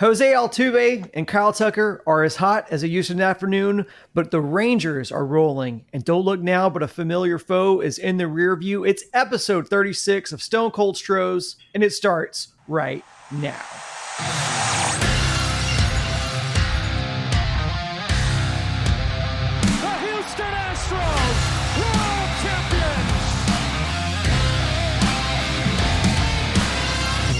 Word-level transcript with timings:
Jose 0.00 0.32
Altuve 0.32 1.10
and 1.12 1.28
Kyle 1.28 1.52
Tucker 1.52 2.02
are 2.06 2.24
as 2.24 2.36
hot 2.36 2.66
as 2.70 2.82
a 2.82 2.86
Houston 2.86 3.20
afternoon, 3.20 3.84
but 4.14 4.30
the 4.30 4.40
Rangers 4.40 5.12
are 5.12 5.26
rolling. 5.26 5.84
And 5.92 6.02
don't 6.02 6.24
look 6.24 6.40
now, 6.40 6.70
but 6.70 6.82
a 6.82 6.88
familiar 6.88 7.38
foe 7.38 7.80
is 7.82 7.98
in 7.98 8.16
the 8.16 8.26
rear 8.26 8.56
view. 8.56 8.82
It's 8.82 9.04
episode 9.12 9.68
36 9.68 10.32
of 10.32 10.40
Stone 10.40 10.70
Cold 10.70 10.96
Stros, 10.96 11.56
and 11.74 11.82
it 11.82 11.92
starts 11.92 12.48
right 12.66 13.04
now. 13.30 13.60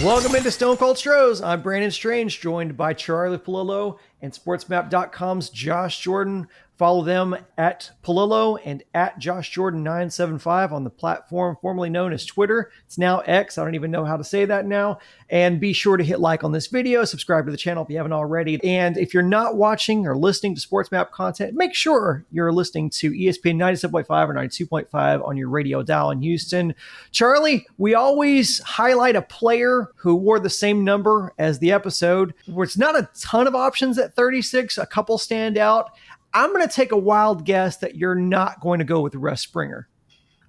Welcome 0.03 0.35
into 0.35 0.51
Stone 0.51 0.79
Cold 0.79 0.97
Stros. 0.97 1.43
I'm 1.43 1.61
Brandon 1.61 1.91
Strange, 1.91 2.41
joined 2.41 2.75
by 2.75 2.95
Charlie 2.95 3.37
Pallilo 3.37 3.99
and 4.23 4.33
SportsMap.com's 4.33 5.51
Josh 5.51 6.01
Jordan. 6.01 6.49
Follow 6.81 7.03
them 7.03 7.37
at 7.59 7.91
Pallilo 8.01 8.57
and 8.57 8.83
at 8.95 9.19
Josh 9.19 9.51
Jordan 9.51 9.83
975 9.83 10.73
on 10.73 10.83
the 10.83 10.89
platform 10.89 11.59
formerly 11.61 11.91
known 11.91 12.11
as 12.11 12.25
Twitter. 12.25 12.73
It's 12.87 12.97
now 12.97 13.19
X. 13.19 13.59
I 13.59 13.65
don't 13.65 13.75
even 13.75 13.91
know 13.91 14.07
how 14.07 14.17
to 14.17 14.25
say 14.25 14.47
that 14.47 14.65
now. 14.65 14.99
And 15.29 15.61
be 15.61 15.75
sure 15.75 15.99
to 15.99 16.03
hit 16.03 16.21
like 16.21 16.43
on 16.43 16.53
this 16.53 16.69
video, 16.69 17.05
subscribe 17.05 17.45
to 17.45 17.51
the 17.51 17.59
channel 17.59 17.85
if 17.85 17.91
you 17.91 17.99
haven't 17.99 18.15
already. 18.15 18.59
And 18.65 18.97
if 18.97 19.13
you're 19.13 19.23
not 19.23 19.57
watching 19.57 20.07
or 20.07 20.17
listening 20.17 20.55
to 20.55 20.61
Sports 20.63 20.91
Map 20.91 21.13
content, 21.13 21.55
make 21.55 21.75
sure 21.75 22.25
you're 22.33 22.51
listening 22.51 22.89
to 22.91 23.11
ESPN 23.11 23.57
97.5 23.57 24.09
or 24.09 24.33
92.5 24.33 25.29
on 25.29 25.37
your 25.37 25.51
radio 25.51 25.83
dial 25.83 26.11
in 26.13 26.23
Houston. 26.23 26.75
Charlie, 27.11 27.67
we 27.77 27.95
always 27.95 28.59
highlight 28.61 29.17
a 29.17 29.23
player 29.23 29.89
who 29.97 30.15
wore 30.15 30.41
the 30.41 30.49
same 30.49 30.83
number 30.83 31.35
as 31.39 31.59
the 31.59 31.73
episode. 31.73 32.33
Where 32.47 32.65
it's 32.65 32.79
not 32.79 32.99
a 32.99 33.11
ton 33.21 33.47
of 33.47 33.55
options 33.55 33.99
at 33.99 34.17
36, 34.17 34.79
a 34.79 34.87
couple 34.87 35.19
stand 35.19 35.59
out. 35.59 35.91
I'm 36.33 36.53
going 36.53 36.67
to 36.67 36.73
take 36.73 36.93
a 36.93 36.97
wild 36.97 37.45
guess 37.45 37.79
that 37.79 37.97
you're 37.97 38.15
not 38.15 38.61
going 38.61 38.79
to 38.79 38.85
go 38.85 39.01
with 39.01 39.15
Russ 39.15 39.43
Springer. 39.43 39.89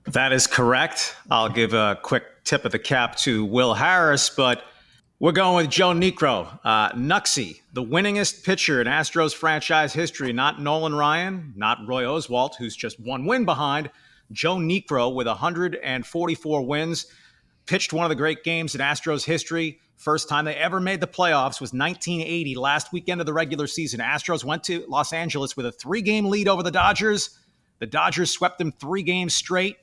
That 0.06 0.31
is 0.31 0.47
correct. 0.47 1.16
I'll 1.30 1.50
give 1.50 1.73
a 1.73 2.00
quick 2.02 2.23
tip 2.44 2.66
of 2.66 2.72
the 2.72 2.80
cap 2.80 3.16
to 3.17 3.45
Will 3.45 3.73
Harris, 3.73 4.30
but 4.30 4.64
we're 5.19 5.31
going 5.31 5.56
with 5.56 5.69
Joe 5.69 5.91
Niekro. 5.91 6.59
Uh, 6.64 6.91
Knucksy, 6.94 7.61
the 7.73 7.83
winningest 7.83 8.44
pitcher 8.44 8.81
in 8.81 8.88
Astros 8.88 9.36
franchise 9.36 9.94
history, 9.94 10.33
not 10.33 10.59
Nolan 10.59 10.95
Ryan, 10.95 11.53
not 11.56 11.78
Roy 11.88 12.03
Oswalt, 12.03 12.56
who's 12.56 12.75
just 12.75 13.00
one 13.00 13.25
win 13.25 13.45
behind. 13.45 13.91
Joe 14.31 14.56
Niekro 14.56 15.13
with 15.13 15.28
144 15.28 16.66
wins, 16.66 17.06
pitched 17.67 17.94
one 17.94 18.06
of 18.06 18.09
the 18.09 18.16
great 18.16 18.44
games 18.44 18.73
in 18.73 18.81
Astros 18.81 19.23
history. 19.23 19.80
First 20.02 20.30
time 20.30 20.45
they 20.45 20.55
ever 20.55 20.80
made 20.80 20.99
the 20.99 21.05
playoffs 21.05 21.61
was 21.61 21.73
1980, 21.73 22.55
last 22.55 22.91
weekend 22.91 23.21
of 23.21 23.27
the 23.27 23.33
regular 23.33 23.67
season. 23.67 23.99
Astros 23.99 24.44
went 24.44 24.63
to 24.63 24.83
Los 24.88 25.13
Angeles 25.13 25.55
with 25.55 25.67
a 25.67 25.71
three 25.71 26.02
game 26.02 26.25
lead 26.25 26.47
over 26.47 26.63
the 26.63 26.71
Dodgers. 26.71 27.38
The 27.77 27.85
Dodgers 27.85 28.31
swept 28.31 28.57
them 28.57 28.72
three 28.72 29.03
games 29.03 29.35
straight. 29.35 29.77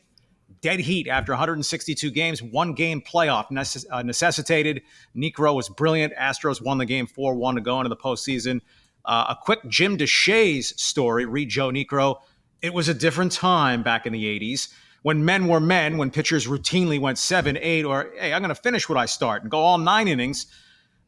Dead 0.61 0.81
heat 0.81 1.07
after 1.07 1.31
162 1.31 2.11
games, 2.11 2.43
one 2.43 2.73
game 2.73 3.01
playoff 3.01 3.49
necess- 3.53 3.85
uh, 3.93 4.03
necessitated. 4.03 4.83
Niekro 5.17 5.55
was 5.55 5.69
brilliant. 5.69 6.13
Astros 6.17 6.61
won 6.61 6.79
the 6.79 6.85
game 6.85 7.07
4 7.07 7.37
1 7.37 7.55
to 7.55 7.61
go 7.61 7.79
into 7.79 7.89
the 7.89 7.97
postseason. 7.97 8.61
Uh, 9.05 9.27
a 9.29 9.37
quick 9.41 9.61
Jim 9.69 9.97
Deshaies 9.97 10.77
story 10.81 11.27
read 11.27 11.49
Joe 11.49 11.71
Niekro. 11.71 12.17
It 12.61 12.75
was 12.75 12.89
a 12.89 12.95
different 12.95 13.31
time 13.31 13.85
back 13.85 14.05
in 14.05 14.13
the 14.13 14.25
80s 14.25 14.67
when 15.03 15.25
men 15.25 15.47
were 15.47 15.61
men, 15.61 15.97
when 15.99 16.11
pitchers 16.11 16.47
routinely 16.47 17.01
went 17.01 17.19
seven, 17.19 17.57
eight, 17.61 17.85
or 17.85 18.13
hey, 18.19 18.33
I'm 18.33 18.43
going 18.43 18.55
to 18.55 18.61
finish 18.61 18.89
what 18.89 18.99
I 18.99 19.07
start 19.07 19.43
and 19.43 19.51
go 19.51 19.59
all 19.59 19.79
nine 19.79 20.09
innings. 20.09 20.47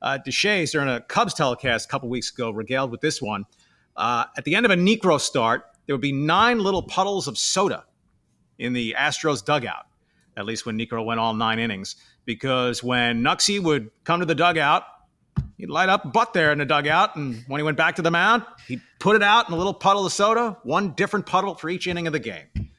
Uh, 0.03 0.19
Deshaies, 0.25 0.73
during 0.73 0.89
a 0.89 1.01
Cubs 1.01 1.35
telecast 1.35 1.87
a 1.87 1.89
couple 1.89 2.09
weeks 2.09 2.31
ago, 2.33 2.51
regaled 2.51 2.91
with 2.91 3.01
this 3.01 3.21
one. 3.21 3.45
Uh, 3.97 4.25
at 4.37 4.45
the 4.45 4.55
end 4.55 4.65
of 4.65 4.73
a 4.73 4.77
Niekro 4.77 5.21
start, 5.21 5.65
there 5.87 5.95
would 5.95 6.01
be 6.01 6.13
nine 6.13 6.59
little 6.59 6.83
puddles 6.83 7.29
of 7.29 7.37
soda 7.37 7.85
in 8.59 8.73
the 8.73 8.95
Astros 8.97 9.45
dugout, 9.45 9.87
at 10.37 10.47
least 10.47 10.65
when 10.65 10.79
Niekro 10.79 11.05
went 11.05 11.21
all 11.21 11.35
nine 11.35 11.59
innings. 11.59 11.97
Because 12.25 12.83
when 12.83 13.23
Knucksy 13.23 13.63
would 13.63 13.91
come 14.05 14.21
to 14.21 14.27
the 14.27 14.35
dugout, 14.35 14.85
he'd 15.59 15.69
light 15.69 15.89
up 15.89 16.05
a 16.05 16.09
butt 16.09 16.33
there 16.33 16.53
in 16.53 16.59
the 16.59 16.65
dugout. 16.65 17.17
And 17.17 17.45
when 17.49 17.59
he 17.59 17.63
went 17.63 17.77
back 17.77 17.97
to 17.97 18.03
the 18.03 18.11
mound, 18.11 18.45
he'd 18.69 18.81
put 19.01 19.17
it 19.17 19.23
out 19.23 19.49
in 19.49 19.55
a 19.55 19.59
little 19.59 19.75
puddle 19.75 20.07
of 20.07 20.13
soda, 20.13 20.57
one 20.63 20.93
different 20.93 21.27
puddle 21.27 21.55
for 21.55 21.69
each 21.69 21.87
inning 21.87 22.07
of 22.07 22.13
the 22.13 22.21
game 22.21 22.71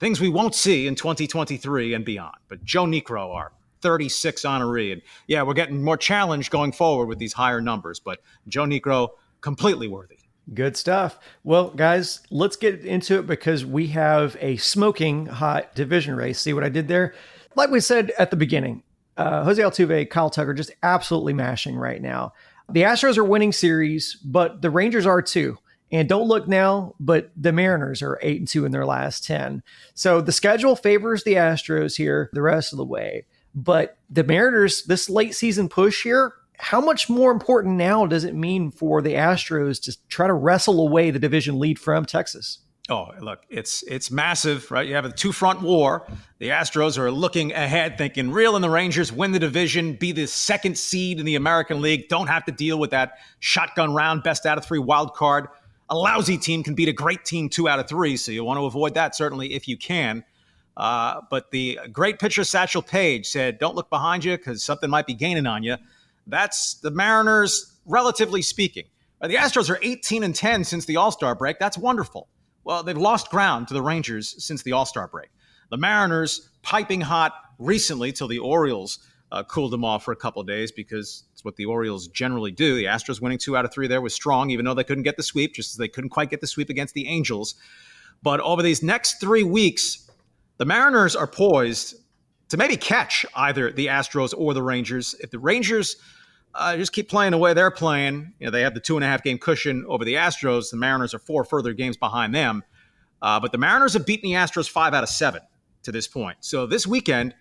things 0.00 0.20
we 0.20 0.28
won't 0.28 0.54
see 0.54 0.86
in 0.86 0.94
2023 0.94 1.94
and 1.94 2.04
beyond. 2.04 2.36
But 2.48 2.64
Joe 2.64 2.84
Niekro, 2.84 3.34
our 3.34 3.52
36 3.80 4.42
honoree, 4.42 4.92
and 4.92 5.02
yeah, 5.26 5.42
we're 5.42 5.54
getting 5.54 5.82
more 5.82 5.96
challenged 5.96 6.50
going 6.50 6.72
forward 6.72 7.06
with 7.06 7.18
these 7.18 7.32
higher 7.32 7.60
numbers. 7.60 8.00
But 8.00 8.20
Joe 8.48 8.64
Niekro, 8.64 9.10
completely 9.40 9.88
worthy. 9.88 10.18
Good 10.52 10.76
stuff. 10.76 11.18
Well, 11.42 11.70
guys, 11.70 12.20
let's 12.30 12.56
get 12.56 12.84
into 12.84 13.18
it 13.18 13.26
because 13.26 13.64
we 13.64 13.86
have 13.88 14.36
a 14.40 14.56
smoking 14.58 15.26
hot 15.26 15.74
division 15.74 16.16
race. 16.16 16.38
See 16.38 16.52
what 16.52 16.64
I 16.64 16.68
did 16.68 16.88
there? 16.88 17.14
Like 17.56 17.70
we 17.70 17.80
said 17.80 18.12
at 18.18 18.30
the 18.30 18.36
beginning, 18.36 18.82
uh, 19.16 19.44
Jose 19.44 19.62
Altuve, 19.62 20.10
Kyle 20.10 20.28
Tucker, 20.28 20.52
just 20.52 20.72
absolutely 20.82 21.32
mashing 21.32 21.76
right 21.76 22.02
now. 22.02 22.32
The 22.70 22.82
Astros 22.82 23.16
are 23.16 23.24
winning 23.24 23.52
series, 23.52 24.16
but 24.24 24.60
the 24.60 24.70
Rangers 24.70 25.06
are 25.06 25.22
too. 25.22 25.58
And 25.94 26.08
don't 26.08 26.26
look 26.26 26.48
now, 26.48 26.96
but 26.98 27.30
the 27.36 27.52
Mariners 27.52 28.02
are 28.02 28.18
8 28.20 28.40
and 28.40 28.48
2 28.48 28.64
in 28.64 28.72
their 28.72 28.84
last 28.84 29.24
10. 29.24 29.62
So 29.94 30.20
the 30.20 30.32
schedule 30.32 30.74
favors 30.74 31.22
the 31.22 31.34
Astros 31.34 31.96
here 31.96 32.30
the 32.32 32.42
rest 32.42 32.72
of 32.72 32.78
the 32.78 32.84
way. 32.84 33.26
But 33.54 33.96
the 34.10 34.24
Mariners, 34.24 34.82
this 34.82 35.08
late 35.08 35.36
season 35.36 35.68
push 35.68 36.02
here, 36.02 36.32
how 36.58 36.80
much 36.80 37.08
more 37.08 37.30
important 37.30 37.76
now 37.76 38.06
does 38.06 38.24
it 38.24 38.34
mean 38.34 38.72
for 38.72 39.02
the 39.02 39.14
Astros 39.14 39.80
to 39.84 39.96
try 40.08 40.26
to 40.26 40.32
wrestle 40.32 40.80
away 40.80 41.12
the 41.12 41.20
division 41.20 41.60
lead 41.60 41.78
from 41.78 42.04
Texas? 42.04 42.58
Oh, 42.90 43.12
look, 43.20 43.42
it's 43.48 43.84
it's 43.84 44.10
massive, 44.10 44.70
right? 44.72 44.86
You 44.86 44.96
have 44.96 45.04
a 45.04 45.12
two 45.12 45.30
front 45.30 45.62
war. 45.62 46.06
The 46.38 46.48
Astros 46.48 46.98
are 46.98 47.10
looking 47.10 47.52
ahead, 47.52 47.96
thinking 47.96 48.32
real, 48.32 48.56
and 48.56 48.64
the 48.64 48.68
Rangers 48.68 49.12
win 49.12 49.30
the 49.30 49.38
division, 49.38 49.94
be 49.94 50.10
the 50.10 50.26
second 50.26 50.76
seed 50.76 51.20
in 51.20 51.24
the 51.24 51.36
American 51.36 51.80
League, 51.80 52.08
don't 52.08 52.26
have 52.26 52.44
to 52.46 52.52
deal 52.52 52.80
with 52.80 52.90
that 52.90 53.12
shotgun 53.38 53.94
round, 53.94 54.24
best 54.24 54.44
out 54.44 54.58
of 54.58 54.66
three 54.66 54.80
wild 54.80 55.14
card 55.14 55.46
a 55.88 55.96
lousy 55.96 56.38
team 56.38 56.62
can 56.62 56.74
beat 56.74 56.88
a 56.88 56.92
great 56.92 57.24
team 57.24 57.48
two 57.48 57.68
out 57.68 57.78
of 57.78 57.88
three. 57.88 58.16
So 58.16 58.32
you 58.32 58.44
want 58.44 58.58
to 58.58 58.64
avoid 58.64 58.94
that 58.94 59.14
certainly 59.14 59.54
if 59.54 59.68
you 59.68 59.76
can. 59.76 60.24
Uh, 60.76 61.20
but 61.30 61.50
the 61.50 61.78
great 61.92 62.18
pitcher 62.18 62.42
Satchel 62.42 62.82
Paige 62.82 63.26
said, 63.26 63.58
"Don't 63.58 63.76
look 63.76 63.90
behind 63.90 64.24
you 64.24 64.36
because 64.36 64.64
something 64.64 64.90
might 64.90 65.06
be 65.06 65.14
gaining 65.14 65.46
on 65.46 65.62
you." 65.62 65.76
That's 66.26 66.74
the 66.74 66.90
Mariners, 66.90 67.78
relatively 67.86 68.42
speaking. 68.42 68.84
The 69.20 69.36
Astros 69.36 69.70
are 69.70 69.78
18 69.82 70.22
and 70.22 70.34
10 70.34 70.64
since 70.64 70.84
the 70.84 70.96
All 70.96 71.10
Star 71.10 71.34
break. 71.34 71.58
That's 71.58 71.78
wonderful. 71.78 72.28
Well, 72.64 72.82
they've 72.82 72.96
lost 72.96 73.30
ground 73.30 73.68
to 73.68 73.74
the 73.74 73.82
Rangers 73.82 74.42
since 74.44 74.62
the 74.62 74.72
All 74.72 74.86
Star 74.86 75.06
break. 75.06 75.28
The 75.70 75.76
Mariners 75.76 76.50
piping 76.62 77.02
hot 77.02 77.32
recently 77.58 78.12
till 78.12 78.28
the 78.28 78.38
Orioles 78.38 78.98
uh, 79.30 79.42
cooled 79.44 79.72
them 79.72 79.84
off 79.84 80.04
for 80.04 80.12
a 80.12 80.16
couple 80.16 80.42
days 80.42 80.72
because 80.72 81.24
what 81.44 81.56
the 81.56 81.66
Orioles 81.66 82.08
generally 82.08 82.50
do. 82.50 82.74
The 82.76 82.84
Astros 82.84 83.20
winning 83.20 83.38
two 83.38 83.56
out 83.56 83.64
of 83.64 83.72
three 83.72 83.86
there 83.86 84.00
was 84.00 84.14
strong, 84.14 84.50
even 84.50 84.64
though 84.64 84.74
they 84.74 84.84
couldn't 84.84 85.04
get 85.04 85.16
the 85.16 85.22
sweep, 85.22 85.54
just 85.54 85.74
as 85.74 85.76
they 85.76 85.88
couldn't 85.88 86.10
quite 86.10 86.30
get 86.30 86.40
the 86.40 86.46
sweep 86.46 86.70
against 86.70 86.94
the 86.94 87.06
Angels. 87.06 87.54
But 88.22 88.40
over 88.40 88.62
these 88.62 88.82
next 88.82 89.20
three 89.20 89.42
weeks, 89.42 90.10
the 90.58 90.64
Mariners 90.64 91.14
are 91.14 91.26
poised 91.26 91.96
to 92.48 92.56
maybe 92.56 92.76
catch 92.76 93.26
either 93.34 93.70
the 93.70 93.86
Astros 93.86 94.32
or 94.36 94.54
the 94.54 94.62
Rangers. 94.62 95.14
If 95.20 95.30
the 95.30 95.38
Rangers 95.38 95.96
uh, 96.54 96.76
just 96.76 96.92
keep 96.92 97.08
playing 97.08 97.32
the 97.32 97.38
way 97.38 97.52
they're 97.52 97.70
playing, 97.70 98.32
you 98.38 98.46
know, 98.46 98.50
they 98.50 98.62
have 98.62 98.74
the 98.74 98.80
two 98.80 98.96
and 98.96 99.04
a 99.04 99.08
half 99.08 99.22
game 99.22 99.38
cushion 99.38 99.84
over 99.88 100.04
the 100.04 100.14
Astros. 100.14 100.70
The 100.70 100.76
Mariners 100.76 101.14
are 101.14 101.18
four 101.18 101.44
further 101.44 101.72
games 101.72 101.96
behind 101.96 102.34
them. 102.34 102.62
Uh, 103.20 103.40
but 103.40 103.52
the 103.52 103.58
Mariners 103.58 103.94
have 103.94 104.06
beaten 104.06 104.30
the 104.30 104.36
Astros 104.36 104.68
five 104.68 104.94
out 104.94 105.02
of 105.02 105.08
seven 105.08 105.40
to 105.82 105.92
this 105.92 106.06
point. 106.06 106.38
So 106.40 106.66
this 106.66 106.86
weekend, 106.86 107.34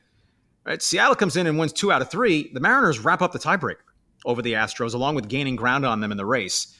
Right? 0.65 0.81
Seattle 0.81 1.15
comes 1.15 1.35
in 1.35 1.47
and 1.47 1.59
wins 1.59 1.73
two 1.73 1.91
out 1.91 2.01
of 2.01 2.09
three. 2.09 2.49
The 2.53 2.59
Mariners 2.59 2.99
wrap 2.99 3.21
up 3.21 3.31
the 3.31 3.39
tiebreaker 3.39 3.83
over 4.25 4.41
the 4.41 4.53
Astros, 4.53 4.93
along 4.93 5.15
with 5.15 5.27
gaining 5.27 5.55
ground 5.55 5.85
on 5.85 5.99
them 5.99 6.11
in 6.11 6.17
the 6.17 6.25
race. 6.25 6.77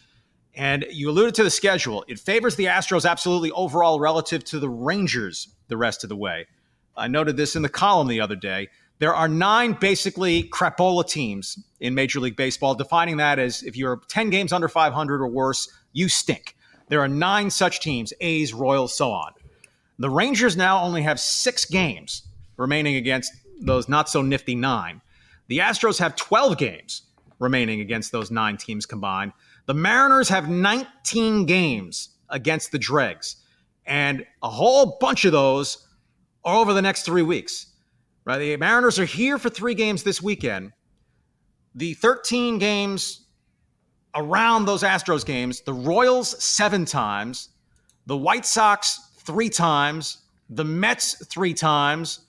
And 0.56 0.86
you 0.90 1.10
alluded 1.10 1.36
to 1.36 1.44
the 1.44 1.50
schedule. 1.50 2.06
It 2.08 2.20
favors 2.20 2.56
the 2.56 2.66
Astros 2.66 3.10
absolutely 3.10 3.52
overall 3.52 4.00
relative 4.00 4.44
to 4.46 4.60
the 4.60 4.70
Rangers 4.70 5.50
the 5.68 5.78
rest 5.78 6.04
of 6.04 6.10
the 6.10 6.16
way. 6.16 6.48
I 6.96 7.08
noted 7.08 7.38
this 7.38 7.56
in 7.56 7.64
the 7.64 7.70
column 7.70 8.08
the 8.08 8.22
other 8.22 8.36
day. 8.36 8.70
There 9.00 9.16
are 9.16 9.28
nine 9.28 9.74
basically 9.74 10.44
crapola 10.44 11.08
teams 11.08 11.58
in 11.80 11.96
Major 11.96 12.20
League 12.20 12.36
Baseball, 12.36 12.76
defining 12.76 13.18
that 13.18 13.40
as 13.40 13.64
if 13.64 13.76
you're 13.76 14.02
10 14.08 14.30
games 14.30 14.54
under 14.54 14.70
500 14.70 15.22
or 15.22 15.28
worse, 15.28 15.68
you 15.92 16.08
stink. 16.08 16.56
There 16.90 17.02
are 17.02 17.08
nine 17.08 17.50
such 17.50 17.80
teams 17.80 18.14
A's, 18.22 18.54
Royals, 18.54 18.96
so 18.96 19.12
on. 19.12 19.34
The 19.98 20.10
Rangers 20.10 20.56
now 20.56 20.84
only 20.84 21.02
have 21.02 21.20
six 21.20 21.66
games 21.66 22.24
remaining 22.58 22.96
against 22.96 23.34
those 23.60 23.90
not 23.90 24.10
so 24.10 24.22
nifty 24.22 24.56
nine. 24.56 25.02
The 25.48 25.60
Astros 25.60 26.00
have 26.00 26.16
12 26.16 26.58
games 26.58 27.04
remaining 27.40 27.82
against 27.82 28.12
those 28.12 28.32
nine 28.32 28.58
teams 28.58 28.86
combined. 28.86 29.34
The 29.66 29.74
Mariners 29.74 30.30
have 30.30 30.50
19 30.50 31.46
games 31.46 32.10
against 32.30 32.72
the 32.72 32.80
Dregs, 32.80 33.38
and 33.86 34.26
a 34.42 34.50
whole 34.50 34.98
bunch 35.00 35.26
of 35.26 35.32
those 35.32 35.88
are 36.44 36.56
over 36.56 36.74
the 36.74 36.82
next 36.82 37.04
three 37.04 37.22
weeks. 37.22 37.68
Right? 38.26 38.40
The 38.40 38.58
Mariners 38.58 39.00
are 39.00 39.06
here 39.06 39.38
for 39.38 39.50
three 39.50 39.74
games 39.74 40.04
this 40.04 40.22
weekend. 40.22 40.72
The 41.76 41.94
13 41.96 42.58
games 42.60 43.26
around 44.16 44.66
those 44.66 44.84
Astros 44.84 45.26
games, 45.26 45.62
the 45.62 45.74
Royals 45.74 46.42
seven 46.44 46.86
times, 46.86 47.50
the 48.06 48.18
White 48.18 48.46
Sox 48.46 49.10
three 49.18 49.50
times, 49.50 50.20
the 50.50 50.64
Mets 50.64 51.26
three 51.28 51.54
times, 51.54 52.28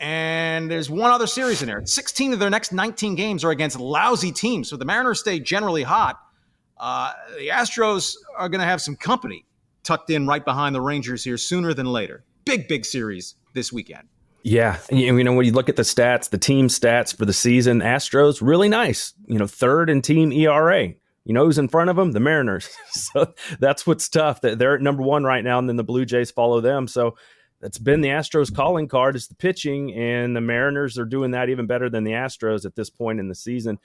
and 0.00 0.70
there's 0.70 0.88
one 0.88 1.10
other 1.10 1.26
series 1.26 1.60
in 1.60 1.68
there. 1.68 1.84
16 1.84 2.32
of 2.32 2.38
their 2.38 2.48
next 2.48 2.72
19 2.72 3.14
games 3.14 3.44
are 3.44 3.50
against 3.50 3.78
lousy 3.78 4.32
teams. 4.32 4.68
So 4.70 4.76
the 4.76 4.86
Mariners 4.86 5.20
stay 5.20 5.38
generally 5.38 5.82
hot. 5.82 6.18
Uh, 6.78 7.12
the 7.36 7.48
Astros 7.48 8.16
are 8.36 8.48
going 8.48 8.60
to 8.60 8.66
have 8.66 8.80
some 8.80 8.96
company 8.96 9.44
tucked 9.82 10.08
in 10.08 10.26
right 10.26 10.42
behind 10.42 10.74
the 10.74 10.80
Rangers 10.80 11.22
here 11.22 11.36
sooner 11.36 11.74
than 11.74 11.84
later. 11.84 12.24
Big, 12.46 12.66
big 12.66 12.86
series 12.86 13.34
this 13.52 13.70
weekend. 13.70 14.08
Yeah, 14.42 14.78
And, 14.88 14.98
you 14.98 15.22
know 15.22 15.34
when 15.34 15.44
you 15.44 15.52
look 15.52 15.68
at 15.68 15.76
the 15.76 15.82
stats, 15.82 16.30
the 16.30 16.38
team 16.38 16.68
stats 16.68 17.14
for 17.14 17.26
the 17.26 17.32
season, 17.34 17.80
Astros 17.80 18.40
really 18.40 18.70
nice. 18.70 19.12
You 19.26 19.38
know, 19.38 19.46
third 19.46 19.90
in 19.90 20.00
team 20.00 20.32
ERA. 20.32 20.94
You 21.24 21.34
know 21.34 21.44
who's 21.44 21.58
in 21.58 21.68
front 21.68 21.90
of 21.90 21.96
them? 21.96 22.12
The 22.12 22.20
Mariners. 22.20 22.70
so 22.90 23.34
that's 23.58 23.86
what's 23.86 24.08
tough. 24.08 24.40
They're 24.40 24.76
at 24.76 24.80
number 24.80 25.02
one 25.02 25.24
right 25.24 25.44
now, 25.44 25.58
and 25.58 25.68
then 25.68 25.76
the 25.76 25.84
Blue 25.84 26.06
Jays 26.06 26.30
follow 26.30 26.62
them. 26.62 26.88
So 26.88 27.16
that's 27.60 27.78
been 27.78 28.00
the 28.00 28.08
Astros 28.08 28.54
calling 28.54 28.88
card 28.88 29.16
is 29.16 29.28
the 29.28 29.34
pitching, 29.34 29.94
and 29.94 30.34
the 30.34 30.40
Mariners 30.40 30.98
are 30.98 31.04
doing 31.04 31.32
that 31.32 31.50
even 31.50 31.66
better 31.66 31.90
than 31.90 32.04
the 32.04 32.12
Astros 32.12 32.64
at 32.64 32.74
this 32.74 32.90
point 32.90 33.20
in 33.20 33.28
the 33.28 33.34
season, 33.34 33.78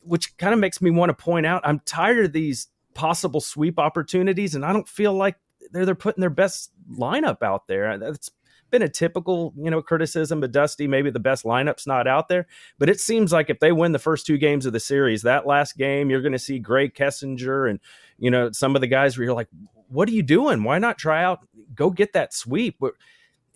which 0.00 0.36
kind 0.36 0.54
of 0.54 0.60
makes 0.60 0.80
me 0.80 0.90
want 0.90 1.10
to 1.10 1.14
point 1.14 1.46
out 1.46 1.62
I'm 1.64 1.80
tired 1.80 2.26
of 2.26 2.32
these 2.32 2.68
possible 2.94 3.40
sweep 3.40 3.78
opportunities, 3.78 4.54
and 4.54 4.64
I 4.64 4.72
don't 4.72 4.88
feel 4.88 5.12
like 5.12 5.36
they're 5.72 5.84
they're 5.84 5.94
putting 5.94 6.20
their 6.20 6.30
best 6.30 6.70
lineup 6.90 7.42
out 7.42 7.66
there. 7.66 7.90
Uh, 7.90 7.98
that's 7.98 8.30
been 8.70 8.82
a 8.82 8.88
typical, 8.88 9.52
you 9.56 9.70
know, 9.70 9.80
criticism 9.80 10.42
of 10.42 10.52
Dusty. 10.52 10.86
Maybe 10.86 11.10
the 11.10 11.20
best 11.20 11.44
lineup's 11.44 11.86
not 11.86 12.06
out 12.06 12.28
there, 12.28 12.46
but 12.78 12.88
it 12.88 13.00
seems 13.00 13.32
like 13.32 13.48
if 13.48 13.60
they 13.60 13.72
win 13.72 13.92
the 13.92 13.98
first 13.98 14.26
two 14.26 14.38
games 14.38 14.66
of 14.66 14.72
the 14.72 14.80
series, 14.80 15.22
that 15.22 15.46
last 15.46 15.76
game, 15.76 16.10
you're 16.10 16.22
going 16.22 16.32
to 16.32 16.38
see 16.38 16.60
Grae 16.60 16.92
Kessinger 16.92 17.68
and 17.68 17.80
you 18.18 18.30
know 18.30 18.52
some 18.52 18.76
of 18.76 18.80
the 18.80 18.86
guys 18.86 19.18
where 19.18 19.24
you're 19.24 19.34
like, 19.34 19.48
what 19.88 20.08
are 20.08 20.12
you 20.12 20.22
doing? 20.22 20.62
Why 20.62 20.78
not 20.78 20.98
try 20.98 21.24
out? 21.24 21.40
Go 21.74 21.90
get 21.90 22.12
that 22.12 22.32
sweep 22.32 22.76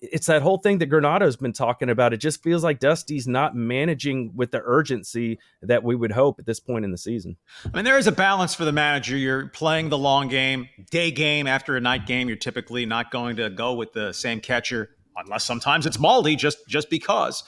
it's 0.03 0.27
that 0.27 0.43
whole 0.43 0.59
thing 0.59 0.79
that 0.79 0.87
Granato's 0.87 1.37
been 1.37 1.53
talking 1.53 1.91
about. 1.91 2.13
It 2.13 2.19
just 2.19 2.43
feels 2.43 2.65
like 2.65 2.81
Dusty's 2.81 3.29
not 3.29 3.55
managing 3.55 4.33
with 4.35 4.51
the 4.51 4.63
urgency 4.65 5.39
that 5.63 5.85
we 5.85 5.95
would 5.95 6.13
hope 6.13 6.39
at 6.39 6.47
this 6.47 6.61
point 6.61 6.85
in 6.85 6.91
the 6.91 6.99
season. 6.99 7.37
I 7.65 7.77
mean, 7.77 7.85
there 7.85 7.99
is 7.99 8.07
a 8.07 8.13
balance 8.13 8.55
for 8.55 8.65
the 8.65 8.73
manager. 8.73 9.17
You're 9.17 9.49
playing 9.49 9.91
the 9.91 9.99
long 9.99 10.29
game, 10.29 10.69
day 10.91 11.11
game 11.11 11.47
after 11.47 11.77
a 11.77 11.81
night 11.81 12.07
game. 12.07 12.29
You're 12.29 12.37
typically 12.37 12.87
not 12.87 13.11
going 13.11 13.37
to 13.37 13.51
go 13.51 13.75
with 13.75 13.93
the 13.93 14.13
same 14.13 14.41
catcher 14.41 14.91
unless 15.17 15.45
sometimes 15.45 15.87
it's 15.87 15.99
Maldi 15.99 16.37
just 16.37 16.67
just 16.67 16.89
because. 16.91 17.43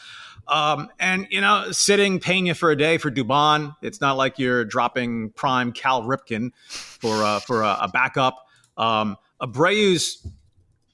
Um, 0.49 0.89
and 0.99 1.27
you 1.31 1.41
know, 1.41 1.71
sitting 1.71 2.19
Pena 2.19 2.55
for 2.55 2.71
a 2.71 2.77
day 2.77 2.99
for 2.99 3.11
Dubon, 3.11 3.77
it's 3.81 4.01
not 4.01 4.17
like 4.17 4.39
you're 4.39 4.65
dropping 4.65 5.31
prime 5.31 5.73
Cal 5.73 6.03
Ripken 6.03 6.51
for 6.69 7.23
uh, 7.23 7.41
for 7.41 7.63
a, 7.63 7.79
a 7.83 7.89
backup. 7.89 8.45
Um, 8.77 9.17
Abreu's 9.41 10.27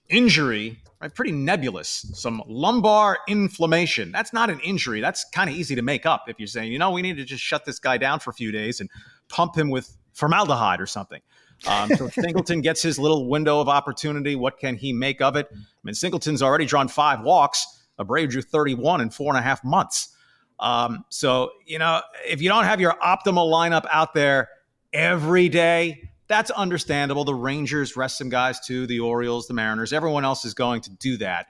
injury 0.08 0.78
right? 1.00 1.14
Pretty 1.14 1.32
nebulous. 1.32 2.06
Some 2.14 2.42
lumbar 2.46 3.18
inflammation. 3.28 4.12
That's 4.12 4.32
not 4.32 4.50
an 4.50 4.60
injury. 4.60 5.00
That's 5.00 5.24
kind 5.32 5.48
of 5.48 5.56
easy 5.56 5.74
to 5.74 5.82
make 5.82 6.06
up 6.06 6.24
if 6.28 6.38
you're 6.38 6.46
saying, 6.46 6.72
you 6.72 6.78
know, 6.78 6.90
we 6.90 7.02
need 7.02 7.16
to 7.16 7.24
just 7.24 7.42
shut 7.42 7.64
this 7.64 7.78
guy 7.78 7.98
down 7.98 8.20
for 8.20 8.30
a 8.30 8.34
few 8.34 8.52
days 8.52 8.80
and 8.80 8.90
pump 9.28 9.56
him 9.56 9.70
with 9.70 9.96
formaldehyde 10.12 10.80
or 10.80 10.86
something. 10.86 11.20
Um, 11.66 11.90
so 11.90 12.08
Singleton 12.08 12.60
gets 12.60 12.82
his 12.82 12.98
little 12.98 13.28
window 13.28 13.60
of 13.60 13.68
opportunity. 13.68 14.36
What 14.36 14.58
can 14.58 14.76
he 14.76 14.92
make 14.92 15.20
of 15.20 15.36
it? 15.36 15.48
I 15.52 15.56
mean, 15.82 15.94
Singleton's 15.94 16.42
already 16.42 16.66
drawn 16.66 16.88
five 16.88 17.22
walks. 17.22 17.66
Abreu 17.98 18.28
drew 18.28 18.42
31 18.42 19.00
in 19.00 19.10
four 19.10 19.32
and 19.32 19.38
a 19.38 19.42
half 19.42 19.64
months. 19.64 20.14
Um, 20.60 21.04
so, 21.08 21.50
you 21.66 21.78
know, 21.78 22.02
if 22.26 22.42
you 22.42 22.48
don't 22.48 22.64
have 22.64 22.80
your 22.80 22.94
optimal 22.94 23.50
lineup 23.50 23.86
out 23.90 24.14
there 24.14 24.48
every 24.92 25.48
day, 25.48 26.07
that's 26.28 26.50
understandable. 26.50 27.24
The 27.24 27.34
Rangers 27.34 27.96
rest 27.96 28.18
some 28.18 28.28
guys 28.28 28.60
too, 28.60 28.86
the 28.86 29.00
Orioles, 29.00 29.46
the 29.48 29.54
Mariners, 29.54 29.92
everyone 29.92 30.24
else 30.24 30.44
is 30.44 30.54
going 30.54 30.82
to 30.82 30.90
do 30.90 31.16
that. 31.18 31.46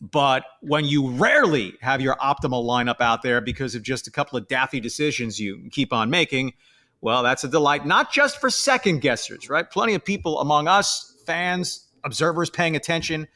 But 0.00 0.44
when 0.60 0.84
you 0.84 1.10
rarely 1.12 1.74
have 1.80 2.00
your 2.02 2.16
optimal 2.16 2.64
lineup 2.64 3.00
out 3.00 3.22
there 3.22 3.40
because 3.40 3.74
of 3.74 3.82
just 3.82 4.06
a 4.06 4.10
couple 4.10 4.36
of 4.36 4.46
daffy 4.46 4.78
decisions 4.78 5.40
you 5.40 5.68
keep 5.70 5.92
on 5.92 6.10
making, 6.10 6.52
well, 7.00 7.22
that's 7.22 7.44
a 7.44 7.48
delight, 7.48 7.86
not 7.86 8.12
just 8.12 8.40
for 8.40 8.50
second 8.50 9.00
guessers, 9.00 9.48
right? 9.48 9.70
Plenty 9.70 9.94
of 9.94 10.04
people 10.04 10.40
among 10.40 10.68
us, 10.68 11.14
fans, 11.24 11.86
observers 12.04 12.50
paying 12.50 12.76
attention, 12.76 13.26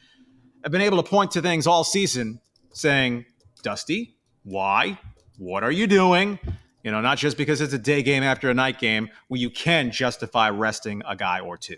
have 0.62 0.72
been 0.72 0.82
able 0.82 1.02
to 1.02 1.08
point 1.08 1.31
to 1.31 1.40
things 1.40 1.66
all 1.66 1.84
season 1.84 2.40
saying, 2.72 3.25
Dusty, 3.62 4.16
why? 4.42 4.98
What 5.38 5.62
are 5.62 5.72
you 5.72 5.87
doing? 5.87 6.38
You 6.82 6.90
know, 6.90 7.00
not 7.00 7.18
just 7.18 7.36
because 7.36 7.60
it's 7.60 7.74
a 7.74 7.78
day 7.78 8.02
game 8.02 8.22
after 8.22 8.48
a 8.48 8.54
night 8.54 8.78
game 8.78 9.10
where 9.28 9.40
you 9.40 9.50
can 9.50 9.90
justify 9.90 10.48
resting 10.48 11.02
a 11.06 11.14
guy 11.14 11.40
or 11.40 11.56
two. 11.56 11.76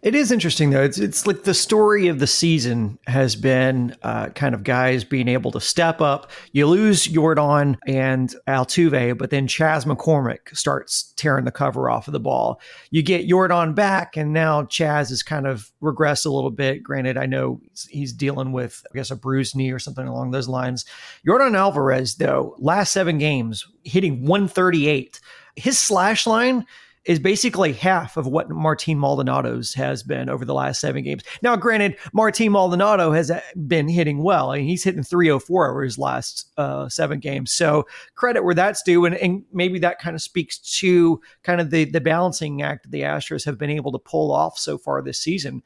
It 0.00 0.14
is 0.14 0.30
interesting 0.30 0.70
though. 0.70 0.82
It's 0.82 0.98
it's 0.98 1.26
like 1.26 1.42
the 1.42 1.54
story 1.54 2.06
of 2.06 2.20
the 2.20 2.26
season 2.26 2.98
has 3.08 3.34
been 3.34 3.96
uh, 4.02 4.28
kind 4.28 4.54
of 4.54 4.62
guys 4.62 5.02
being 5.02 5.26
able 5.26 5.50
to 5.50 5.60
step 5.60 6.00
up. 6.00 6.30
You 6.52 6.68
lose 6.68 7.08
Yordan 7.08 7.76
and 7.86 8.32
Altuve, 8.46 9.18
but 9.18 9.30
then 9.30 9.48
Chas 9.48 9.84
McCormick 9.86 10.56
starts 10.56 11.12
tearing 11.16 11.44
the 11.44 11.50
cover 11.50 11.90
off 11.90 12.06
of 12.06 12.12
the 12.12 12.20
ball. 12.20 12.60
You 12.90 13.02
get 13.02 13.28
Yordan 13.28 13.74
back, 13.74 14.16
and 14.16 14.32
now 14.32 14.64
Chas 14.64 15.08
has 15.08 15.24
kind 15.24 15.48
of 15.48 15.72
regressed 15.82 16.26
a 16.26 16.30
little 16.30 16.52
bit. 16.52 16.84
Granted, 16.84 17.16
I 17.16 17.26
know 17.26 17.60
he's 17.90 18.12
dealing 18.12 18.52
with 18.52 18.84
I 18.92 18.96
guess 18.96 19.10
a 19.10 19.16
bruised 19.16 19.56
knee 19.56 19.72
or 19.72 19.80
something 19.80 20.06
along 20.06 20.30
those 20.30 20.48
lines. 20.48 20.84
Yordan 21.26 21.56
Alvarez 21.56 22.14
though, 22.14 22.54
last 22.58 22.92
seven 22.92 23.18
games 23.18 23.66
hitting 23.82 24.24
138. 24.26 25.18
His 25.56 25.76
slash 25.76 26.24
line 26.24 26.64
is 27.08 27.18
basically 27.18 27.72
half 27.72 28.18
of 28.18 28.26
what 28.26 28.50
Martin 28.50 28.98
Maldonado's 28.98 29.72
has 29.72 30.02
been 30.02 30.28
over 30.28 30.44
the 30.44 30.52
last 30.52 30.78
seven 30.78 31.02
games. 31.02 31.24
Now, 31.40 31.56
granted, 31.56 31.96
Martin 32.12 32.52
Maldonado 32.52 33.12
has 33.12 33.30
uh, 33.30 33.40
been 33.66 33.88
hitting 33.88 34.22
well. 34.22 34.52
Mean, 34.52 34.64
he's 34.64 34.84
hitting 34.84 35.02
304 35.02 35.70
over 35.70 35.82
his 35.82 35.96
last 35.98 36.52
uh, 36.58 36.86
seven 36.90 37.18
games. 37.18 37.50
So 37.50 37.86
credit 38.14 38.44
where 38.44 38.54
that's 38.54 38.82
due. 38.82 39.06
And, 39.06 39.16
and 39.16 39.42
maybe 39.54 39.78
that 39.78 39.98
kind 39.98 40.14
of 40.14 40.20
speaks 40.20 40.58
to 40.80 41.18
kind 41.44 41.62
of 41.62 41.70
the, 41.70 41.86
the 41.86 42.02
balancing 42.02 42.60
act 42.60 42.90
the 42.90 43.00
Astros 43.00 43.46
have 43.46 43.56
been 43.56 43.70
able 43.70 43.92
to 43.92 43.98
pull 43.98 44.30
off 44.30 44.58
so 44.58 44.76
far 44.76 45.00
this 45.00 45.18
season. 45.18 45.62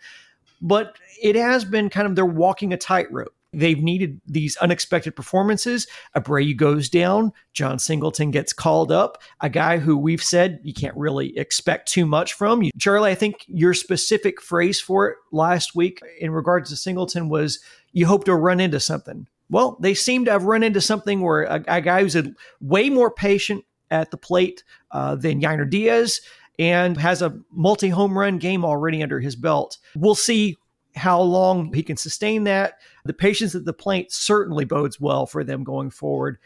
But 0.61 0.97
it 1.21 1.35
has 1.35 1.65
been 1.65 1.91
kind 1.91 2.07
of 2.07 2.15
they're 2.15 2.25
walking 2.25 2.73
a 2.73 2.77
tightrope 2.77 3.35
they've 3.53 3.83
needed 3.83 4.21
these 4.27 4.57
unexpected 4.57 5.15
performances. 5.15 5.87
Abreu 6.17 6.57
goes 6.57 6.89
down. 6.89 7.33
Jon 7.53 7.79
Singleton 7.79 8.31
gets 8.31 8.53
called 8.53 8.91
up. 8.91 9.23
A 9.41 9.51
guy 9.51 9.79
who 9.79 9.97
we've 9.97 10.23
said 10.23 10.61
you 10.63 10.75
can't 10.75 10.97
really 10.97 11.37
expect 11.37 11.91
too 11.91 12.07
much 12.07 12.33
from. 12.33 12.63
Charlie, 12.79 13.11
I 13.11 13.15
think 13.15 13.45
your 13.47 13.75
specific 13.75 14.41
phrase 14.41 14.81
for 14.81 15.09
it 15.09 15.17
last 15.31 15.75
week 15.75 16.01
in 16.19 16.31
regards 16.31 16.71
to 16.71 16.77
Singleton 16.77 17.29
was 17.29 17.61
you 17.93 18.07
hope 18.07 18.25
to 18.25 18.35
run 18.35 18.61
into 18.61 18.81
something. 18.81 19.27
Well, 19.51 19.77
they 19.81 19.95
seem 19.95 20.25
to 20.25 20.31
have 20.33 20.45
run 20.45 20.63
into 20.63 20.81
something 20.81 21.21
where 21.21 21.43
a, 21.43 21.63
a 21.69 21.81
guy 21.83 22.03
who's 22.03 22.17
a, 22.17 22.33
way 22.61 22.89
more 22.89 23.11
patient 23.11 23.65
at 23.91 24.11
the 24.11 24.17
plate 24.17 24.65
uh, 24.91 25.15
than 25.15 25.43
Yainer 25.43 25.69
Diaz 25.69 26.21
and 26.59 26.97
has 26.97 27.23
a 27.23 27.39
multi 27.51 27.91
home 27.91 28.19
run 28.19 28.39
game 28.39 28.65
already 28.65 29.03
under 29.03 29.21
his 29.21 29.37
belt. 29.37 29.79
We'll 29.95 30.15
see 30.15 30.57
how 30.95 31.21
long 31.21 31.73
he 31.73 31.83
can 31.83 31.97
sustain 31.97 32.45
that. 32.45 32.75
The 33.05 33.13
patience 33.13 33.55
at 33.55 33.65
the 33.65 33.73
plate 33.73 34.13
certainly 34.13 34.65
bodes 34.65 35.01
well 35.01 35.27
for 35.27 35.43
them 35.45 35.65
going 35.65 35.91
forward. 35.91 36.39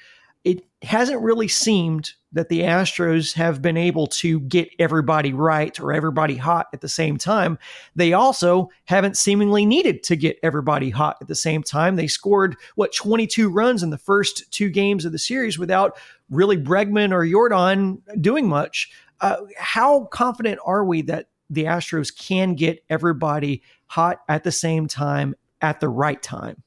It 0.44 0.64
hasn't 0.82 1.22
really 1.22 1.48
seemed 1.48 2.12
that 2.32 2.48
the 2.48 2.60
Astros 2.60 3.34
have 3.34 3.60
been 3.60 3.76
able 3.76 4.06
to 4.06 4.40
get 4.40 4.68
everybody 4.78 5.32
right 5.32 5.78
or 5.80 5.92
everybody 5.92 6.36
hot 6.36 6.68
at 6.72 6.80
the 6.80 6.88
same 6.88 7.16
time. 7.16 7.58
They 7.96 8.12
also 8.12 8.68
haven't 8.84 9.16
seemingly 9.16 9.66
needed 9.66 10.02
to 10.04 10.16
get 10.16 10.38
everybody 10.42 10.90
hot 10.90 11.16
at 11.20 11.28
the 11.28 11.34
same 11.34 11.62
time. 11.62 11.96
They 11.96 12.06
scored, 12.06 12.56
what, 12.76 12.94
22 12.94 13.48
runs 13.48 13.82
in 13.82 13.90
the 13.90 13.98
first 13.98 14.50
two 14.52 14.68
games 14.70 15.04
of 15.04 15.12
the 15.12 15.18
series 15.18 15.58
without 15.58 15.98
really 16.30 16.56
Bregman 16.56 17.12
or 17.12 17.24
Yordan 17.24 18.00
doing 18.20 18.48
much. 18.48 18.92
Uh, 19.20 19.38
how 19.58 20.04
confident 20.04 20.60
are 20.64 20.84
we 20.84 21.02
that 21.02 21.26
the 21.50 21.64
Astros 21.64 22.16
can 22.16 22.54
get 22.54 22.84
everybody 22.88 23.62
hot 23.86 24.20
at 24.28 24.44
the 24.44 24.52
same 24.52 24.86
time 24.86 25.34
at 25.60 25.80
the 25.80 25.88
right 25.88 26.22
time? 26.22 26.62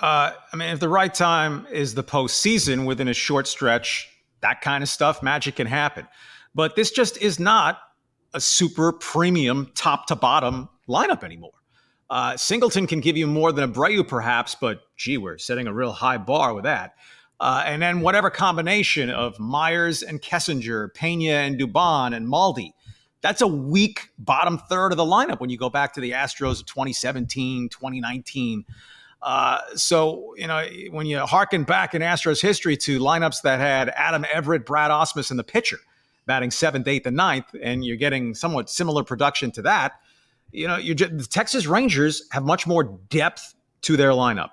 Uh, 0.00 0.32
I 0.52 0.56
mean, 0.56 0.70
if 0.70 0.80
the 0.80 0.88
right 0.88 1.12
time 1.12 1.66
is 1.70 1.94
the 1.94 2.04
postseason 2.04 2.86
within 2.86 3.08
a 3.08 3.14
short 3.14 3.46
stretch, 3.46 4.08
that 4.40 4.60
kind 4.60 4.82
of 4.82 4.88
stuff, 4.88 5.22
magic 5.22 5.56
can 5.56 5.66
happen. 5.66 6.06
But 6.54 6.76
this 6.76 6.90
just 6.90 7.16
is 7.18 7.38
not 7.38 7.78
a 8.32 8.40
super 8.40 8.92
premium 8.92 9.70
top 9.74 10.06
to 10.06 10.16
bottom 10.16 10.68
lineup 10.88 11.24
anymore. 11.24 11.52
Uh, 12.08 12.36
Singleton 12.36 12.86
can 12.86 13.00
give 13.00 13.16
you 13.16 13.26
more 13.26 13.52
than 13.52 13.64
a 13.64 13.72
Abreu, 13.72 14.06
perhaps, 14.06 14.56
but 14.60 14.80
gee, 14.96 15.16
we're 15.16 15.38
setting 15.38 15.66
a 15.66 15.72
real 15.72 15.92
high 15.92 16.18
bar 16.18 16.54
with 16.54 16.64
that. 16.64 16.94
Uh, 17.38 17.62
and 17.64 17.80
then 17.80 18.00
whatever 18.00 18.30
combination 18.30 19.08
of 19.10 19.38
Myers 19.38 20.02
and 20.02 20.20
Kessinger, 20.20 20.92
Pena 20.92 21.32
and 21.32 21.58
Dubon 21.58 22.14
and 22.14 22.26
Maldi, 22.26 22.72
that's 23.22 23.40
a 23.40 23.46
weak 23.46 24.10
bottom 24.18 24.58
third 24.58 24.92
of 24.92 24.96
the 24.96 25.04
lineup 25.04 25.40
when 25.40 25.50
you 25.50 25.58
go 25.58 25.68
back 25.68 25.92
to 25.94 26.00
the 26.00 26.12
Astros 26.12 26.60
of 26.60 26.66
2017, 26.66 27.68
2019. 27.68 28.64
Uh, 29.22 29.58
so, 29.74 30.34
you 30.36 30.46
know, 30.46 30.66
when 30.90 31.06
you 31.06 31.18
harken 31.20 31.64
back 31.64 31.94
in 31.94 32.00
Astros 32.00 32.40
history 32.40 32.76
to 32.78 32.98
lineups 32.98 33.42
that 33.42 33.60
had 33.60 33.90
Adam 33.90 34.24
Everett, 34.32 34.64
Brad 34.64 34.90
Ausmus, 34.90 35.30
and 35.30 35.38
the 35.38 35.44
pitcher 35.44 35.78
batting 36.26 36.50
seventh, 36.50 36.86
eighth, 36.88 37.06
and 37.06 37.16
ninth, 37.16 37.54
and 37.62 37.84
you're 37.84 37.96
getting 37.96 38.34
somewhat 38.34 38.70
similar 38.70 39.04
production 39.04 39.50
to 39.50 39.62
that, 39.62 40.00
you 40.52 40.66
know, 40.66 40.76
you 40.76 40.94
the 40.94 41.26
Texas 41.28 41.66
Rangers 41.66 42.26
have 42.32 42.44
much 42.44 42.66
more 42.66 42.98
depth 43.08 43.54
to 43.82 43.96
their 43.96 44.10
lineup. 44.10 44.50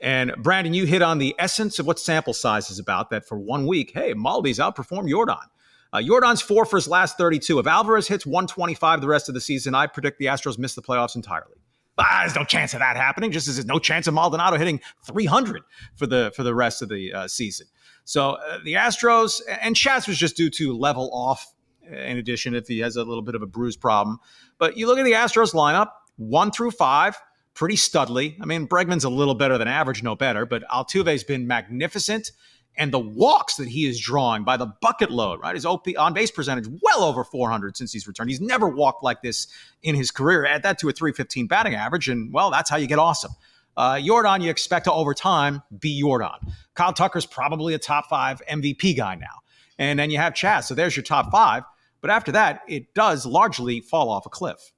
And 0.00 0.34
Brandon, 0.38 0.74
you 0.74 0.84
hit 0.84 1.00
on 1.00 1.18
the 1.18 1.34
essence 1.38 1.78
of 1.78 1.86
what 1.86 1.98
sample 1.98 2.34
size 2.34 2.70
is 2.70 2.78
about. 2.78 3.10
That 3.10 3.24
for 3.24 3.38
one 3.38 3.66
week, 3.66 3.92
hey, 3.94 4.14
Maldi's 4.14 4.58
outperformed 4.58 5.08
Yordan. 5.08 5.46
Uh, 5.92 5.98
Yordan's 5.98 6.40
four 6.40 6.64
for 6.64 6.76
his 6.76 6.88
last 6.88 7.18
32. 7.18 7.58
If 7.58 7.66
Alvarez 7.66 8.08
hits 8.08 8.24
125 8.24 9.00
the 9.00 9.08
rest 9.08 9.28
of 9.28 9.34
the 9.34 9.40
season, 9.40 9.74
I 9.74 9.86
predict 9.86 10.18
the 10.18 10.26
Astros 10.26 10.58
miss 10.58 10.74
the 10.74 10.82
playoffs 10.82 11.16
entirely. 11.16 11.56
Ah, 11.98 12.20
there's 12.22 12.34
no 12.34 12.44
chance 12.44 12.72
of 12.72 12.80
that 12.80 12.96
happening. 12.96 13.30
Just 13.30 13.48
as 13.48 13.56
there's 13.56 13.66
no 13.66 13.78
chance 13.78 14.06
of 14.06 14.14
Maldonado 14.14 14.56
hitting 14.56 14.80
300 15.06 15.62
for 15.94 16.06
the 16.06 16.32
for 16.34 16.42
the 16.42 16.54
rest 16.54 16.80
of 16.80 16.88
the 16.88 17.12
uh, 17.12 17.28
season. 17.28 17.66
So 18.04 18.30
uh, 18.30 18.58
the 18.64 18.74
Astros 18.74 19.40
and 19.60 19.76
Chas 19.76 20.08
was 20.08 20.16
just 20.16 20.36
due 20.36 20.50
to 20.50 20.76
level 20.76 21.10
off. 21.12 21.52
In 21.84 22.16
addition, 22.16 22.54
if 22.54 22.68
he 22.68 22.78
has 22.78 22.96
a 22.96 23.04
little 23.04 23.22
bit 23.22 23.34
of 23.34 23.42
a 23.42 23.46
bruise 23.46 23.76
problem, 23.76 24.18
but 24.58 24.76
you 24.76 24.86
look 24.86 24.98
at 24.98 25.04
the 25.04 25.12
Astros 25.12 25.52
lineup, 25.52 25.88
one 26.16 26.52
through 26.52 26.70
five, 26.70 27.18
pretty 27.54 27.74
studly. 27.74 28.36
I 28.40 28.46
mean, 28.46 28.68
Bregman's 28.68 29.04
a 29.04 29.10
little 29.10 29.34
better 29.34 29.58
than 29.58 29.68
average, 29.68 30.02
no 30.02 30.14
better, 30.14 30.46
but 30.46 30.62
Altuve's 30.70 31.24
been 31.24 31.46
magnificent 31.46 32.30
and 32.76 32.92
the 32.92 32.98
walks 32.98 33.56
that 33.56 33.68
he 33.68 33.86
is 33.86 34.00
drawing 34.00 34.44
by 34.44 34.56
the 34.56 34.66
bucket 34.80 35.10
load, 35.10 35.40
right? 35.40 35.54
His 35.54 35.66
OP 35.66 35.86
on 35.98 36.14
base 36.14 36.30
percentage 36.30 36.66
well 36.82 37.02
over 37.02 37.24
400 37.24 37.76
since 37.76 37.92
he's 37.92 38.06
returned. 38.06 38.30
He's 38.30 38.40
never 38.40 38.68
walked 38.68 39.02
like 39.04 39.22
this 39.22 39.46
in 39.82 39.94
his 39.94 40.10
career. 40.10 40.46
Add 40.46 40.62
that 40.62 40.78
to 40.78 40.88
a 40.88 40.92
315 40.92 41.46
batting 41.46 41.74
average, 41.74 42.08
and 42.08 42.32
well, 42.32 42.50
that's 42.50 42.70
how 42.70 42.76
you 42.76 42.86
get 42.86 42.98
awesome. 42.98 43.32
Uh, 43.76 43.94
Yordan, 43.94 44.42
you 44.42 44.50
expect 44.50 44.84
to 44.84 44.92
over 44.92 45.14
time 45.14 45.62
be 45.78 46.02
Yordan. 46.02 46.52
Kyle 46.74 46.92
Tucker's 46.92 47.26
probably 47.26 47.74
a 47.74 47.78
top 47.78 48.08
five 48.08 48.42
MVP 48.50 48.96
guy 48.96 49.14
now. 49.14 49.40
And 49.78 49.98
then 49.98 50.10
you 50.10 50.18
have 50.18 50.34
Chas. 50.34 50.68
So 50.68 50.74
there's 50.74 50.96
your 50.96 51.02
top 51.02 51.30
five. 51.30 51.64
But 52.00 52.10
after 52.10 52.32
that, 52.32 52.62
it 52.68 52.92
does 52.94 53.24
largely 53.24 53.80
fall 53.80 54.10
off 54.10 54.26
a 54.26 54.28
cliff. 54.28 54.72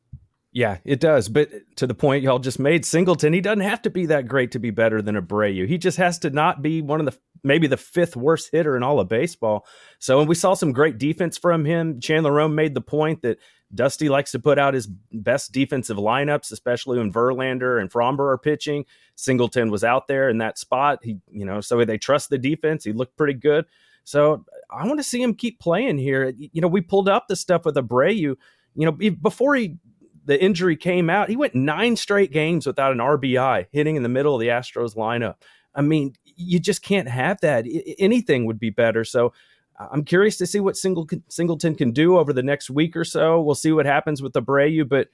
Yeah, 0.54 0.78
it 0.84 1.00
does. 1.00 1.28
But 1.28 1.50
to 1.76 1.86
the 1.88 1.96
point 1.96 2.22
y'all 2.22 2.38
just 2.38 2.60
made, 2.60 2.86
Singleton, 2.86 3.32
he 3.32 3.40
doesn't 3.40 3.60
have 3.60 3.82
to 3.82 3.90
be 3.90 4.06
that 4.06 4.28
great 4.28 4.52
to 4.52 4.60
be 4.60 4.70
better 4.70 5.02
than 5.02 5.16
Abreu. 5.16 5.66
He 5.66 5.78
just 5.78 5.98
has 5.98 6.16
to 6.20 6.30
not 6.30 6.62
be 6.62 6.80
one 6.80 7.00
of 7.00 7.06
the 7.06 7.18
maybe 7.42 7.66
the 7.66 7.76
fifth 7.76 8.14
worst 8.14 8.50
hitter 8.52 8.76
in 8.76 8.84
all 8.84 9.00
of 9.00 9.08
baseball. 9.08 9.66
So 9.98 10.20
and 10.20 10.28
we 10.28 10.36
saw 10.36 10.54
some 10.54 10.70
great 10.70 10.96
defense 10.96 11.36
from 11.36 11.64
him. 11.64 11.98
Chandler 12.00 12.32
Rome 12.32 12.54
made 12.54 12.74
the 12.74 12.80
point 12.80 13.22
that 13.22 13.38
Dusty 13.74 14.08
likes 14.08 14.30
to 14.30 14.38
put 14.38 14.56
out 14.56 14.74
his 14.74 14.86
best 14.86 15.50
defensive 15.50 15.96
lineups, 15.96 16.52
especially 16.52 16.98
when 16.98 17.12
Verlander 17.12 17.80
and 17.80 17.90
Framber 17.90 18.32
are 18.32 18.38
pitching. 18.38 18.84
Singleton 19.16 19.72
was 19.72 19.82
out 19.82 20.06
there 20.06 20.28
in 20.28 20.38
that 20.38 20.56
spot. 20.56 21.00
He, 21.02 21.18
you 21.32 21.44
know, 21.44 21.60
so 21.60 21.84
they 21.84 21.98
trust 21.98 22.30
the 22.30 22.38
defense. 22.38 22.84
He 22.84 22.92
looked 22.92 23.16
pretty 23.16 23.34
good. 23.34 23.64
So 24.04 24.44
I 24.70 24.86
want 24.86 25.00
to 25.00 25.04
see 25.04 25.20
him 25.20 25.34
keep 25.34 25.58
playing 25.58 25.98
here. 25.98 26.32
You 26.36 26.60
know, 26.60 26.68
we 26.68 26.80
pulled 26.80 27.08
up 27.08 27.26
the 27.26 27.34
stuff 27.34 27.64
with 27.64 27.74
Abreu. 27.74 28.14
You 28.14 28.36
know, 28.76 28.92
before 28.92 29.56
he 29.56 29.78
the 30.24 30.42
injury 30.42 30.76
came 30.76 31.10
out, 31.10 31.28
he 31.28 31.36
went 31.36 31.54
nine 31.54 31.96
straight 31.96 32.32
games 32.32 32.66
without 32.66 32.92
an 32.92 32.98
RBI 32.98 33.66
hitting 33.72 33.96
in 33.96 34.02
the 34.02 34.08
middle 34.08 34.34
of 34.34 34.40
the 34.40 34.48
Astros 34.48 34.96
lineup. 34.96 35.36
I 35.74 35.82
mean, 35.82 36.14
you 36.36 36.58
just 36.58 36.82
can't 36.82 37.08
have 37.08 37.40
that. 37.40 37.66
anything 37.98 38.46
would 38.46 38.58
be 38.58 38.70
better. 38.70 39.04
So 39.04 39.32
I'm 39.78 40.04
curious 40.04 40.36
to 40.38 40.46
see 40.46 40.60
what 40.60 40.76
Singleton 40.76 41.74
can 41.74 41.90
do 41.90 42.18
over 42.18 42.32
the 42.32 42.42
next 42.42 42.70
week 42.70 42.96
or 42.96 43.04
so. 43.04 43.40
We'll 43.40 43.54
see 43.54 43.72
what 43.72 43.86
happens 43.86 44.22
with 44.22 44.32
Abreu, 44.34 44.88
but 44.88 45.08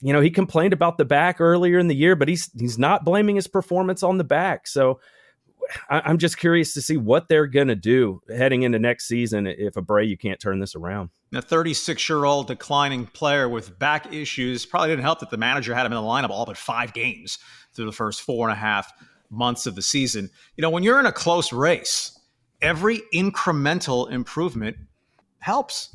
you 0.00 0.12
know 0.14 0.20
he 0.20 0.30
complained 0.30 0.72
about 0.72 0.96
the 0.96 1.04
back 1.04 1.40
earlier 1.40 1.78
in 1.78 1.88
the 1.88 1.94
year, 1.94 2.16
but 2.16 2.28
he's 2.28 2.50
he's 2.58 2.78
not 2.78 3.04
blaming 3.04 3.36
his 3.36 3.46
performance 3.46 4.02
on 4.02 4.16
the 4.16 4.24
back. 4.24 4.66
So 4.66 5.00
I, 5.88 6.10
am 6.10 6.18
just 6.18 6.38
curious 6.38 6.74
to 6.74 6.82
see 6.82 6.96
what 6.96 7.28
they're 7.28 7.46
going 7.46 7.68
to 7.68 7.76
do 7.76 8.22
heading 8.28 8.62
into 8.62 8.78
next 8.78 9.06
season 9.06 9.46
if 9.46 9.74
Abreu 9.74 10.08
you 10.08 10.16
can't 10.16 10.40
turn 10.40 10.60
this 10.60 10.74
around. 10.74 11.10
A 11.32 11.42
36 11.42 12.08
year 12.08 12.24
old 12.24 12.48
declining 12.48 13.06
player 13.06 13.48
with 13.48 13.78
back 13.78 14.12
issues 14.12 14.66
probably 14.66 14.88
didn't 14.88 15.02
help 15.02 15.20
that 15.20 15.30
the 15.30 15.36
manager 15.36 15.74
had 15.74 15.86
him 15.86 15.92
in 15.92 15.96
the 15.96 16.08
lineup 16.08 16.30
all 16.30 16.46
but 16.46 16.56
five 16.56 16.92
games 16.92 17.38
through 17.72 17.86
the 17.86 17.92
first 17.92 18.22
four 18.22 18.48
and 18.48 18.56
a 18.56 18.60
half 18.60 18.92
months 19.30 19.66
of 19.66 19.74
the 19.74 19.82
season. 19.82 20.28
You 20.56 20.62
know, 20.62 20.70
when 20.70 20.82
you're 20.82 21.00
in 21.00 21.06
a 21.06 21.12
close 21.12 21.52
race, 21.52 22.18
every 22.60 23.00
incremental 23.14 24.10
improvement 24.10 24.76
helps. 25.38 25.94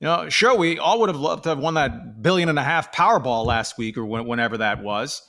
You 0.00 0.06
know, 0.06 0.28
sure, 0.30 0.56
we 0.56 0.78
all 0.78 1.00
would 1.00 1.10
have 1.10 1.20
loved 1.20 1.42
to 1.44 1.50
have 1.50 1.58
won 1.58 1.74
that 1.74 2.22
billion 2.22 2.48
and 2.48 2.58
a 2.58 2.62
half 2.62 2.92
Powerball 2.92 3.44
last 3.44 3.76
week 3.76 3.98
or 3.98 4.04
whenever 4.04 4.58
that 4.58 4.82
was. 4.82 5.22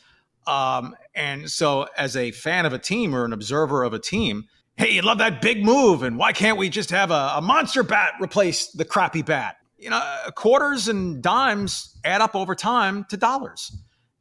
Um, 0.48 0.96
and 1.14 1.50
so, 1.50 1.88
as 1.98 2.16
a 2.16 2.32
fan 2.32 2.66
of 2.66 2.74
a 2.74 2.80
team 2.80 3.16
or 3.16 3.26
an 3.26 3.34
observer 3.34 3.84
of 3.84 3.94
a 3.94 4.00
team, 4.00 4.46
hey, 4.78 4.92
you 4.92 5.02
love 5.02 5.20
that 5.20 5.42
big 5.42 5.64
move, 5.64 6.04
and 6.04 6.18
why 6.18 6.34
can't 6.34 6.58
we 6.58 6.70
just 6.70 6.90
have 6.90 7.12
a, 7.12 7.34
a 7.36 7.42
monster 7.42 7.84
bat 7.84 8.14
replace 8.20 8.68
the 8.72 8.86
crappy 8.86 9.22
bat? 9.22 9.58
You 9.78 9.90
know, 9.92 10.02
quarters 10.36 10.88
and 10.88 11.22
dimes 11.22 11.98
add 12.04 12.22
up 12.22 12.36
over 12.36 12.56
time 12.56 13.06
to 13.10 13.18
dollars. 13.18 13.72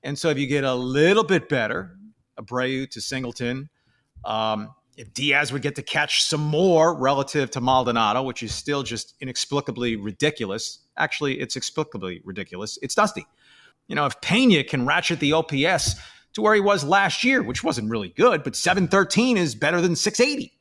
And 0.03 0.19
so, 0.19 0.29
if 0.29 0.39
you 0.39 0.47
get 0.47 0.65
a 0.65 0.75
little 0.75 1.25
bit 1.25 1.49
better, 1.49 1.97
Abreu 2.39 2.89
to 2.91 3.01
Singleton, 3.01 3.71
um, 4.25 4.75
if 4.97 5.15
Diaz 5.15 5.53
would 5.53 5.63
get 5.63 5.77
to 5.77 5.83
catch 5.83 6.23
some 6.25 6.43
more 6.43 6.95
relative 6.95 7.51
to 7.53 7.61
Maldonado, 7.61 8.23
which 8.23 8.43
is 8.43 8.55
still 8.55 8.83
just 8.83 9.15
inexplicably 9.21 9.97
ridiculous. 9.97 10.81
Actually, 10.99 11.41
it's 11.41 11.57
explicably 11.57 12.21
ridiculous. 12.25 12.79
It's 12.83 12.95
Dusty. 12.95 13.27
You 13.91 13.97
know, 13.97 14.07
if 14.07 14.21
Pena 14.21 14.63
can 14.63 14.87
ratchet 14.87 15.19
the 15.19 15.33
OPS 15.33 15.97
to 16.35 16.41
where 16.41 16.55
he 16.55 16.61
was 16.61 16.85
last 16.85 17.25
year, 17.25 17.43
which 17.43 17.65
wasn't 17.65 17.91
really 17.91 18.11
good, 18.11 18.45
but 18.45 18.55
713 18.55 19.37
is 19.37 19.57
better 19.57 19.81
than 19.81 19.97
680. 19.97 20.53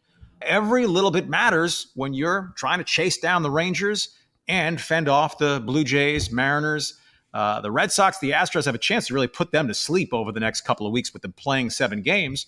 Every 0.42 0.88
little 0.88 1.12
bit 1.12 1.30
matters 1.30 1.92
when 1.94 2.16
you're 2.16 2.52
trying 2.58 2.80
to 2.80 2.84
chase 2.84 3.20
down 3.20 3.44
the 3.44 3.52
Rangers 3.52 4.18
and 4.48 4.82
fend 4.82 5.08
off 5.08 5.38
the 5.38 5.62
Blue 5.64 5.84
Jays, 5.84 6.32
Mariners, 6.32 6.96
uh, 7.32 7.62
the 7.62 7.70
Red 7.70 7.92
Sox, 7.92 8.18
the 8.18 8.32
Astros 8.32 8.66
have 8.66 8.74
a 8.74 8.80
chance 8.80 9.06
to 9.08 9.14
really 9.14 9.28
put 9.28 9.52
them 9.52 9.68
to 9.68 9.76
sleep 9.76 10.12
over 10.12 10.32
the 10.32 10.40
next 10.40 10.62
couple 10.62 10.88
of 10.88 10.92
weeks 10.92 11.14
with 11.14 11.22
them 11.22 11.34
playing 11.34 11.70
seven 11.70 12.02
games. 12.02 12.48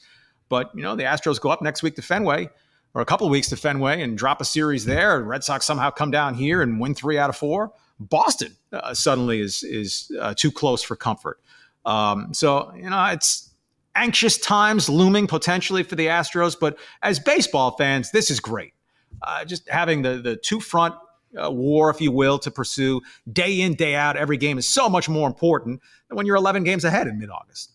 But, 0.50 0.72
you 0.74 0.82
know, 0.82 0.96
the 0.96 1.04
Astros 1.04 1.40
go 1.40 1.52
up 1.52 1.62
next 1.62 1.84
week 1.84 1.96
to 1.98 2.02
Fenway 2.02 2.50
or 2.96 3.04
a 3.04 3.06
couple 3.06 3.28
of 3.28 3.32
weeks 3.32 3.50
to 3.50 3.56
Fenway 3.56 4.02
and 4.02 4.18
drop 4.18 4.42
a 4.42 4.46
series 4.46 4.86
there. 4.86 5.22
Red 5.22 5.44
Sox 5.44 5.64
somehow 5.64 5.92
come 5.92 6.10
down 6.10 6.34
here 6.34 6.64
and 6.64 6.80
win 6.80 6.96
three 6.96 7.20
out 7.20 7.30
of 7.30 7.36
four. 7.36 7.72
Boston 8.10 8.55
uh, 8.74 8.93
suddenly 8.93 9.39
is 9.39 9.63
is 9.63 10.12
uh, 10.20 10.34
too 10.36 10.51
close 10.51 10.81
for 10.81 10.96
comfort. 10.96 11.39
Um, 11.86 12.34
so 12.34 12.74
you 12.75 12.89
know 12.89 13.05
it's 13.05 13.51
anxious 13.96 14.38
times 14.38 14.89
looming 14.89 15.27
potentially 15.27 15.84
for 15.84 15.96
the 15.96 16.08
Astros, 16.08 16.55
but 16.60 16.77
as 17.01 17.20
baseball 17.20 17.72
fans, 17.77 18.12
this 18.12 18.31
is 18.31 18.39
great. 18.39 18.74
Uh, 19.22 19.46
just 19.46 19.70
having 19.70 20.01
the 20.01 20.17
the 20.17 20.36
two 20.36 20.60
front 20.60 20.96
uh, 21.41 21.51
war, 21.51 21.89
if 21.89 22.01
you 22.01 22.12
will, 22.12 22.39
to 22.39 22.51
pursue 22.51 23.01
day 23.31 23.62
in 23.62 23.75
day 23.75 23.96
out. 23.96 24.17
Every 24.17 24.38
game 24.38 24.58
is 24.58 24.67
so 24.67 24.89
much 24.89 25.08
more 25.08 25.27
important 25.27 25.81
than 26.08 26.17
when 26.17 26.25
you're 26.25 26.36
11 26.36 26.63
games 26.63 26.84
ahead 26.84 27.08
in 27.08 27.20
mid 27.20 27.29
August. 27.29 27.72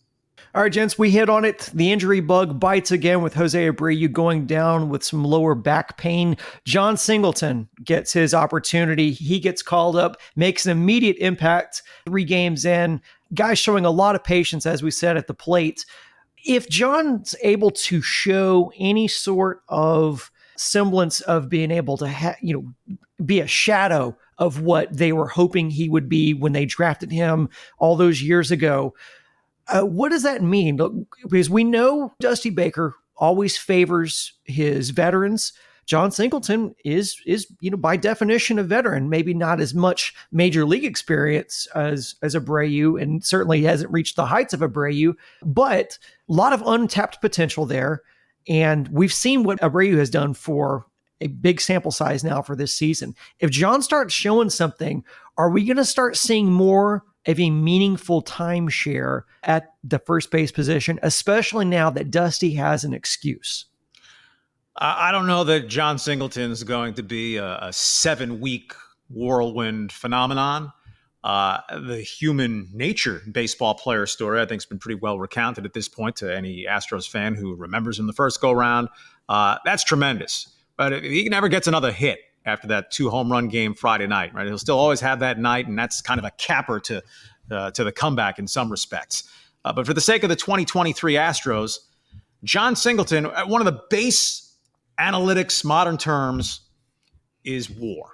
All 0.57 0.63
right, 0.63 0.73
gents, 0.73 0.99
we 0.99 1.11
hit 1.11 1.29
on 1.29 1.45
it. 1.45 1.69
The 1.75 1.93
injury 1.93 2.21
bug 2.21 2.59
bites 2.59 2.91
again 2.91 3.21
with 3.21 3.35
Jose 3.35 3.69
Abreu 3.69 4.11
going 4.11 4.47
down 4.47 4.89
with 4.89 5.05
some 5.05 5.23
lower 5.23 5.55
back 5.55 5.99
pain. 5.99 6.39
Jon 6.65 6.97
Singleton 6.97 7.69
gets 7.85 8.15
his 8.15 8.33
opportunity. 8.33 9.13
He 9.13 9.39
gets 9.39 9.61
called 9.61 9.97
up, 9.97 10.17
makes 10.35 10.65
an 10.65 10.73
immediate 10.73 11.19
impact 11.19 11.83
three 12.07 12.25
games 12.25 12.65
in. 12.65 13.03
Guys 13.35 13.59
showing 13.59 13.85
a 13.85 13.91
lot 13.91 14.15
of 14.15 14.25
patience, 14.25 14.65
as 14.65 14.83
we 14.83 14.91
said, 14.91 15.19
at 15.19 15.27
the 15.27 15.35
plate. 15.35 15.85
If 16.43 16.71
Jon's 16.71 17.35
able 17.43 17.73
to 17.73 18.01
show 18.01 18.73
any 18.79 19.09
sort 19.09 19.61
of 19.69 20.31
semblance 20.57 21.21
of 21.21 21.51
being 21.51 21.71
able 21.71 21.99
to, 21.99 22.09
ha- 22.09 22.37
you 22.41 22.55
know, 22.89 22.97
be 23.27 23.41
a 23.41 23.47
shadow 23.47 24.17
of 24.39 24.63
what 24.63 24.91
they 24.97 25.13
were 25.13 25.29
hoping 25.29 25.69
he 25.69 25.91
would 25.91 26.09
be 26.09 26.33
when 26.33 26.53
they 26.55 26.65
drafted 26.65 27.13
him 27.13 27.51
all 27.79 27.95
those 27.95 28.23
years 28.23 28.51
ago, 28.51 28.95
uh, 29.68 29.82
what 29.82 30.11
does 30.11 30.23
that 30.23 30.42
mean? 30.42 30.78
Because 31.23 31.50
we 31.50 31.64
know 31.64 32.12
Dusty 32.20 32.50
Baker 32.50 32.94
always 33.16 33.56
favors 33.56 34.35
his 34.44 34.90
veterans. 34.90 35.52
Jon 35.87 36.11
Singleton 36.11 36.75
is 36.85 37.20
is 37.26 37.46
you 37.61 37.70
know 37.70 37.76
by 37.76 37.96
definition 37.96 38.58
a 38.58 38.64
veteran, 38.64 39.08
maybe 39.08 39.32
not 39.32 39.61
as 39.61 39.73
much 39.73 40.14
major 40.32 40.64
league 40.64 40.85
experience 40.85 41.68
as 41.75 42.16
as 42.23 42.35
Abreu, 42.35 43.00
and 43.00 43.25
certainly 43.25 43.62
hasn't 43.62 43.92
reached 43.92 44.16
the 44.16 44.26
heights 44.26 44.52
of 44.52 44.61
Abreu, 44.61 45.14
but 45.42 45.99
a 46.28 46.32
lot 46.32 46.52
of 46.52 46.62
untapped 46.66 47.20
potential 47.20 47.66
there. 47.66 48.02
And 48.49 48.88
we've 48.88 49.12
seen 49.12 49.44
what 49.44 49.61
Abreu 49.61 49.96
has 49.99 50.11
done 50.11 50.35
for 50.35 50.87
a 51.20 51.28
big 51.28 51.61
sample 51.61 51.90
size 51.90 52.23
now 52.23 52.42
for 52.42 52.54
this 52.54 52.75
season. 52.75 53.14
If 53.38 53.50
Jon 53.50 53.80
starts 53.80 54.12
showing 54.12 54.50
something, 54.50 55.04
are 55.38 55.50
we 55.50 55.64
going 55.64 55.76
to 55.78 55.85
start 55.85 56.16
seeing 56.16 56.52
more 56.52 57.04
of 57.26 57.40
a 57.40 57.50
meaningful 57.50 58.23
timeshare 58.23 59.23
at 59.42 59.75
the 59.83 59.99
first 59.99 60.30
base 60.30 60.52
position, 60.52 60.99
especially 61.02 61.64
now 61.64 61.90
that 61.90 62.11
Dusty 62.11 62.54
has 62.54 62.85
an 62.85 62.95
excuse? 62.95 63.66
I 64.78 65.11
don't 65.11 65.26
know 65.26 65.45
that 65.45 65.68
Jon 65.68 65.99
Singleton 65.99 66.50
is 66.50 66.62
going 66.62 66.95
to 66.95 67.02
be 67.02 67.37
a, 67.37 67.59
a 67.62 67.73
seven 67.73 68.40
week 68.40 68.75
whirlwind 69.09 69.90
phenomenon. 69.90 70.73
Uh, 71.25 71.59
the 71.88 72.02
human 72.02 72.68
nature 72.73 73.23
baseball 73.33 73.75
player 73.75 74.06
story, 74.06 74.40
I 74.40 74.47
think, 74.47 74.61
has 74.61 74.66
been 74.66 74.78
pretty 74.78 75.00
well 75.00 75.18
recounted 75.18 75.64
at 75.64 75.73
this 75.73 75.88
point 75.88 76.16
to 76.16 76.35
any 76.35 76.66
Astros 76.68 77.09
fan 77.09 77.35
who 77.35 77.54
remembers 77.56 77.99
him 77.99 78.06
the 78.06 78.12
first 78.12 78.40
go 78.40 78.52
round. 78.52 78.88
Uh, 79.28 79.56
that's 79.64 79.83
tremendous. 79.83 80.49
But 80.76 80.92
if 80.92 81.02
he 81.02 81.28
never 81.28 81.49
gets 81.49 81.66
another 81.66 81.90
hit, 81.90 82.18
after 82.47 82.69
that 82.69 82.91
two 82.91 83.11
home 83.11 83.31
run 83.31 83.49
game 83.49 83.75
Friday 83.75 84.07
night, 84.07 84.33
right? 84.33 84.47
He'll 84.47 84.59
still 84.59 84.79
always 84.79 85.00
have 85.00 85.21
that 85.21 85.38
night, 85.38 85.67
and 85.67 85.79
that's 85.79 86.00
kind 86.00 86.19
of 86.19 86.25
a 86.25 86.31
capper 86.38 86.81
to 86.81 87.03
uh, 87.50 87.71
to 87.73 87.85
the 87.85 87.93
comeback 87.93 88.38
in 88.38 88.47
some 88.47 88.71
respects. 88.71 89.25
Uh, 89.65 89.73
but 89.73 89.87
for 89.87 89.95
the 89.95 90.00
sake 90.00 90.23
of 90.23 90.29
the 90.29 90.37
2023 90.37 91.15
Astros, 91.15 91.79
Jon 92.45 92.76
Singleton, 92.76 93.26
uh, 93.26 93.45
one 93.47 93.61
of 93.61 93.67
the 93.67 93.83
base 93.91 94.55
analytics 94.99 95.65
modern 95.65 95.99
terms 95.99 96.61
is 97.45 97.69
WAR, 97.71 98.12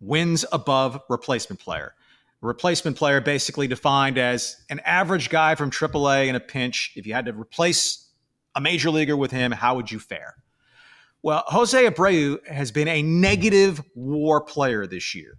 wins 0.00 0.44
above 0.52 1.00
replacement 1.08 1.60
player. 1.60 1.94
Replacement 2.42 2.96
player 2.96 3.20
basically 3.20 3.66
defined 3.66 4.16
as 4.16 4.56
an 4.70 4.80
average 4.80 5.28
guy 5.28 5.54
from 5.54 5.70
AAA 5.70 6.28
in 6.28 6.34
a 6.34 6.40
pinch. 6.40 6.92
If 6.96 7.06
you 7.06 7.12
had 7.12 7.26
to 7.26 7.32
replace 7.32 8.08
a 8.54 8.60
major 8.60 8.90
leaguer 8.90 9.16
with 9.16 9.30
him, 9.30 9.52
how 9.52 9.76
would 9.76 9.90
you 9.90 9.98
fare? 9.98 10.36
Well, 11.22 11.44
Jose 11.48 11.86
Abreu 11.86 12.46
has 12.46 12.70
been 12.70 12.88
a 12.88 13.02
negative 13.02 13.82
WAR 13.94 14.40
player 14.40 14.86
this 14.86 15.14
year. 15.14 15.36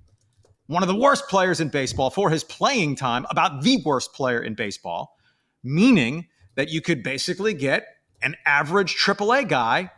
One 0.68 0.84
of 0.84 0.88
the 0.88 0.96
worst 0.96 1.28
players 1.28 1.60
in 1.60 1.70
baseball 1.70 2.10
for 2.12 2.30
his 2.30 2.44
playing 2.44 2.96
time, 2.96 3.26
about 3.30 3.64
the 3.64 3.82
worst 3.84 4.14
player 4.14 4.42
in 4.42 4.54
baseball, 4.54 5.18
meaning 5.64 6.28
that 6.56 6.70
you 6.70 6.82
could 6.82 7.04
basically 7.04 7.54
get 7.54 7.86
an 8.22 8.36
average 8.46 8.96
AAA 8.96 9.50
guy 9.50 9.92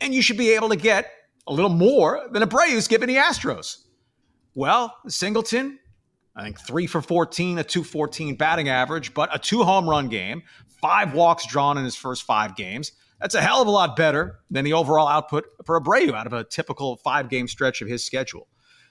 and 0.00 0.12
you 0.12 0.20
should 0.20 0.36
be 0.36 0.50
able 0.50 0.68
to 0.68 0.76
get 0.76 1.10
a 1.46 1.52
little 1.52 1.70
more 1.70 2.28
than 2.32 2.42
Abreu's 2.42 2.88
given 2.88 3.08
the 3.08 3.16
Astros. 3.16 3.84
Well, 4.54 4.96
Singleton, 5.08 5.78
I 6.36 6.42
think 6.42 6.60
three 6.60 6.86
for 6.86 7.00
14, 7.00 7.58
a 7.58 7.64
214 7.64 8.34
batting 8.34 8.68
average, 8.68 9.14
but 9.14 9.34
a 9.34 9.38
two 9.38 9.62
home 9.62 9.88
run 9.88 10.08
game, 10.08 10.42
five 10.80 11.14
walks 11.14 11.46
drawn 11.46 11.78
in 11.78 11.84
his 11.84 11.96
first 11.96 12.24
five 12.24 12.56
games. 12.56 12.92
That's 13.20 13.34
a 13.34 13.40
hell 13.40 13.62
of 13.62 13.68
a 13.68 13.70
lot 13.70 13.96
better 13.96 14.40
than 14.50 14.64
the 14.64 14.72
overall 14.72 15.08
output 15.08 15.44
for 15.64 15.80
Abreu 15.80 16.12
out 16.12 16.26
of 16.26 16.32
a 16.32 16.44
typical 16.44 16.96
five 16.96 17.28
game 17.28 17.48
stretch 17.48 17.80
of 17.80 17.88
his 17.88 18.04
schedule. 18.04 18.48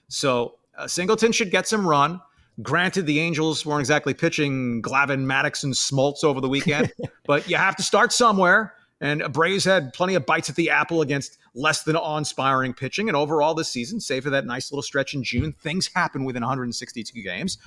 So 0.07 0.55
uh, 0.77 0.87
Singleton 0.87 1.31
should 1.31 1.51
get 1.51 1.67
some 1.67 1.87
run. 1.87 2.21
Granted, 2.61 3.05
the 3.05 3.19
Angels 3.19 3.65
weren't 3.65 3.81
exactly 3.81 4.13
pitching 4.13 4.81
Glavine, 4.81 5.25
Maddux, 5.25 5.63
and 5.63 5.73
Smoltz 5.73 6.23
over 6.23 6.39
the 6.39 6.49
weekend, 6.49 6.91
but 7.25 7.49
you 7.49 7.55
have 7.55 7.75
to 7.77 7.83
start 7.83 8.11
somewhere. 8.11 8.73
And 9.01 9.21
Abreu's 9.21 9.65
had 9.65 9.91
plenty 9.91 10.15
of 10.15 10.25
bites 10.25 10.49
at 10.49 10.55
the 10.55 10.69
apple 10.69 11.01
against 11.01 11.37
less 11.55 11.83
than 11.83 11.95
awe-inspiring 11.95 12.73
pitching. 12.73 13.09
And 13.09 13.17
overall 13.17 13.53
this 13.53 13.69
season, 13.69 13.99
save 13.99 14.23
for 14.23 14.29
that 14.29 14.45
nice 14.45 14.71
little 14.71 14.83
stretch 14.83 15.13
in 15.13 15.23
June, 15.23 15.51
things 15.51 15.89
happen 15.93 16.23
within 16.23 16.41
162 16.41 17.21
games. 17.21 17.57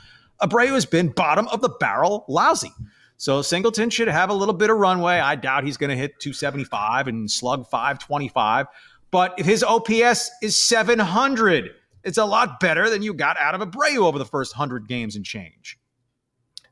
Abreu 0.41 0.69
has 0.69 0.87
been 0.87 1.09
bottom 1.09 1.49
of 1.49 1.61
the 1.61 1.69
barrel 1.69 2.25
lousy. 2.29 2.73
So 3.17 3.43
Singleton 3.43 3.91
should 3.91 4.09
have 4.09 4.31
a 4.31 4.35
little 4.35 4.55
bit 4.55 4.71
of 4.71 4.77
runway. 4.77 5.15
I 5.15 5.37
doubt 5.37 5.65
he's 5.65 5.77
going 5.77 5.91
to 5.91 5.97
hit 5.97 6.21
275 6.21 7.09
and 7.09 7.31
slug 7.31 7.67
525. 7.67 8.67
But 9.11 9.35
if 9.39 9.47
his 9.47 9.63
OPS 9.63 10.31
is 10.43 10.63
700, 10.63 11.71
it's 12.05 12.19
a 12.19 12.25
lot 12.25 12.61
better 12.61 12.91
than 12.91 13.03
you 13.03 13.15
got 13.15 13.39
out 13.39 13.55
of 13.55 13.67
Abreu 13.67 13.99
over 13.99 14.19
the 14.19 14.27
first 14.27 14.57
100 14.57 14.89
games 14.89 15.17
and 15.17 15.25
change. 15.25 15.79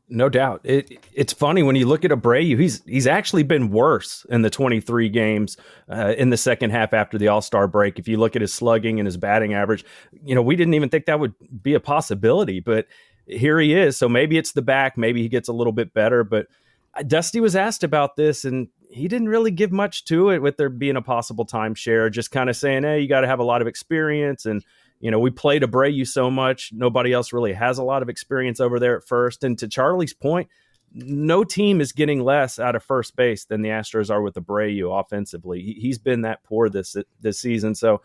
No 0.09 0.29
doubt. 0.29 0.61
It, 0.65 0.99
it's 1.15 1.33
funny 1.33 1.63
when 1.63 1.77
you 1.77 1.87
look 1.87 2.05
at 2.05 2.11
Abreu, 2.11 2.59
he's 2.59 2.85
he's 2.85 3.07
actually 3.07 3.43
been 3.43 3.71
worse 3.71 4.27
in 4.29 4.43
the 4.43 4.51
23 4.51 5.09
games 5.09 5.57
uh, 5.89 6.15
in 6.19 6.29
the 6.29 6.37
second 6.37 6.71
half 6.71 6.93
after 6.93 7.17
the 7.17 7.29
All 7.29 7.41
Star 7.41 7.67
break. 7.67 7.99
If 7.99 8.07
you 8.07 8.19
look 8.19 8.37
at 8.37 8.43
his 8.43 8.53
slugging 8.53 9.01
and 9.01 9.07
his 9.07 9.17
batting 9.17 9.55
average, 9.55 9.83
you 10.23 10.35
know 10.35 10.43
we 10.43 10.57
didn't 10.57 10.75
even 10.75 10.91
think 10.91 11.07
that 11.07 11.21
would 11.21 11.33
be 11.63 11.73
a 11.73 11.81
possibility, 11.81 12.61
but 12.61 12.87
here 13.27 13.59
he 13.61 13.75
is. 13.75 13.97
So 13.97 14.09
maybe 14.09 14.39
it's 14.39 14.53
the 14.53 14.63
back, 14.63 14.97
maybe 14.97 15.23
he 15.23 15.29
gets 15.29 15.49
a 15.49 15.53
little 15.53 15.73
bit 15.73 15.93
better. 15.95 16.25
But 16.25 16.47
uh, 16.95 17.03
Dusty 17.03 17.41
was 17.41 17.57
asked 17.57 17.85
about 17.85 18.17
this, 18.17 18.45
and 18.45 18.69
he 18.91 19.09
didn't 19.09 19.29
really 19.29 19.51
give 19.51 19.73
much 19.73 20.05
to 20.07 20.31
it 20.31 20.41
with 20.41 20.57
there 20.57 20.69
being 20.69 20.97
a 20.97 21.03
possible 21.03 21.47
timeshare. 21.47 22.11
Just 22.11 22.31
kind 22.31 22.51
of 22.51 22.57
saying, 22.57 22.83
"Hey, 22.83 23.01
you 23.01 23.09
got 23.09 23.23
to 23.23 23.27
have 23.27 23.41
a 23.41 23.45
lot 23.45 23.63
of 23.63 23.67
experience 23.67 24.47
and." 24.47 24.65
You 25.01 25.11
know, 25.11 25.19
we 25.19 25.31
played 25.31 25.61
Abreu 25.61 26.07
so 26.07 26.31
much. 26.31 26.71
Nobody 26.73 27.13
else 27.13 27.31
really 27.31 27.53
has 27.53 27.77
a 27.77 27.83
lot 27.83 28.01
of 28.01 28.09
experience 28.09 28.59
over 28.59 28.79
there 28.79 28.97
at 28.97 29.05
first. 29.05 29.45
And 29.45 29.59
to 29.59 29.69
Charlie's 29.69 30.15
point, 30.15 30.49
no 30.95 31.43
team 31.45 31.81
is 31.81 31.93
getting 31.93 32.23
less 32.23 32.59
out 32.59 32.77
of 32.77 32.83
first 32.83 33.17
base 33.17 33.45
than 33.45 33.63
the 33.63 33.71
Astros 33.71 34.11
are 34.11 34.23
with 34.23 34.35
Abreu 34.35 34.99
offensively. 34.99 35.61
He's 35.61 35.99
been 35.99 36.23
that 36.23 36.45
poor 36.45 36.71
this 36.71 36.97
this 37.21 37.39
season. 37.39 37.75
So 37.75 38.01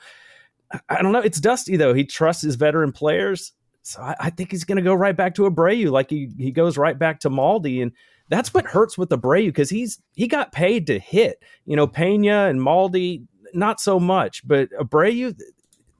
I 0.89 1.01
don't 1.01 1.11
know. 1.11 1.19
It's 1.19 1.39
Dusty 1.39 1.77
though. 1.77 1.93
He 1.93 2.03
trusts 2.03 2.43
his 2.43 2.55
veteran 2.55 2.91
players. 2.91 3.53
So 3.89 4.01
I, 4.01 4.15
I 4.19 4.29
think 4.29 4.51
he's 4.51 4.65
going 4.65 4.75
to 4.75 4.83
go 4.83 4.93
right 4.93 5.17
back 5.17 5.33
to 5.35 5.49
Abreu, 5.49 5.89
like 5.89 6.11
he 6.11 6.29
he 6.37 6.51
goes 6.51 6.77
right 6.77 6.97
back 6.97 7.19
to 7.21 7.29
Maldi, 7.29 7.81
and 7.81 7.91
that's 8.27 8.53
what 8.53 8.65
hurts 8.65 8.99
with 8.99 9.09
Abreu 9.09 9.47
because 9.47 9.71
he's 9.71 9.99
he 10.15 10.27
got 10.27 10.51
paid 10.51 10.85
to 10.87 10.99
hit. 10.99 11.41
You 11.65 11.75
know, 11.75 11.87
Pena 11.87 12.45
and 12.45 12.59
Maldi 12.59 13.25
not 13.53 13.79
so 13.79 13.99
much, 13.99 14.47
but 14.47 14.69
Abreu 14.79 15.35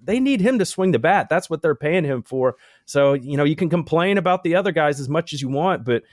they 0.04 0.19
need 0.19 0.39
him 0.39 0.60
to 0.60 0.65
swing 0.65 0.91
the 0.91 0.99
bat. 0.99 1.28
That's 1.30 1.49
what 1.49 1.62
they're 1.63 1.75
paying 1.75 2.06
him 2.06 2.21
for. 2.21 2.56
So, 2.86 3.13
you 3.13 3.36
know, 3.36 3.43
you 3.43 3.56
can 3.56 3.69
complain 3.69 4.17
about 4.17 4.43
the 4.43 4.56
other 4.56 4.71
guys 4.71 4.99
as 4.99 5.10
much 5.10 5.34
as 5.34 5.41
you 5.41 5.49
want, 5.49 5.84
but 5.84 6.04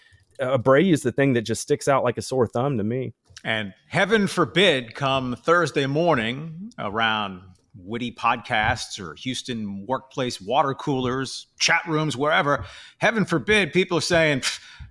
uh, 0.41 0.59
Abreu 0.59 0.93
is 0.93 1.03
the 1.03 1.13
thing 1.13 1.35
that 1.35 1.43
just 1.43 1.63
sticks 1.63 1.89
out 1.89 2.05
like 2.05 2.19
a 2.19 2.23
sore 2.23 2.47
thumb 2.47 2.79
to 2.79 2.85
me. 2.85 3.13
And 3.45 3.75
heaven 3.89 4.27
forbid, 4.27 4.95
come 4.95 5.37
Thursday 5.37 5.87
morning 5.87 6.73
around 6.79 7.43
witty 7.79 8.13
podcasts 8.13 8.99
or 8.99 9.15
Houston 9.15 9.87
workplace 9.87 10.41
water 10.41 10.75
coolers, 10.75 11.47
chat 11.59 11.83
rooms, 11.87 12.17
wherever, 12.17 12.65
heaven 12.99 13.25
forbid, 13.25 13.73
people 13.73 13.99
are 13.99 14.03
saying, 14.03 14.43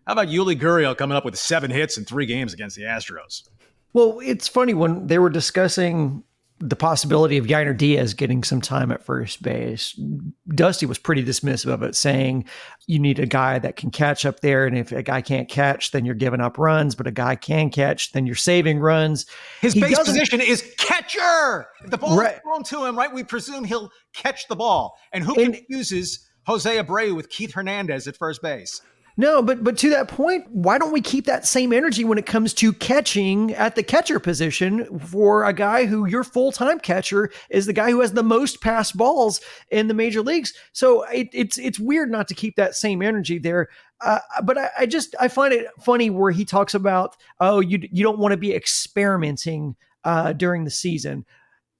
how 0.07 0.13
about 0.13 0.27
Yuli 0.27 0.59
Gurriel 0.59 0.95
coming 0.95 1.17
up 1.17 1.25
with 1.25 1.37
seven 1.37 1.71
hits 1.71 1.97
in 1.97 2.05
three 2.05 2.25
games 2.25 2.53
against 2.53 2.75
the 2.75 2.83
Astros? 2.83 3.47
Well, 3.93 4.19
it's 4.21 4.47
funny 4.47 4.73
when 4.73 5.07
they 5.07 5.19
were 5.19 5.29
discussing 5.29 6.23
the 6.59 6.75
possibility 6.75 7.37
of 7.37 7.45
Yainer 7.45 7.75
Diaz 7.75 8.13
getting 8.13 8.43
some 8.43 8.61
time 8.61 8.89
at 8.91 9.03
first 9.03 9.43
base. 9.43 9.99
Dusty 10.47 10.85
was 10.85 10.97
pretty 10.97 11.23
dismissive 11.23 11.71
of 11.71 11.83
it, 11.83 11.95
saying 11.95 12.45
you 12.87 12.97
need 12.97 13.19
a 13.19 13.25
guy 13.25 13.59
that 13.59 13.75
can 13.75 13.91
catch 13.91 14.25
up 14.25 14.39
there. 14.39 14.65
And 14.65 14.77
if 14.77 14.91
a 14.93 15.03
guy 15.03 15.21
can't 15.21 15.49
catch, 15.49 15.91
then 15.91 16.05
you're 16.05 16.15
giving 16.15 16.39
up 16.39 16.57
runs. 16.57 16.95
But 16.95 17.07
a 17.07 17.11
guy 17.11 17.35
can 17.35 17.69
catch, 17.69 18.13
then 18.13 18.25
you're 18.25 18.35
saving 18.35 18.79
runs. 18.79 19.25
His 19.59 19.73
he 19.73 19.81
base 19.81 19.99
position 19.99 20.39
is 20.39 20.73
catcher. 20.77 21.67
If 21.83 21.91
the 21.91 21.97
ball 21.97 22.17
right. 22.17 22.35
is 22.35 22.39
thrown 22.41 22.63
to 22.63 22.85
him, 22.85 22.97
right? 22.97 23.13
We 23.13 23.25
presume 23.25 23.65
he'll 23.65 23.91
catch 24.13 24.47
the 24.47 24.55
ball. 24.55 24.97
And 25.11 25.25
who 25.25 25.35
and, 25.35 25.53
confuses 25.53 26.25
Jose 26.45 26.73
Abreu 26.81 27.15
with 27.15 27.29
Keith 27.29 27.53
Hernandez 27.53 28.07
at 28.07 28.15
first 28.15 28.41
base? 28.41 28.81
No, 29.17 29.41
but 29.41 29.63
but 29.63 29.78
to 29.78 29.89
that 29.91 30.10
point, 30.10 30.45
why 30.51 30.78
don't 30.78 30.91
we 30.91 30.99
keep 30.99 31.25
that 31.25 31.45
same 31.45 31.71
energy 31.71 32.04
when 32.04 32.17
it 32.17 32.25
comes 32.25 32.54
to 32.56 32.73
catching 32.73 33.54
at 33.54 33.75
the 33.75 33.84
catcher 33.84 34.19
position 34.19 34.99
for 34.99 35.45
a 35.45 35.54
guy 35.54 35.86
who 35.86 36.06
your 36.06 36.25
full 36.25 36.51
time 36.51 36.80
catcher 36.80 37.32
is 37.49 37.65
the 37.65 37.73
guy 37.73 37.91
who 37.91 38.01
has 38.01 38.12
the 38.12 38.23
most 38.23 38.62
pass 38.62 38.91
balls 38.91 39.39
in 39.71 39.88
the 39.88 39.93
major 39.93 40.21
leagues? 40.21 40.54
So 40.73 41.04
it, 41.04 41.30
it's 41.32 41.58
it's 41.58 41.80
weird 41.80 42.12
not 42.12 42.28
to 42.28 42.34
keep 42.34 42.58
that 42.58 42.75
same 42.75 43.01
energy 43.01 43.39
there. 43.39 43.69
Uh, 44.01 44.19
but 44.43 44.58
I, 44.58 44.69
I 44.80 44.86
just 44.86 45.15
I 45.17 45.30
find 45.30 45.54
it 45.54 45.67
funny 45.82 46.10
where 46.10 46.32
he 46.32 46.43
talks 46.43 46.73
about 46.73 47.15
oh 47.39 47.62
you 47.62 47.80
you 47.91 48.04
don't 48.04 48.19
want 48.19 48.34
to 48.34 48.38
be 48.38 48.54
experimenting 48.54 49.78
uh, 50.04 50.34
during 50.34 50.65
the 50.65 50.71
season 50.71 51.25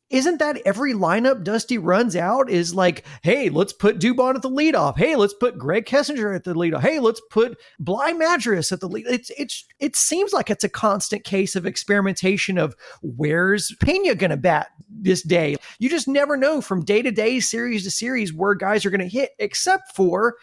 isn't 0.10 0.38
that 0.38 0.62
every 0.66 0.94
lineup 0.94 1.44
Dusty 1.44 1.78
runs 1.78 2.16
out 2.16 2.50
is 2.50 2.76
like, 2.76 3.06
hey, 3.24 3.50
let's 3.50 3.74
put 3.74 4.00
Dubon 4.00 4.36
at 4.36 4.44
the 4.44 4.50
leadoff. 4.50 4.98
Hey, 4.98 5.16
let's 5.16 5.34
put 5.34 5.58
Greg 5.58 5.86
Kessinger 5.86 6.36
at 6.36 6.44
the 6.44 6.54
leadoff. 6.54 6.82
Hey, 6.82 7.00
let's 7.00 7.22
put 7.32 7.58
Bligh 7.80 8.14
Madris 8.14 8.72
at 8.72 8.82
the 8.82 8.88
lead. 8.88 9.06
It's 9.08 9.32
it's 9.38 9.66
it 9.80 9.96
seems 9.96 10.32
like 10.32 10.50
it's 10.50 10.64
a 10.64 10.70
constant 10.70 11.24
case 11.24 11.56
of 11.56 11.66
experimentation 11.66 12.58
of 12.58 12.76
where's 13.02 13.76
Pena 13.82 14.14
gonna 14.14 14.38
bat 14.38 14.68
this 14.90 15.24
day. 15.24 15.56
You 15.80 15.90
just 15.90 16.08
never 16.08 16.38
know 16.38 16.62
from 16.62 16.86
day 16.86 17.02
to 17.02 17.12
day, 17.12 17.40
series 17.40 17.84
to 17.84 17.92
series, 17.92 18.34
where 18.34 18.54
guys 18.54 18.86
are 18.86 18.92
gonna 18.92 19.06
hit, 19.06 19.32
except 19.40 19.96
for 19.96 20.36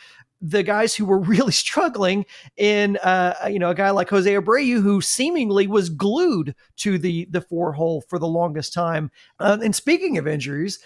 the 0.42 0.62
guys 0.62 0.94
who 0.94 1.04
were 1.04 1.18
really 1.20 1.52
struggling 1.52 2.26
in 2.56 2.96
uh, 2.98 3.34
you 3.48 3.58
know 3.58 3.70
a 3.70 3.74
guy 3.74 3.90
like 3.90 4.10
Jose 4.10 4.30
Abreu 4.30 4.82
who 4.82 5.00
seemingly 5.00 5.66
was 5.66 5.88
glued 5.88 6.54
to 6.78 6.98
the 6.98 7.26
the 7.30 7.40
four 7.40 7.72
hole 7.72 8.02
for 8.08 8.18
the 8.18 8.26
longest 8.26 8.74
time. 8.74 9.10
Uh, 9.38 9.58
and 9.62 9.74
speaking 9.74 10.18
of 10.18 10.26
injuries, 10.26 10.78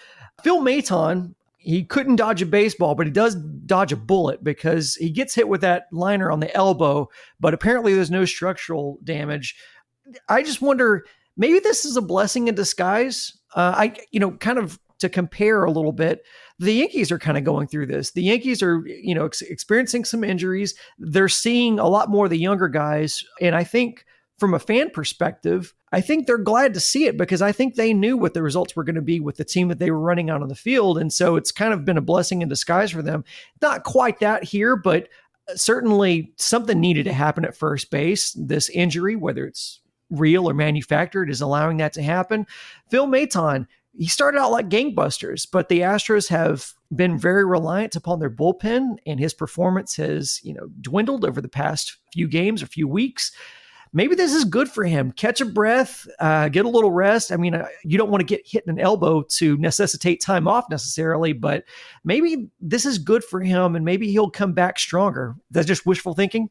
Phil 0.43 0.61
Maton 0.61 1.33
he 1.67 1.83
couldn't 1.83 2.15
dodge 2.15 2.41
a 2.41 2.45
baseball, 2.45 2.95
but 2.95 3.07
he 3.07 3.11
does 3.11 3.35
dodge 3.35 3.91
a 3.91 3.97
bullet 3.97 4.41
because 4.41 4.95
he 4.95 5.09
gets 5.09 5.35
hit 5.35 5.49
with 5.49 5.59
that 5.59 5.87
liner 5.91 6.31
on 6.31 6.39
the 6.39 6.55
elbow. 6.55 7.09
But 7.41 7.53
apparently, 7.53 7.93
there's 7.93 8.09
no 8.09 8.23
structural 8.23 8.99
damage. 9.03 9.53
I 10.29 10.43
just 10.43 10.61
wonder 10.61 11.03
maybe 11.35 11.59
this 11.59 11.83
is 11.83 11.97
a 11.97 12.01
blessing 12.01 12.47
in 12.47 12.55
disguise. 12.55 13.37
Uh, 13.53 13.73
I 13.75 13.97
you 14.11 14.19
know 14.21 14.31
kind 14.31 14.59
of 14.59 14.79
to 14.99 15.09
compare 15.09 15.63
a 15.63 15.71
little 15.71 15.91
bit 15.91 16.23
the 16.59 16.73
Yankees 16.73 17.11
are 17.11 17.19
kind 17.19 17.37
of 17.37 17.43
going 17.43 17.67
through 17.67 17.85
this. 17.85 18.11
The 18.11 18.23
Yankees 18.23 18.63
are, 18.63 18.83
you 18.87 19.13
know, 19.13 19.25
ex- 19.25 19.41
experiencing 19.41 20.05
some 20.05 20.23
injuries. 20.23 20.73
They're 20.97 21.29
seeing 21.29 21.77
a 21.79 21.87
lot 21.87 22.09
more 22.09 22.25
of 22.25 22.31
the 22.31 22.37
younger 22.37 22.67
guys. 22.67 23.23
And 23.39 23.55
I 23.55 23.63
think 23.63 24.05
from 24.39 24.53
a 24.53 24.59
fan 24.59 24.89
perspective, 24.89 25.73
I 25.91 26.01
think 26.01 26.25
they're 26.25 26.37
glad 26.37 26.73
to 26.73 26.79
see 26.79 27.05
it 27.05 27.17
because 27.17 27.41
I 27.41 27.51
think 27.51 27.75
they 27.75 27.93
knew 27.93 28.17
what 28.17 28.33
the 28.33 28.41
results 28.41 28.75
were 28.75 28.83
going 28.83 28.95
to 28.95 29.01
be 29.01 29.19
with 29.19 29.37
the 29.37 29.45
team 29.45 29.67
that 29.67 29.79
they 29.79 29.91
were 29.91 29.99
running 29.99 30.29
out 30.29 30.41
on 30.41 30.49
the 30.49 30.55
field. 30.55 30.97
And 30.97 31.13
so 31.13 31.35
it's 31.35 31.51
kind 31.51 31.73
of 31.73 31.85
been 31.85 31.97
a 31.97 32.01
blessing 32.01 32.41
in 32.41 32.49
disguise 32.49 32.91
for 32.91 33.01
them. 33.01 33.23
Not 33.61 33.83
quite 33.83 34.19
that 34.19 34.43
here, 34.43 34.75
but 34.75 35.09
uh, 35.49 35.55
certainly 35.55 36.33
something 36.37 36.79
needed 36.79 37.03
to 37.03 37.13
happen 37.13 37.45
at 37.45 37.55
first 37.55 37.91
base. 37.91 38.33
This 38.33 38.69
injury, 38.69 39.15
whether 39.15 39.45
it's 39.45 39.79
real 40.09 40.49
or 40.49 40.53
manufactured, 40.53 41.29
is 41.29 41.41
allowing 41.41 41.77
that 41.77 41.93
to 41.93 42.01
happen. 42.01 42.47
Phil 42.89 43.07
Maton, 43.07 43.67
he 43.97 44.07
started 44.07 44.39
out 44.39 44.51
like 44.51 44.69
gangbusters, 44.69 45.47
but 45.51 45.69
the 45.69 45.81
Astros 45.81 46.29
have 46.29 46.73
been 46.95 47.17
very 47.17 47.45
reliant 47.45 47.95
upon 47.95 48.19
their 48.19 48.29
bullpen, 48.29 48.97
and 49.05 49.19
his 49.19 49.33
performance 49.33 49.95
has, 49.95 50.39
you 50.43 50.53
know, 50.53 50.67
dwindled 50.81 51.25
over 51.25 51.41
the 51.41 51.49
past 51.49 51.97
few 52.13 52.27
games 52.27 52.61
or 52.61 52.67
few 52.67 52.87
weeks. 52.87 53.31
Maybe 53.93 54.15
this 54.15 54.33
is 54.33 54.43
good 54.43 54.69
for 54.69 54.83
him. 54.83 55.11
Catch 55.11 55.41
a 55.41 55.45
breath, 55.45 56.07
uh, 56.19 56.49
get 56.49 56.65
a 56.65 56.69
little 56.69 56.91
rest. 56.91 57.31
I 57.31 57.37
mean, 57.37 57.55
uh, 57.55 57.67
you 57.83 57.97
don't 57.97 58.11
want 58.11 58.21
to 58.21 58.25
get 58.25 58.45
hit 58.45 58.63
in 58.65 58.69
an 58.69 58.79
elbow 58.79 59.23
to 59.23 59.57
necessitate 59.57 60.21
time 60.21 60.47
off 60.47 60.65
necessarily, 60.69 61.33
but 61.33 61.63
maybe 62.03 62.49
this 62.59 62.85
is 62.85 62.99
good 62.99 63.23
for 63.23 63.41
him, 63.41 63.75
and 63.75 63.83
maybe 63.83 64.11
he'll 64.11 64.29
come 64.29 64.53
back 64.53 64.77
stronger. 64.77 65.35
That's 65.51 65.67
just 65.67 65.85
wishful 65.85 66.13
thinking. 66.13 66.49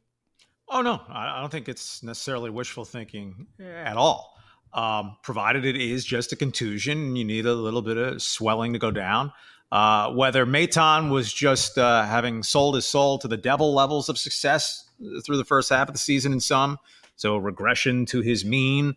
Oh 0.68 0.82
no, 0.82 1.00
I 1.08 1.40
don't 1.40 1.52
think 1.52 1.68
it's 1.68 2.02
necessarily 2.02 2.50
wishful 2.50 2.84
thinking 2.84 3.46
at 3.60 3.96
all 3.96 4.35
um, 4.72 5.16
provided 5.22 5.64
it 5.64 5.76
is 5.76 6.04
just 6.04 6.32
a 6.32 6.36
contusion. 6.36 7.16
You 7.16 7.24
need 7.24 7.46
a 7.46 7.54
little 7.54 7.82
bit 7.82 7.96
of 7.96 8.22
swelling 8.22 8.72
to 8.72 8.78
go 8.78 8.90
down. 8.90 9.32
Uh, 9.72 10.12
whether 10.12 10.46
Maton 10.46 11.10
was 11.10 11.32
just 11.32 11.76
uh, 11.76 12.04
having 12.04 12.42
sold 12.42 12.76
his 12.76 12.86
soul 12.86 13.18
to 13.18 13.28
the 13.28 13.36
devil 13.36 13.74
levels 13.74 14.08
of 14.08 14.16
success 14.16 14.88
through 15.24 15.36
the 15.36 15.44
first 15.44 15.70
half 15.70 15.88
of 15.88 15.94
the 15.94 15.98
season 15.98 16.32
in 16.32 16.40
some, 16.40 16.78
so 17.16 17.36
regression 17.36 18.06
to 18.06 18.20
his 18.20 18.44
mean. 18.44 18.94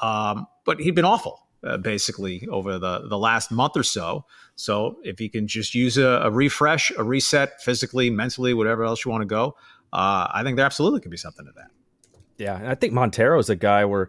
Um, 0.00 0.46
but 0.64 0.80
he'd 0.80 0.94
been 0.94 1.04
awful 1.04 1.46
uh, 1.64 1.78
basically 1.78 2.46
over 2.48 2.78
the, 2.78 3.08
the 3.08 3.18
last 3.18 3.50
month 3.50 3.76
or 3.76 3.82
so. 3.82 4.24
So 4.56 4.98
if 5.02 5.18
he 5.18 5.28
can 5.28 5.46
just 5.46 5.74
use 5.74 5.96
a, 5.96 6.20
a 6.22 6.30
refresh, 6.30 6.90
a 6.96 7.04
reset 7.04 7.62
physically, 7.62 8.10
mentally, 8.10 8.52
whatever 8.52 8.84
else 8.84 9.04
you 9.04 9.10
want 9.10 9.22
to 9.22 9.26
go, 9.26 9.56
uh, 9.92 10.28
I 10.32 10.42
think 10.42 10.56
there 10.56 10.66
absolutely 10.66 11.00
could 11.00 11.10
be 11.10 11.16
something 11.16 11.46
to 11.46 11.52
that. 11.52 11.70
Yeah, 12.38 12.60
I 12.66 12.74
think 12.74 12.92
Montero 12.92 13.38
is 13.38 13.50
a 13.50 13.56
guy 13.56 13.84
where 13.84 14.08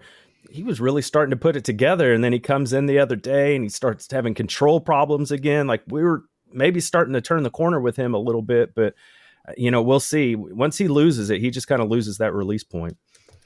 he 0.54 0.62
was 0.62 0.80
really 0.80 1.02
starting 1.02 1.32
to 1.32 1.36
put 1.36 1.56
it 1.56 1.64
together. 1.64 2.14
And 2.14 2.24
then 2.24 2.32
he 2.32 2.40
comes 2.40 2.74
in 2.74 2.86
the 2.86 3.00
other 3.00 3.16
day 3.16 3.56
and 3.56 3.66
he 3.66 3.70
starts 3.70 4.08
having 4.12 4.36
control 4.36 4.80
problems 4.80 5.32
again. 5.32 5.66
Like 5.66 5.82
we 5.88 6.04
were 6.04 6.26
maybe 6.52 6.80
starting 6.80 7.14
to 7.14 7.22
turn 7.22 7.42
the 7.42 7.50
corner 7.50 7.80
with 7.80 7.96
him 7.96 8.14
a 8.14 8.20
little 8.20 8.44
bit, 8.44 8.76
but 8.76 8.94
uh, 9.48 9.54
you 9.58 9.72
know, 9.72 9.82
we'll 9.82 10.00
see. 10.00 10.36
Once 10.36 10.78
he 10.78 10.88
loses 10.88 11.32
it, 11.32 11.42
he 11.42 11.50
just 11.50 11.68
kind 11.68 11.82
of 11.82 11.90
loses 11.90 12.20
that 12.20 12.34
release 12.34 12.64
point. 12.64 12.98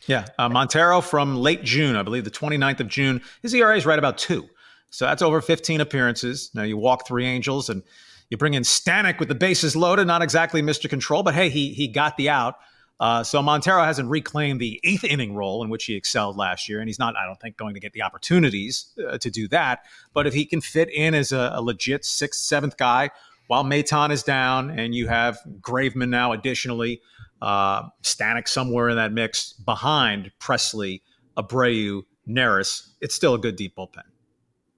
Yeah. 0.06 0.26
Uh, 0.38 0.50
Montero 0.50 1.00
from 1.00 1.38
late 1.38 1.64
June, 1.64 1.96
I 1.96 2.04
believe 2.04 2.26
the 2.26 2.30
29th 2.30 2.82
of 2.82 2.90
June, 2.90 3.22
his 3.42 3.54
ERA 3.54 3.78
is 3.78 3.86
right 3.86 3.98
about 3.98 4.18
two. 4.18 4.46
So 4.90 5.06
that's 5.06 5.22
over 5.22 5.42
15 5.42 5.80
appearances. 5.80 6.52
Now 6.54 6.64
you 6.64 6.76
walk 6.76 7.08
three 7.08 7.26
angels 7.26 7.70
and 7.70 7.84
you 8.30 8.36
bring 8.36 8.54
in 8.54 8.64
Stanek 8.64 9.20
with 9.20 9.30
the 9.30 9.36
bases 9.36 9.78
loaded, 9.78 10.08
not 10.08 10.22
exactly 10.22 10.62
Mr. 10.62 10.90
Control, 10.90 11.24
but 11.24 11.34
hey, 11.34 11.50
he 11.50 11.74
he 11.74 11.88
got 11.88 12.18
the 12.18 12.30
out. 12.30 12.56
Uh, 13.00 13.24
so 13.24 13.42
Montero 13.42 13.84
hasn't 13.84 14.10
reclaimed 14.10 14.60
the 14.60 14.80
eighth 14.84 15.04
inning 15.04 15.36
role 15.36 15.64
in 15.64 15.70
which 15.70 15.86
he 15.86 15.96
excelled 15.96 16.36
last 16.36 16.68
year, 16.68 16.80
and 16.80 16.90
he's 16.90 16.98
not, 16.98 17.16
I 17.16 17.26
don't 17.26 17.40
think, 17.40 17.58
going 17.58 17.76
to 17.76 17.80
get 17.80 17.94
the 17.94 18.02
opportunities 18.02 18.94
uh, 19.08 19.18
to 19.20 19.30
do 19.30 19.48
that. 19.50 19.86
But 20.14 20.26
if 20.26 20.34
he 20.34 20.46
can 20.46 20.62
fit 20.62 20.90
in 20.90 21.14
as 21.14 21.32
a, 21.32 21.52
a 21.54 21.62
legit 21.62 22.06
sixth, 22.06 22.42
seventh 22.42 22.78
guy 22.78 23.12
while 23.48 23.64
Maton 23.64 24.12
is 24.12 24.24
down, 24.24 24.78
and 24.78 24.94
you 24.94 25.08
have 25.08 25.40
Graveman 25.62 26.10
now 26.10 26.34
additionally, 26.34 27.02
uh, 27.42 27.84
Stanek 28.04 28.48
somewhere 28.48 28.90
in 28.90 28.98
that 28.98 29.14
mix 29.14 29.54
behind 29.54 30.32
Presley, 30.40 31.02
Abreu, 31.38 32.04
Neris, 32.28 32.90
it's 33.00 33.16
still 33.16 33.34
a 33.36 33.40
good 33.40 33.56
deep 33.56 33.76
bullpen. 33.76 34.04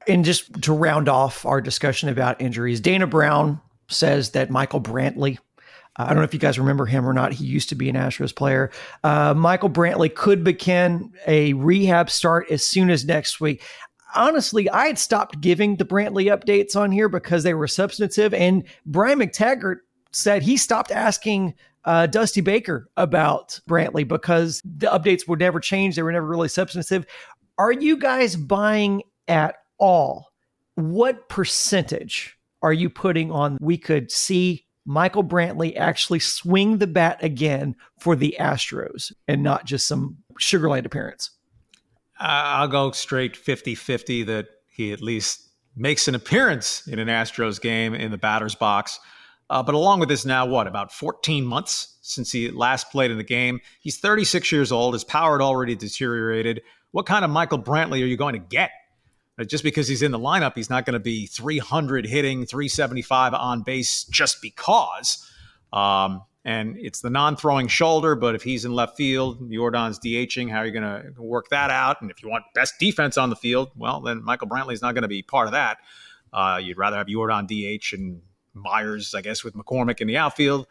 And 0.07 0.23
just 0.23 0.61
to 0.63 0.73
round 0.73 1.09
off 1.09 1.45
our 1.45 1.61
discussion 1.61 2.09
about 2.09 2.39
injuries, 2.41 2.79
Dana 2.79 3.07
Brown 3.07 3.59
says 3.87 4.31
that 4.31 4.49
Michael 4.49 4.81
Brantley 4.81 5.39
I 5.95 6.07
don't 6.07 6.17
know 6.17 6.23
if 6.23 6.33
you 6.33 6.39
guys 6.39 6.57
remember 6.57 6.85
him 6.85 7.07
or 7.07 7.13
not. 7.13 7.33
He 7.33 7.45
used 7.45 7.69
to 7.69 7.75
be 7.75 7.89
an 7.89 7.95
Astros 7.95 8.35
player. 8.35 8.71
Uh, 9.03 9.33
Michael 9.35 9.69
Brantley 9.69 10.13
could 10.13 10.43
begin 10.43 11.11
a 11.27 11.53
rehab 11.53 12.09
start 12.09 12.49
as 12.49 12.63
soon 12.65 12.89
as 12.89 13.05
next 13.05 13.41
week. 13.41 13.63
Honestly, 14.15 14.69
I 14.69 14.87
had 14.87 14.97
stopped 14.97 15.41
giving 15.41 15.75
the 15.75 15.85
Brantley 15.85 16.25
updates 16.25 16.75
on 16.75 16.91
here 16.91 17.09
because 17.09 17.43
they 17.43 17.53
were 17.53 17.67
substantive. 17.67 18.33
And 18.33 18.63
Brian 18.85 19.19
McTaggart 19.19 19.77
said 20.11 20.41
he 20.41 20.57
stopped 20.57 20.91
asking 20.91 21.53
uh, 21.85 22.07
Dusty 22.07 22.41
Baker 22.41 22.89
about 22.97 23.59
Brantley 23.69 24.07
because 24.07 24.61
the 24.63 24.87
updates 24.87 25.27
would 25.27 25.39
never 25.39 25.59
change. 25.59 25.95
They 25.95 26.01
were 26.01 26.11
never 26.11 26.27
really 26.27 26.47
substantive. 26.47 27.05
Are 27.57 27.71
you 27.71 27.97
guys 27.97 28.35
buying 28.35 29.03
at 29.27 29.55
all? 29.77 30.27
What 30.75 31.29
percentage 31.29 32.37
are 32.61 32.73
you 32.73 32.89
putting 32.89 33.31
on 33.31 33.57
we 33.61 33.77
could 33.77 34.11
see 34.11 34.65
Michael 34.89 35.23
Brantley 35.23 35.77
actually 35.77 36.17
swing 36.17 36.79
the 36.79 36.87
bat 36.87 37.19
again 37.23 37.75
for 37.99 38.15
the 38.15 38.35
Astros 38.39 39.11
and 39.27 39.43
not 39.43 39.65
just 39.65 39.87
some 39.87 40.17
Sugarland 40.41 40.83
appearance? 40.83 41.29
I'll 42.19 42.67
go 42.67 42.89
straight 42.89 43.37
50 43.37 43.75
50 43.75 44.23
that 44.23 44.47
he 44.67 44.91
at 44.91 44.99
least 44.99 45.47
makes 45.75 46.07
an 46.07 46.15
appearance 46.15 46.87
in 46.87 46.97
an 46.97 47.07
Astros 47.07 47.61
game 47.61 47.93
in 47.93 48.09
the 48.09 48.17
batter's 48.17 48.55
box. 48.55 48.99
Uh, 49.51 49.61
but 49.61 49.75
along 49.75 49.99
with 49.99 50.09
this, 50.09 50.25
now 50.25 50.47
what, 50.47 50.65
about 50.65 50.91
14 50.91 51.45
months 51.45 51.99
since 52.01 52.31
he 52.31 52.49
last 52.49 52.89
played 52.91 53.11
in 53.11 53.17
the 53.17 53.23
game? 53.23 53.59
He's 53.81 53.99
36 53.99 54.51
years 54.51 54.71
old. 54.71 54.95
His 54.95 55.03
power 55.03 55.37
had 55.37 55.43
already 55.43 55.75
deteriorated. 55.75 56.63
What 56.89 57.05
kind 57.05 57.23
of 57.23 57.29
Michael 57.29 57.61
Brantley 57.61 58.01
are 58.01 58.07
you 58.07 58.17
going 58.17 58.33
to 58.33 58.39
get? 58.39 58.71
Just 59.47 59.63
because 59.63 59.87
he's 59.87 60.01
in 60.01 60.11
the 60.11 60.19
lineup, 60.19 60.53
he's 60.55 60.69
not 60.69 60.85
going 60.85 60.93
to 60.93 60.99
be 60.99 61.25
300 61.27 62.05
hitting, 62.05 62.45
375 62.45 63.33
on 63.33 63.61
base 63.61 64.03
just 64.05 64.41
because. 64.41 65.25
Um, 65.71 66.23
and 66.45 66.77
it's 66.77 67.01
the 67.01 67.09
non-throwing 67.09 67.67
shoulder, 67.67 68.15
but 68.15 68.33
if 68.33 68.43
he's 68.43 68.65
in 68.65 68.73
left 68.73 68.97
field, 68.97 69.49
Yordan's 69.51 69.99
DHing. 69.99 70.49
How 70.49 70.59
are 70.59 70.65
you 70.65 70.71
going 70.71 71.13
to 71.13 71.21
work 71.21 71.49
that 71.49 71.69
out? 71.69 72.01
And 72.01 72.09
if 72.09 72.23
you 72.23 72.29
want 72.29 72.45
best 72.55 72.75
defense 72.79 73.17
on 73.17 73.29
the 73.29 73.35
field, 73.35 73.69
well, 73.75 73.99
then 74.01 74.23
Michael 74.23 74.47
Brantley's 74.47 74.81
not 74.81 74.95
going 74.95 75.01
to 75.03 75.09
be 75.09 75.21
part 75.21 75.47
of 75.47 75.53
that. 75.53 75.77
Uh, 76.31 76.59
you'd 76.61 76.77
rather 76.77 76.97
have 76.97 77.07
Yordan 77.07 77.47
DH 77.47 77.93
and 77.93 78.21
Myers, 78.53 79.13
I 79.13 79.21
guess, 79.21 79.43
with 79.43 79.53
McCormick 79.53 80.01
in 80.01 80.07
the 80.07 80.17
outfield. 80.17 80.67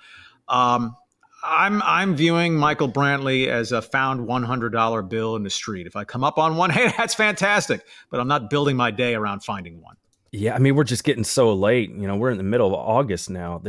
Um, 0.49 0.97
I'm 1.43 1.83
I'm 1.83 2.17
viewing 2.17 2.57
Michael 2.57 2.91
Brantley 2.91 3.47
as 3.47 3.73
a 3.73 3.81
found 3.81 4.27
one 4.27 4.43
hundred 4.43 4.71
dollar 4.71 5.03
bill 5.03 5.37
in 5.37 5.43
the 5.43 5.51
street. 5.51 5.87
If 5.87 5.97
I 5.97 6.05
come 6.05 6.25
up 6.25 6.39
on 6.39 6.57
one, 6.57 6.71
hey, 6.71 6.93
that's 6.97 7.15
fantastic. 7.15 7.85
But 8.11 8.21
I'm 8.21 8.29
not 8.29 8.51
building 8.51 8.77
my 8.77 8.91
day 8.91 9.15
around 9.15 9.45
finding 9.45 9.81
one. 9.81 9.97
Yeah, 10.31 10.55
I 10.55 10.59
mean, 10.59 10.75
we're 10.75 10.85
just 10.85 11.05
getting 11.05 11.25
so 11.25 11.55
late. 11.55 11.91
You 11.91 12.07
know, 12.07 12.17
we're 12.17 12.31
in 12.31 12.37
the 12.37 12.43
middle 12.43 12.67
of 12.67 12.75
August 12.75 13.31
now. 13.31 13.63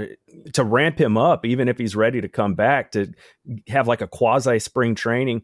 to 0.54 0.64
ramp 0.64 1.00
him 1.00 1.18
up, 1.18 1.46
even 1.46 1.70
if 1.70 1.78
he's 1.78 1.96
ready 1.96 2.20
to 2.20 2.28
come 2.28 2.54
back, 2.54 2.92
to 2.92 3.14
have 3.70 3.88
like 3.88 4.02
a 4.02 4.08
quasi 4.08 4.60
spring 4.60 4.94
training. 4.94 5.44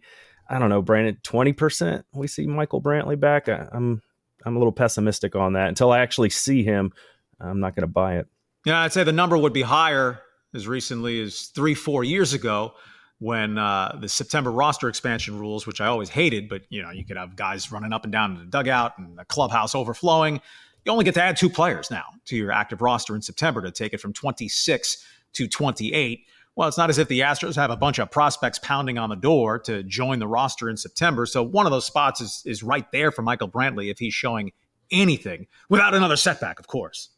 I 0.50 0.60
don't 0.60 0.70
know, 0.70 0.82
Brandon. 0.82 1.18
Twenty 1.24 1.54
percent. 1.54 2.06
We 2.14 2.28
see 2.28 2.48
Michael 2.48 2.82
Brantley 2.82 3.20
back. 3.20 3.48
I, 3.48 3.68
I'm 3.72 4.02
I'm 4.46 4.56
a 4.56 4.60
little 4.60 4.74
pessimistic 4.74 5.36
on 5.36 5.54
that. 5.54 5.70
Until 5.70 5.92
I 5.92 6.00
actually 6.00 6.32
see 6.32 6.64
him, 6.64 6.92
I'm 7.40 7.60
not 7.60 7.76
going 7.76 7.88
to 7.88 7.92
buy 7.92 8.18
it. 8.18 8.28
Yeah, 8.66 8.82
I'd 8.82 8.94
say 8.94 9.04
the 9.04 9.12
number 9.12 9.38
would 9.38 9.54
be 9.54 9.62
higher 9.62 10.22
as 10.56 10.68
recently 10.68 11.22
as 11.22 11.48
three, 11.48 11.74
four 11.74 12.04
years 12.04 12.34
ago 12.34 12.74
when 13.20 13.58
uh, 13.58 13.98
the 14.02 14.10
September 14.10 14.52
roster 14.52 14.90
expansion 14.90 15.40
rules, 15.40 15.66
which 15.66 15.80
I 15.80 15.88
always 15.88 16.10
hated, 16.10 16.50
but 16.50 16.64
you 16.70 16.82
know, 16.82 16.92
you 16.92 17.06
could 17.06 17.18
have 17.18 17.36
guys 17.36 17.72
running 17.72 17.94
up 17.94 18.04
and 18.04 18.12
down 18.12 18.32
in 18.32 18.40
the 18.40 18.46
dugout 18.46 18.98
and 18.98 19.18
the 19.18 19.26
clubhouse 19.26 19.74
overflowing. 19.74 20.42
You 20.84 20.92
only 20.92 21.06
get 21.06 21.14
to 21.16 21.24
add 21.24 21.38
two 21.38 21.50
players 21.50 21.90
now 21.90 22.06
to 22.26 22.36
your 22.36 22.52
active 22.52 22.82
roster 22.82 23.16
in 23.16 23.22
September 23.22 23.62
to 23.62 23.72
take 23.72 23.94
it 23.94 24.00
from 24.00 24.14
26 24.14 25.06
to 25.34 25.48
28. 25.48 26.26
Well, 26.56 26.68
it's 26.68 26.78
not 26.78 26.90
as 26.90 26.98
if 26.98 27.08
the 27.08 27.22
Astros 27.22 27.56
have 27.56 27.72
a 27.72 27.76
bunch 27.76 28.00
of 28.00 28.12
prospects 28.12 28.60
pounding 28.60 28.98
on 28.98 29.10
the 29.10 29.16
door 29.16 29.60
to 29.60 29.84
join 29.84 30.20
the 30.20 30.28
roster 30.28 30.70
in 30.70 30.78
September. 30.78 31.26
So 31.26 31.44
one 31.44 31.66
of 31.66 31.72
those 31.72 31.86
spots 31.86 32.22
is 32.22 32.44
is 32.46 32.64
right 32.64 32.90
there 32.92 33.12
for 33.12 33.22
Michael 33.22 33.50
Brantley 33.50 33.92
if 33.92 34.00
he's 34.00 34.14
showing 34.14 34.52
anything 34.92 35.48
without 35.70 35.94
another 35.94 36.16
setback, 36.16 36.60
of 36.60 36.68
course. 36.68 37.10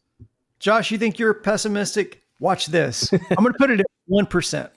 Josh, 0.60 0.90
you 0.90 0.98
think 0.98 1.20
you're 1.20 1.36
pessimistic? 1.36 2.24
Watch 2.40 2.68
this. 2.68 3.12
I'm 3.12 3.44
going 3.44 3.54
to 3.54 3.58
put 3.58 3.72
it 3.72 3.80
at 3.80 3.86
1%. 4.10 4.70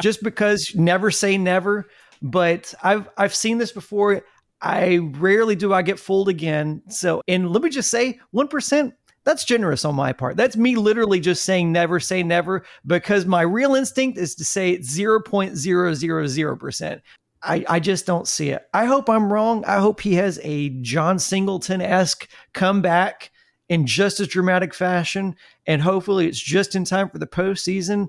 Just 0.00 0.22
because 0.22 0.74
never 0.74 1.10
say 1.10 1.36
never, 1.36 1.88
but 2.22 2.72
I've 2.82 3.08
I've 3.16 3.34
seen 3.34 3.58
this 3.58 3.72
before. 3.72 4.22
I 4.62 4.98
rarely 4.98 5.56
do 5.56 5.72
I 5.72 5.82
get 5.82 5.98
fooled 5.98 6.28
again. 6.28 6.82
So, 6.88 7.22
and 7.26 7.50
let 7.50 7.62
me 7.62 7.70
just 7.70 7.90
say 7.90 8.20
1%, 8.34 8.92
that's 9.24 9.44
generous 9.44 9.84
on 9.84 9.94
my 9.94 10.12
part. 10.12 10.36
That's 10.36 10.56
me 10.56 10.76
literally 10.76 11.20
just 11.20 11.44
saying 11.44 11.72
never 11.72 12.00
say 12.00 12.22
never 12.22 12.64
because 12.86 13.26
my 13.26 13.42
real 13.42 13.74
instinct 13.74 14.18
is 14.18 14.34
to 14.36 14.44
say 14.44 14.78
0.000%. 14.78 17.00
I, 17.42 17.64
I 17.68 17.80
just 17.80 18.04
don't 18.04 18.28
see 18.28 18.50
it. 18.50 18.62
I 18.74 18.84
hope 18.84 19.08
I'm 19.08 19.32
wrong. 19.32 19.64
I 19.64 19.78
hope 19.78 20.00
he 20.00 20.14
has 20.14 20.38
a 20.42 20.68
Jon 20.80 21.18
Singleton 21.18 21.80
esque 21.80 22.28
comeback 22.52 23.30
in 23.70 23.86
just 23.86 24.18
as 24.18 24.26
dramatic 24.26 24.74
fashion. 24.74 25.36
And 25.66 25.80
hopefully 25.80 26.26
it's 26.26 26.40
just 26.40 26.74
in 26.74 26.84
time 26.84 27.08
for 27.08 27.18
the 27.18 27.26
postseason 27.26 28.08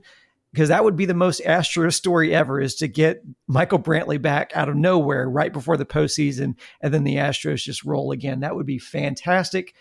because 0.52 0.68
that 0.68 0.84
would 0.84 0.98
be 0.98 1.06
the 1.06 1.14
most 1.14 1.42
Astros 1.46 1.94
story 1.94 2.36
ever 2.36 2.60
is 2.60 2.76
to 2.76 2.88
get 2.88 3.24
Michael 3.48 3.80
Brantley 3.80 4.20
back 4.20 4.52
out 4.56 4.68
of 4.68 4.76
nowhere 4.76 5.30
right 5.30 5.54
before 5.54 5.78
the 5.78 5.86
postseason 5.86 6.56
and 6.82 6.92
then 6.92 7.06
the 7.06 7.16
Astros 7.16 7.64
just 7.64 7.86
roll 7.86 8.12
again. 8.12 8.40
That 8.40 8.56
would 8.56 8.66
be 8.66 8.80
fantastic. 8.80 9.76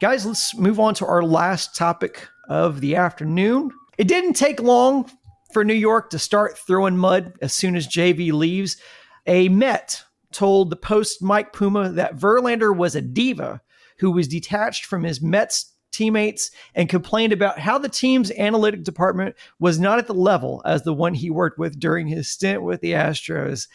Guys, 0.00 0.24
let's 0.24 0.56
move 0.56 0.80
on 0.80 0.94
to 0.94 1.06
our 1.06 1.22
last 1.22 1.76
topic 1.76 2.26
of 2.48 2.80
the 2.80 2.96
afternoon. 2.96 3.70
It 3.98 4.08
didn't 4.08 4.32
take 4.32 4.62
long 4.62 5.10
for 5.52 5.62
New 5.62 5.74
York 5.74 6.08
to 6.10 6.18
start 6.18 6.56
throwing 6.56 6.96
mud 6.96 7.34
as 7.42 7.52
soon 7.52 7.76
as 7.76 7.86
JV 7.86 8.32
leaves. 8.32 8.78
A 9.26 9.50
Met 9.50 10.02
told 10.32 10.70
the 10.70 10.76
Post 10.76 11.22
Mike 11.22 11.52
Puma 11.52 11.90
that 11.90 12.16
Verlander 12.16 12.74
was 12.74 12.96
a 12.96 13.02
diva 13.02 13.60
who 13.98 14.10
was 14.10 14.28
detached 14.28 14.84
from 14.84 15.04
his 15.04 15.20
Mets 15.20 15.74
teammates 15.92 16.50
and 16.74 16.88
complained 16.88 17.32
about 17.32 17.58
how 17.58 17.78
the 17.78 17.88
team's 17.88 18.30
analytic 18.32 18.84
department 18.84 19.34
was 19.58 19.80
not 19.80 19.98
at 19.98 20.06
the 20.06 20.14
level 20.14 20.62
as 20.64 20.82
the 20.82 20.94
one 20.94 21.14
he 21.14 21.30
worked 21.30 21.58
with 21.58 21.78
during 21.78 22.06
his 22.06 22.28
stint 22.28 22.62
with 22.62 22.80
the 22.80 22.92
Astros. 22.92 23.66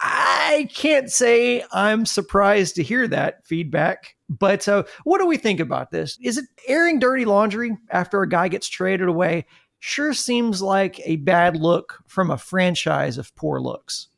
I 0.00 0.68
can't 0.72 1.10
say 1.10 1.64
I'm 1.72 2.06
surprised 2.06 2.76
to 2.76 2.82
hear 2.82 3.08
that 3.08 3.44
feedback, 3.44 4.14
but 4.28 4.68
uh, 4.68 4.84
what 5.04 5.18
do 5.18 5.26
we 5.26 5.36
think 5.36 5.60
about 5.60 5.90
this? 5.90 6.16
Is 6.22 6.38
it 6.38 6.44
airing 6.68 7.00
dirty 7.00 7.24
laundry 7.24 7.76
after 7.90 8.22
a 8.22 8.28
guy 8.28 8.48
gets 8.48 8.68
traded 8.68 9.08
away? 9.08 9.46
Sure 9.80 10.12
seems 10.12 10.62
like 10.62 11.00
a 11.04 11.16
bad 11.16 11.56
look 11.56 12.02
from 12.06 12.30
a 12.30 12.38
franchise 12.38 13.18
of 13.18 13.34
poor 13.34 13.60
looks. 13.60 14.08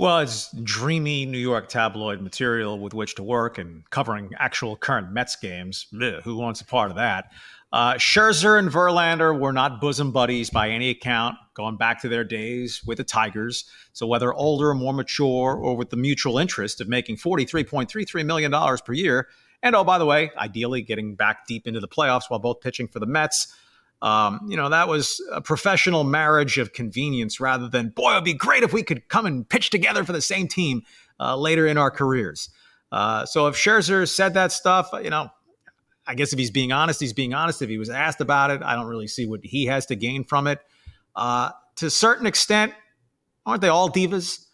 Well, 0.00 0.20
it's 0.20 0.52
dreamy 0.52 1.26
New 1.26 1.38
York 1.38 1.68
tabloid 1.68 2.20
material 2.20 2.78
with 2.78 2.94
which 2.94 3.16
to 3.16 3.24
work 3.24 3.58
and 3.58 3.82
covering 3.90 4.30
actual 4.38 4.76
current 4.76 5.10
Mets 5.10 5.34
games. 5.34 5.88
Who 6.22 6.36
wants 6.36 6.60
a 6.60 6.64
part 6.64 6.90
of 6.90 6.96
that? 6.96 7.32
Uh, 7.72 7.94
Scherzer 7.94 8.60
and 8.60 8.70
Verlander 8.70 9.36
were 9.36 9.52
not 9.52 9.80
bosom 9.80 10.12
buddies 10.12 10.50
by 10.50 10.70
any 10.70 10.90
account, 10.90 11.34
going 11.54 11.76
back 11.76 12.00
to 12.02 12.08
their 12.08 12.22
days 12.22 12.80
with 12.86 12.98
the 12.98 13.04
Tigers. 13.04 13.64
So, 13.92 14.06
whether 14.06 14.32
older, 14.32 14.72
more 14.72 14.94
mature, 14.94 15.56
or 15.56 15.76
with 15.76 15.90
the 15.90 15.96
mutual 15.96 16.38
interest 16.38 16.80
of 16.80 16.86
making 16.86 17.16
$43.33 17.16 18.24
million 18.24 18.52
per 18.52 18.92
year, 18.92 19.26
and 19.64 19.74
oh, 19.74 19.82
by 19.82 19.98
the 19.98 20.06
way, 20.06 20.30
ideally 20.38 20.80
getting 20.80 21.16
back 21.16 21.48
deep 21.48 21.66
into 21.66 21.80
the 21.80 21.88
playoffs 21.88 22.30
while 22.30 22.38
both 22.38 22.60
pitching 22.60 22.86
for 22.86 23.00
the 23.00 23.06
Mets, 23.06 23.52
um, 24.00 24.40
you 24.48 24.56
know, 24.56 24.68
that 24.68 24.88
was 24.88 25.20
a 25.32 25.40
professional 25.40 26.04
marriage 26.04 26.58
of 26.58 26.72
convenience 26.72 27.40
rather 27.40 27.68
than, 27.68 27.88
boy, 27.88 28.12
it'd 28.12 28.24
be 28.24 28.34
great 28.34 28.62
if 28.62 28.72
we 28.72 28.82
could 28.82 29.08
come 29.08 29.26
and 29.26 29.48
pitch 29.48 29.70
together 29.70 30.04
for 30.04 30.12
the 30.12 30.20
same 30.22 30.46
team 30.46 30.82
uh, 31.18 31.36
later 31.36 31.66
in 31.66 31.76
our 31.76 31.90
careers. 31.90 32.50
Uh, 32.92 33.26
so 33.26 33.48
if 33.48 33.56
Scherzer 33.56 34.08
said 34.08 34.34
that 34.34 34.52
stuff, 34.52 34.90
you 35.02 35.10
know, 35.10 35.30
I 36.06 36.14
guess 36.14 36.32
if 36.32 36.38
he's 36.38 36.50
being 36.50 36.72
honest, 36.72 37.00
he's 37.00 37.12
being 37.12 37.34
honest. 37.34 37.60
If 37.60 37.68
he 37.68 37.76
was 37.76 37.90
asked 37.90 38.20
about 38.20 38.50
it, 38.50 38.62
I 38.62 38.74
don't 38.74 38.86
really 38.86 39.08
see 39.08 39.26
what 39.26 39.40
he 39.44 39.66
has 39.66 39.84
to 39.86 39.96
gain 39.96 40.24
from 40.24 40.46
it. 40.46 40.60
Uh, 41.14 41.50
to 41.76 41.86
a 41.86 41.90
certain 41.90 42.26
extent, 42.26 42.72
aren't 43.44 43.60
they 43.60 43.68
all 43.68 43.90
divas? 43.90 44.46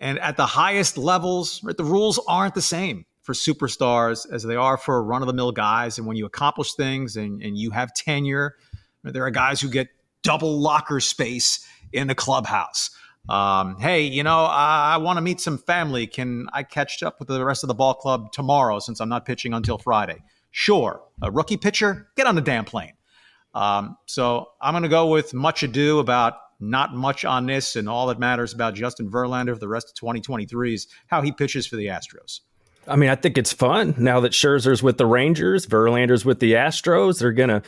And 0.00 0.18
at 0.20 0.36
the 0.36 0.46
highest 0.46 0.96
levels, 0.96 1.62
right, 1.62 1.76
the 1.76 1.84
rules 1.84 2.18
aren't 2.26 2.54
the 2.54 2.62
same 2.62 3.04
for 3.22 3.32
superstars 3.32 4.30
as 4.30 4.42
they 4.44 4.56
are 4.56 4.76
for 4.76 5.02
run 5.02 5.22
of 5.22 5.26
the 5.26 5.34
mill 5.34 5.52
guys. 5.52 5.98
And 5.98 6.06
when 6.06 6.16
you 6.16 6.26
accomplish 6.26 6.74
things 6.74 7.16
and, 7.16 7.42
and 7.42 7.56
you 7.56 7.70
have 7.70 7.92
tenure, 7.94 8.54
there 9.12 9.24
are 9.24 9.30
guys 9.30 9.60
who 9.60 9.68
get 9.68 9.88
double 10.22 10.58
locker 10.58 11.00
space 11.00 11.66
in 11.92 12.06
the 12.06 12.14
clubhouse. 12.14 12.90
Um, 13.28 13.78
hey, 13.78 14.02
you 14.02 14.22
know, 14.22 14.44
I, 14.44 14.94
I 14.94 14.96
want 14.98 15.16
to 15.16 15.20
meet 15.22 15.40
some 15.40 15.58
family. 15.58 16.06
Can 16.06 16.48
I 16.52 16.62
catch 16.62 17.02
up 17.02 17.18
with 17.18 17.28
the 17.28 17.44
rest 17.44 17.64
of 17.64 17.68
the 17.68 17.74
ball 17.74 17.94
club 17.94 18.32
tomorrow 18.32 18.78
since 18.80 19.00
I'm 19.00 19.08
not 19.08 19.24
pitching 19.24 19.54
until 19.54 19.78
Friday? 19.78 20.22
Sure. 20.50 21.02
A 21.22 21.30
rookie 21.30 21.56
pitcher, 21.56 22.08
get 22.16 22.26
on 22.26 22.34
the 22.34 22.40
damn 22.40 22.64
plane. 22.64 22.92
Um, 23.54 23.96
so 24.06 24.48
I'm 24.60 24.72
going 24.72 24.82
to 24.82 24.88
go 24.88 25.08
with 25.08 25.32
much 25.32 25.62
ado 25.62 26.00
about 26.00 26.34
not 26.60 26.94
much 26.94 27.24
on 27.24 27.46
this, 27.46 27.76
and 27.76 27.88
all 27.88 28.06
that 28.08 28.18
matters 28.18 28.52
about 28.52 28.74
Justin 28.74 29.10
Verlander 29.10 29.54
for 29.54 29.58
the 29.58 29.68
rest 29.68 29.88
of 29.88 29.94
2023 29.94 30.74
is 30.74 30.86
how 31.06 31.22
he 31.22 31.32
pitches 31.32 31.66
for 31.66 31.76
the 31.76 31.86
Astros. 31.86 32.40
I 32.86 32.96
mean, 32.96 33.08
I 33.08 33.14
think 33.14 33.38
it's 33.38 33.52
fun 33.52 33.94
now 33.96 34.20
that 34.20 34.32
Scherzer's 34.32 34.82
with 34.82 34.98
the 34.98 35.06
Rangers, 35.06 35.66
Verlander's 35.66 36.24
with 36.24 36.40
the 36.40 36.52
Astros. 36.52 37.18
They're 37.18 37.32
going 37.32 37.48
to 37.48 37.62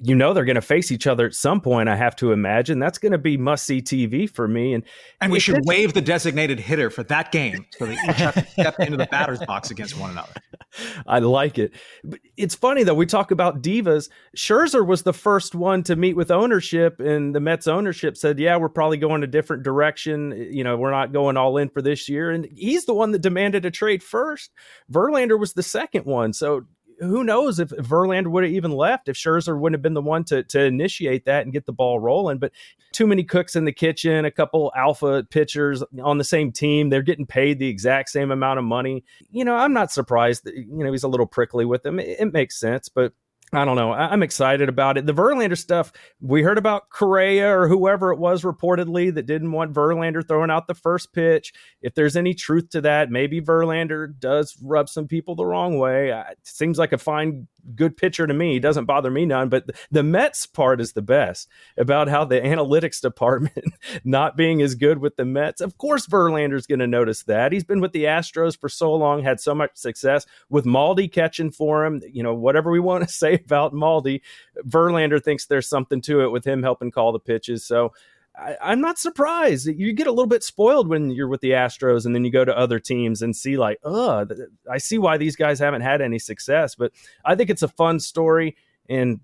you 0.00 0.14
know 0.14 0.32
they're 0.32 0.44
going 0.44 0.56
to 0.56 0.62
face 0.62 0.90
each 0.90 1.06
other 1.06 1.26
at 1.26 1.34
some 1.34 1.60
point. 1.60 1.88
I 1.88 1.96
have 1.96 2.16
to 2.16 2.32
imagine 2.32 2.78
that's 2.78 2.98
going 2.98 3.12
to 3.12 3.18
be 3.18 3.36
must 3.36 3.64
see 3.64 3.80
TV 3.80 4.28
for 4.28 4.48
me. 4.48 4.74
And 4.74 4.82
and 5.20 5.30
we 5.30 5.38
should 5.38 5.64
waive 5.64 5.94
the 5.94 6.00
designated 6.00 6.58
hitter 6.58 6.90
for 6.90 7.04
that 7.04 7.30
game, 7.30 7.66
so 7.70 7.86
they 7.86 7.94
each 7.94 8.16
have 8.16 8.34
to 8.34 8.46
step 8.46 8.80
into 8.80 8.96
the 8.96 9.06
batter's 9.06 9.40
box 9.40 9.70
against 9.70 9.98
one 9.98 10.10
another. 10.10 10.32
I 11.06 11.20
like 11.20 11.58
it. 11.58 11.72
But 12.02 12.18
it's 12.36 12.56
funny 12.56 12.82
though. 12.82 12.94
We 12.94 13.06
talk 13.06 13.30
about 13.30 13.62
divas. 13.62 14.10
Scherzer 14.36 14.84
was 14.84 15.02
the 15.02 15.12
first 15.12 15.54
one 15.54 15.84
to 15.84 15.94
meet 15.94 16.16
with 16.16 16.30
ownership, 16.30 16.98
and 16.98 17.34
the 17.34 17.40
Mets 17.40 17.68
ownership 17.68 18.16
said, 18.16 18.40
"Yeah, 18.40 18.56
we're 18.56 18.68
probably 18.68 18.96
going 18.96 19.22
a 19.22 19.28
different 19.28 19.62
direction. 19.62 20.32
You 20.50 20.64
know, 20.64 20.76
we're 20.76 20.90
not 20.90 21.12
going 21.12 21.36
all 21.36 21.56
in 21.56 21.68
for 21.68 21.82
this 21.82 22.08
year." 22.08 22.30
And 22.32 22.48
he's 22.52 22.86
the 22.86 22.94
one 22.94 23.12
that 23.12 23.22
demanded 23.22 23.64
a 23.64 23.70
trade 23.70 24.02
first. 24.02 24.50
Verlander 24.90 25.38
was 25.38 25.52
the 25.52 25.62
second 25.62 26.04
one. 26.04 26.32
So 26.32 26.66
who 27.00 27.24
knows 27.24 27.58
if 27.58 27.68
Verlander 27.70 28.28
would 28.28 28.44
have 28.44 28.52
even 28.52 28.72
left 28.72 29.08
if 29.08 29.16
Scherzer 29.16 29.58
wouldn't 29.58 29.74
have 29.74 29.82
been 29.82 29.94
the 29.94 30.02
one 30.02 30.24
to 30.24 30.42
to 30.44 30.64
initiate 30.64 31.24
that 31.26 31.42
and 31.42 31.52
get 31.52 31.66
the 31.66 31.72
ball 31.72 31.98
rolling. 32.00 32.38
But 32.38 32.52
too 32.92 33.06
many 33.06 33.24
cooks 33.24 33.56
in 33.56 33.64
the 33.64 33.72
kitchen, 33.72 34.24
a 34.24 34.30
couple 34.30 34.72
alpha 34.76 35.26
pitchers 35.30 35.82
on 36.02 36.18
the 36.18 36.24
same 36.24 36.52
team, 36.52 36.90
they're 36.90 37.02
getting 37.02 37.26
paid 37.26 37.58
the 37.58 37.68
exact 37.68 38.10
same 38.10 38.30
amount 38.30 38.58
of 38.58 38.64
money. 38.64 39.04
You 39.30 39.44
know, 39.44 39.56
I'm 39.56 39.72
not 39.72 39.92
surprised 39.92 40.44
that 40.44 40.54
you 40.54 40.84
know 40.84 40.92
he's 40.92 41.04
a 41.04 41.08
little 41.08 41.26
prickly 41.26 41.64
with 41.64 41.82
them. 41.82 41.98
It, 41.98 42.16
it 42.20 42.32
makes 42.32 42.58
sense, 42.58 42.88
but 42.88 43.12
I 43.52 43.64
don't 43.64 43.76
know. 43.76 43.92
I'm 43.92 44.24
excited 44.24 44.68
about 44.68 44.98
it. 44.98 45.06
The 45.06 45.14
Verlander 45.14 45.56
stuff, 45.56 45.92
we 46.20 46.42
heard 46.42 46.58
about 46.58 46.88
Correa 46.90 47.56
or 47.56 47.68
whoever 47.68 48.10
it 48.10 48.18
was 48.18 48.42
reportedly 48.42 49.14
that 49.14 49.26
didn't 49.26 49.52
want 49.52 49.72
Verlander 49.72 50.26
throwing 50.26 50.50
out 50.50 50.66
the 50.66 50.74
first 50.74 51.12
pitch. 51.12 51.52
If 51.80 51.94
there's 51.94 52.16
any 52.16 52.34
truth 52.34 52.70
to 52.70 52.80
that, 52.80 53.10
maybe 53.10 53.40
Verlander 53.40 54.12
does 54.18 54.56
rub 54.60 54.88
some 54.88 55.06
people 55.06 55.36
the 55.36 55.46
wrong 55.46 55.78
way. 55.78 56.10
It 56.10 56.38
seems 56.42 56.78
like 56.78 56.92
a 56.92 56.98
fine 56.98 57.46
good 57.74 57.96
pitcher 57.96 58.26
to 58.26 58.34
me. 58.34 58.52
He 58.52 58.60
doesn't 58.60 58.84
bother 58.84 59.10
me 59.10 59.26
none. 59.26 59.48
But 59.48 59.70
the 59.90 60.02
Mets 60.02 60.46
part 60.46 60.80
is 60.80 60.92
the 60.92 61.02
best 61.02 61.48
about 61.76 62.08
how 62.08 62.24
the 62.24 62.40
analytics 62.40 63.00
department 63.00 63.64
not 64.04 64.36
being 64.36 64.62
as 64.62 64.74
good 64.74 64.98
with 64.98 65.16
the 65.16 65.24
Mets. 65.24 65.60
Of 65.60 65.78
course, 65.78 66.06
Verlander's 66.06 66.66
going 66.66 66.78
to 66.80 66.86
notice 66.86 67.22
that. 67.24 67.52
He's 67.52 67.64
been 67.64 67.80
with 67.80 67.92
the 67.92 68.04
Astros 68.04 68.58
for 68.58 68.68
so 68.68 68.94
long, 68.94 69.22
had 69.22 69.40
so 69.40 69.54
much 69.54 69.72
success 69.74 70.26
with 70.48 70.64
Maldi 70.64 71.10
catching 71.10 71.50
for 71.50 71.84
him. 71.84 72.02
You 72.10 72.22
know, 72.22 72.34
whatever 72.34 72.70
we 72.70 72.80
want 72.84 73.06
to 73.06 73.12
say 73.12 73.34
about 73.34 73.72
Maldi, 73.72 74.20
Verlander 74.66 75.22
thinks 75.22 75.46
there's 75.46 75.68
something 75.68 76.00
to 76.02 76.22
it 76.22 76.28
with 76.28 76.46
him 76.46 76.62
helping 76.62 76.90
call 76.90 77.12
the 77.12 77.18
pitches. 77.18 77.64
So 77.64 77.92
I, 78.36 78.72
am 78.72 78.80
not 78.80 78.98
surprised. 78.98 79.66
You 79.66 79.92
get 79.92 80.06
a 80.06 80.10
little 80.10 80.26
bit 80.26 80.42
spoiled 80.42 80.88
when 80.88 81.10
you're 81.10 81.28
with 81.28 81.40
the 81.40 81.52
Astros 81.52 82.04
and 82.04 82.14
then 82.14 82.24
you 82.24 82.30
go 82.30 82.44
to 82.44 82.56
other 82.56 82.78
teams 82.78 83.22
and 83.22 83.34
see, 83.34 83.56
like, 83.56 83.78
oh, 83.84 84.26
I 84.70 84.78
see 84.78 84.98
why 84.98 85.16
these 85.16 85.36
guys 85.36 85.58
haven't 85.58 85.82
had 85.82 86.00
any 86.00 86.18
success. 86.18 86.74
But 86.74 86.92
I 87.24 87.36
think 87.36 87.50
it's 87.50 87.62
a 87.62 87.68
fun 87.68 88.00
story. 88.00 88.56
And 88.88 89.20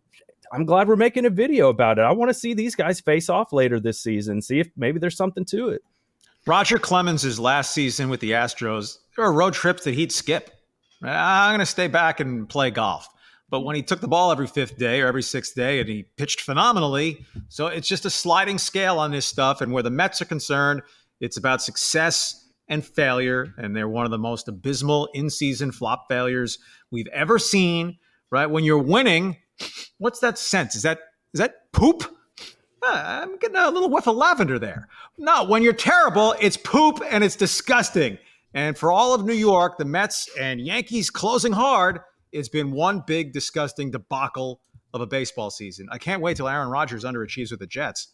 I'm 0.52 0.64
glad 0.64 0.88
we're 0.88 0.96
making 0.96 1.26
a 1.26 1.30
video 1.30 1.68
about 1.68 1.98
it. 1.98 2.02
I 2.02 2.12
want 2.12 2.30
to 2.30 2.34
see 2.34 2.54
these 2.54 2.74
guys 2.74 3.00
face 3.00 3.28
off 3.28 3.52
later 3.52 3.80
this 3.80 4.00
season, 4.00 4.42
see 4.42 4.60
if 4.60 4.68
maybe 4.76 4.98
there's 4.98 5.16
something 5.16 5.44
to 5.46 5.68
it. 5.70 5.82
Roger 6.46 6.78
Clemens' 6.78 7.38
last 7.38 7.72
season 7.72 8.08
with 8.08 8.20
the 8.20 8.32
Astros, 8.32 8.98
there 9.16 9.24
were 9.26 9.32
road 9.32 9.52
trips 9.52 9.84
that 9.84 9.94
he'd 9.94 10.12
skip. 10.12 10.50
Ah, 11.04 11.46
I'm 11.46 11.50
going 11.50 11.60
to 11.60 11.66
stay 11.66 11.88
back 11.88 12.20
and 12.20 12.48
play 12.48 12.70
golf. 12.70 13.08
But 13.50 13.60
when 13.60 13.74
he 13.74 13.82
took 13.82 14.00
the 14.00 14.08
ball 14.08 14.30
every 14.30 14.46
fifth 14.46 14.78
day 14.78 15.00
or 15.00 15.08
every 15.08 15.22
sixth 15.22 15.54
day 15.54 15.80
and 15.80 15.88
he 15.88 16.04
pitched 16.16 16.40
phenomenally, 16.40 17.24
so 17.48 17.66
it's 17.66 17.88
just 17.88 18.06
a 18.06 18.10
sliding 18.10 18.58
scale 18.58 18.98
on 18.98 19.10
this 19.10 19.26
stuff. 19.26 19.60
And 19.60 19.72
where 19.72 19.82
the 19.82 19.90
Mets 19.90 20.22
are 20.22 20.26
concerned, 20.26 20.82
it's 21.20 21.36
about 21.36 21.60
success 21.60 22.48
and 22.68 22.84
failure. 22.84 23.52
And 23.58 23.74
they're 23.74 23.88
one 23.88 24.04
of 24.04 24.12
the 24.12 24.18
most 24.18 24.46
abysmal 24.48 25.08
in 25.12 25.28
season 25.28 25.72
flop 25.72 26.06
failures 26.08 26.58
we've 26.92 27.08
ever 27.08 27.38
seen, 27.38 27.98
right? 28.30 28.46
When 28.46 28.62
you're 28.62 28.78
winning, 28.78 29.36
what's 29.98 30.20
that 30.20 30.38
sense? 30.38 30.76
Is 30.76 30.82
that 30.82 31.00
is 31.34 31.40
that 31.40 31.72
poop? 31.72 32.04
Uh, 32.82 33.22
I'm 33.22 33.36
getting 33.38 33.56
a 33.56 33.70
little 33.70 33.90
whiff 33.90 34.06
of 34.06 34.16
lavender 34.16 34.58
there. 34.58 34.88
No, 35.18 35.44
when 35.44 35.62
you're 35.62 35.72
terrible, 35.72 36.34
it's 36.40 36.56
poop 36.56 37.02
and 37.10 37.22
it's 37.22 37.36
disgusting. 37.36 38.16
And 38.54 38.76
for 38.76 38.90
all 38.90 39.14
of 39.14 39.24
New 39.24 39.34
York, 39.34 39.76
the 39.76 39.84
Mets 39.84 40.28
and 40.38 40.60
Yankees 40.60 41.10
closing 41.10 41.52
hard, 41.52 42.00
it's 42.32 42.48
been 42.48 42.70
one 42.72 43.02
big 43.06 43.32
disgusting 43.32 43.90
debacle 43.90 44.60
of 44.92 45.00
a 45.00 45.06
baseball 45.06 45.50
season. 45.50 45.88
I 45.90 45.98
can't 45.98 46.22
wait 46.22 46.36
till 46.36 46.48
Aaron 46.48 46.68
Rodgers 46.68 47.04
underachieves 47.04 47.50
with 47.50 47.60
the 47.60 47.66
Jets. 47.66 48.08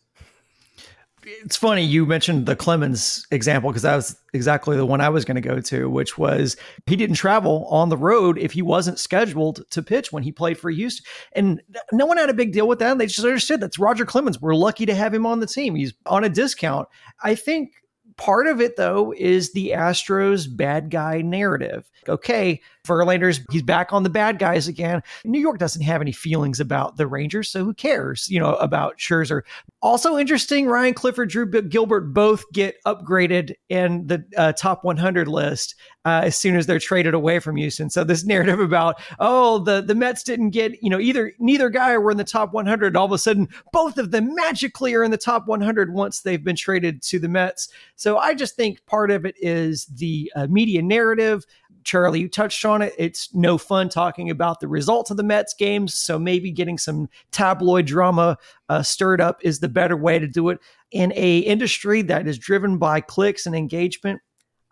It's 1.29 1.57
funny 1.57 1.83
you 1.83 2.07
mentioned 2.07 2.47
the 2.47 2.55
Clemens 2.55 3.27
example 3.33 3.71
because 3.71 3.83
that 3.83 3.97
was 3.97 4.17
exactly 4.33 4.77
the 4.77 4.87
one 4.87 5.01
I 5.01 5.09
was 5.09 5.25
going 5.25 5.35
to 5.35 5.41
go 5.41 5.61
to, 5.61 5.91
which 5.91 6.17
was 6.17 6.57
he 6.87 6.95
didn't 6.95 7.17
travel 7.17 7.67
on 7.69 7.89
the 7.89 7.97
road 7.97 8.39
if 8.39 8.53
he 8.53 8.63
wasn't 8.63 9.01
scheduled 9.01 9.69
to 9.71 9.83
pitch 9.83 10.13
when 10.13 10.23
he 10.23 10.31
played 10.31 10.57
for 10.57 10.71
Houston, 10.71 11.05
and 11.33 11.63
no 11.91 12.07
one 12.07 12.17
had 12.17 12.31
a 12.31 12.35
big 12.35 12.53
deal 12.53 12.69
with 12.69 12.79
that. 12.79 12.97
They 12.99 13.07
just 13.07 13.25
understood 13.25 13.61
that's 13.61 13.79
Roger 13.79 14.05
Clemens. 14.05 14.41
We're 14.41 14.55
lucky 14.55 14.87
to 14.87 14.95
have 14.95 15.13
him 15.13 15.27
on 15.27 15.41
the 15.41 15.49
team. 15.49 15.75
He's 15.75 15.95
on 16.05 16.23
a 16.23 16.29
discount. 16.29 16.87
I 17.21 17.35
think 17.35 17.73
Part 18.17 18.47
of 18.47 18.63
it, 18.63 18.77
though, 18.77 19.13
is 19.15 19.53
the 19.53 19.73
Astros 19.77 20.47
bad 20.55 20.91
guy 20.91 21.21
narrative. 21.21 21.91
Okay, 22.09 22.63
Verlander's 22.87 23.41
he's 23.51 23.63
back 23.63 23.93
on 23.93 24.03
the 24.03 24.11
bad 24.11 24.39
guys 24.39 24.69
again. 24.69 25.03
New 25.25 25.41
York 25.41 25.59
doesn't 25.59 25.83
have 25.83 26.01
any 26.01 26.13
feelings 26.13 26.61
about 26.61 26.97
the 26.97 27.07
Rangers, 27.07 27.49
so 27.49 27.65
who 27.65 27.75
cares, 27.75 28.29
you 28.29 28.39
know, 28.39 28.55
about 28.57 28.99
Scherzer. 28.99 29.43
Also 29.83 30.17
interesting, 30.17 30.67
Ryan 30.67 30.95
Clifford, 30.95 31.31
Drew 31.31 31.47
Gilbert 31.47 32.13
both 32.13 32.45
get 32.53 32.77
upgraded 32.85 33.55
in 33.69 34.07
the 34.07 34.25
uh, 34.37 34.53
top 34.53 34.85
100 34.85 35.29
list 35.29 35.75
uh, 36.07 36.23
as 36.25 36.37
soon 36.37 36.55
as 36.55 36.67
they're 36.67 36.79
traded 36.79 37.15
away 37.15 37.41
from 37.41 37.57
Houston. 37.57 37.91
So 37.91 38.05
this 38.05 38.25
narrative 38.37 38.61
about 38.61 39.01
oh 39.19 39.59
the 39.59 39.83
the 39.83 39.95
Mets 39.95 40.23
didn't 40.23 40.51
get 40.51 40.83
you 40.83 40.89
know 40.89 41.01
either 41.01 41.33
neither 41.39 41.69
guy 41.69 41.99
were 41.99 42.13
in 42.13 42.17
the 42.17 42.25
top 42.25 42.53
100. 42.53 42.97
All 42.97 43.07
of 43.07 43.13
a 43.13 43.19
sudden, 43.19 43.49
both 43.73 43.99
of 43.99 44.13
them 44.13 44.35
magically 44.35 44.95
are 44.95 45.03
in 45.03 45.11
the 45.11 45.17
top 45.17 45.47
100 45.47 45.93
once 45.93 46.21
they've 46.21 46.43
been 46.43 46.57
traded 46.57 47.03
to 47.03 47.19
the 47.19 47.29
Mets. 47.29 47.69
So 47.97 48.19
I 48.19 48.35
just 48.35 48.57
think 48.57 48.85
part 48.87 49.11
of 49.11 49.27
it 49.27 49.35
is 49.39 49.87
the 49.87 50.31
uh, 50.37 50.47
media 50.47 50.81
narrative 50.81 51.45
Charlie, 51.87 52.21
you 52.21 52.29
touched 52.29 52.65
on 52.65 52.83
it. 52.83 52.93
It's 52.99 53.33
no 53.33 53.57
fun 53.57 53.89
talking 53.89 54.29
about 54.29 54.59
the 54.59 54.67
results 54.67 55.13
of 55.13 55.17
the 55.17 55.23
Mets 55.23 55.55
games. 55.55 55.95
So 55.95 56.19
maybe 56.19 56.51
getting 56.51 56.79
some 56.79 57.09
tabloid 57.31 57.87
drama 57.87 58.39
uh, 58.69 58.83
stirred 58.83 59.21
up 59.21 59.39
is 59.43 59.61
the 59.61 59.69
better 59.69 59.97
way 59.97 60.19
to 60.19 60.27
do 60.27 60.49
it. 60.49 60.59
In 60.91 61.13
a 61.15 61.39
industry 61.39 62.03
that 62.03 62.27
is 62.27 62.39
driven 62.39 62.79
by 62.79 63.01
clicks 63.01 63.47
and 63.47 63.55
engagement, 63.55 64.21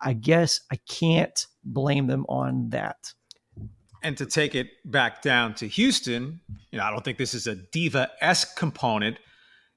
I 0.01 0.11
guess 0.11 0.59
I 0.71 0.75
can't 0.89 1.47
blame 1.63 2.07
them 2.07 2.25
on 2.27 2.69
that. 2.71 3.13
And 4.03 4.17
to 4.17 4.25
take 4.25 4.53
it 4.53 4.67
back 4.83 5.21
down 5.21 5.55
to 5.55 5.67
Houston, 5.67 6.41
you 6.69 6.77
know, 6.77 6.83
I 6.83 6.91
don't 6.91 7.03
think 7.03 7.17
this 7.17 7.33
is 7.33 7.47
a 7.47 7.55
diva 7.55 8.11
esque 8.21 8.57
component 8.57 9.17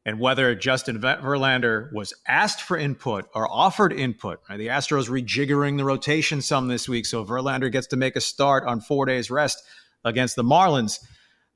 and 0.09 0.19
whether 0.19 0.55
Justin 0.55 0.99
Verlander 0.99 1.93
was 1.93 2.15
asked 2.27 2.63
for 2.63 2.79
input 2.79 3.29
or 3.35 3.47
offered 3.47 3.93
input. 3.93 4.41
Right? 4.49 4.57
The 4.57 4.69
Astros 4.69 5.11
rejiggering 5.11 5.77
the 5.77 5.85
rotation 5.85 6.41
some 6.41 6.67
this 6.67 6.89
week, 6.89 7.05
so 7.05 7.27
Verlander 7.27 7.71
gets 7.71 7.89
to 7.89 7.97
make 7.97 8.17
a 8.17 8.21
start 8.23 8.65
on 8.65 8.81
four 8.81 9.05
days 9.05 9.31
rest 9.31 9.63
against 10.07 10.35
the 10.35 10.43
Marlins. 10.43 10.99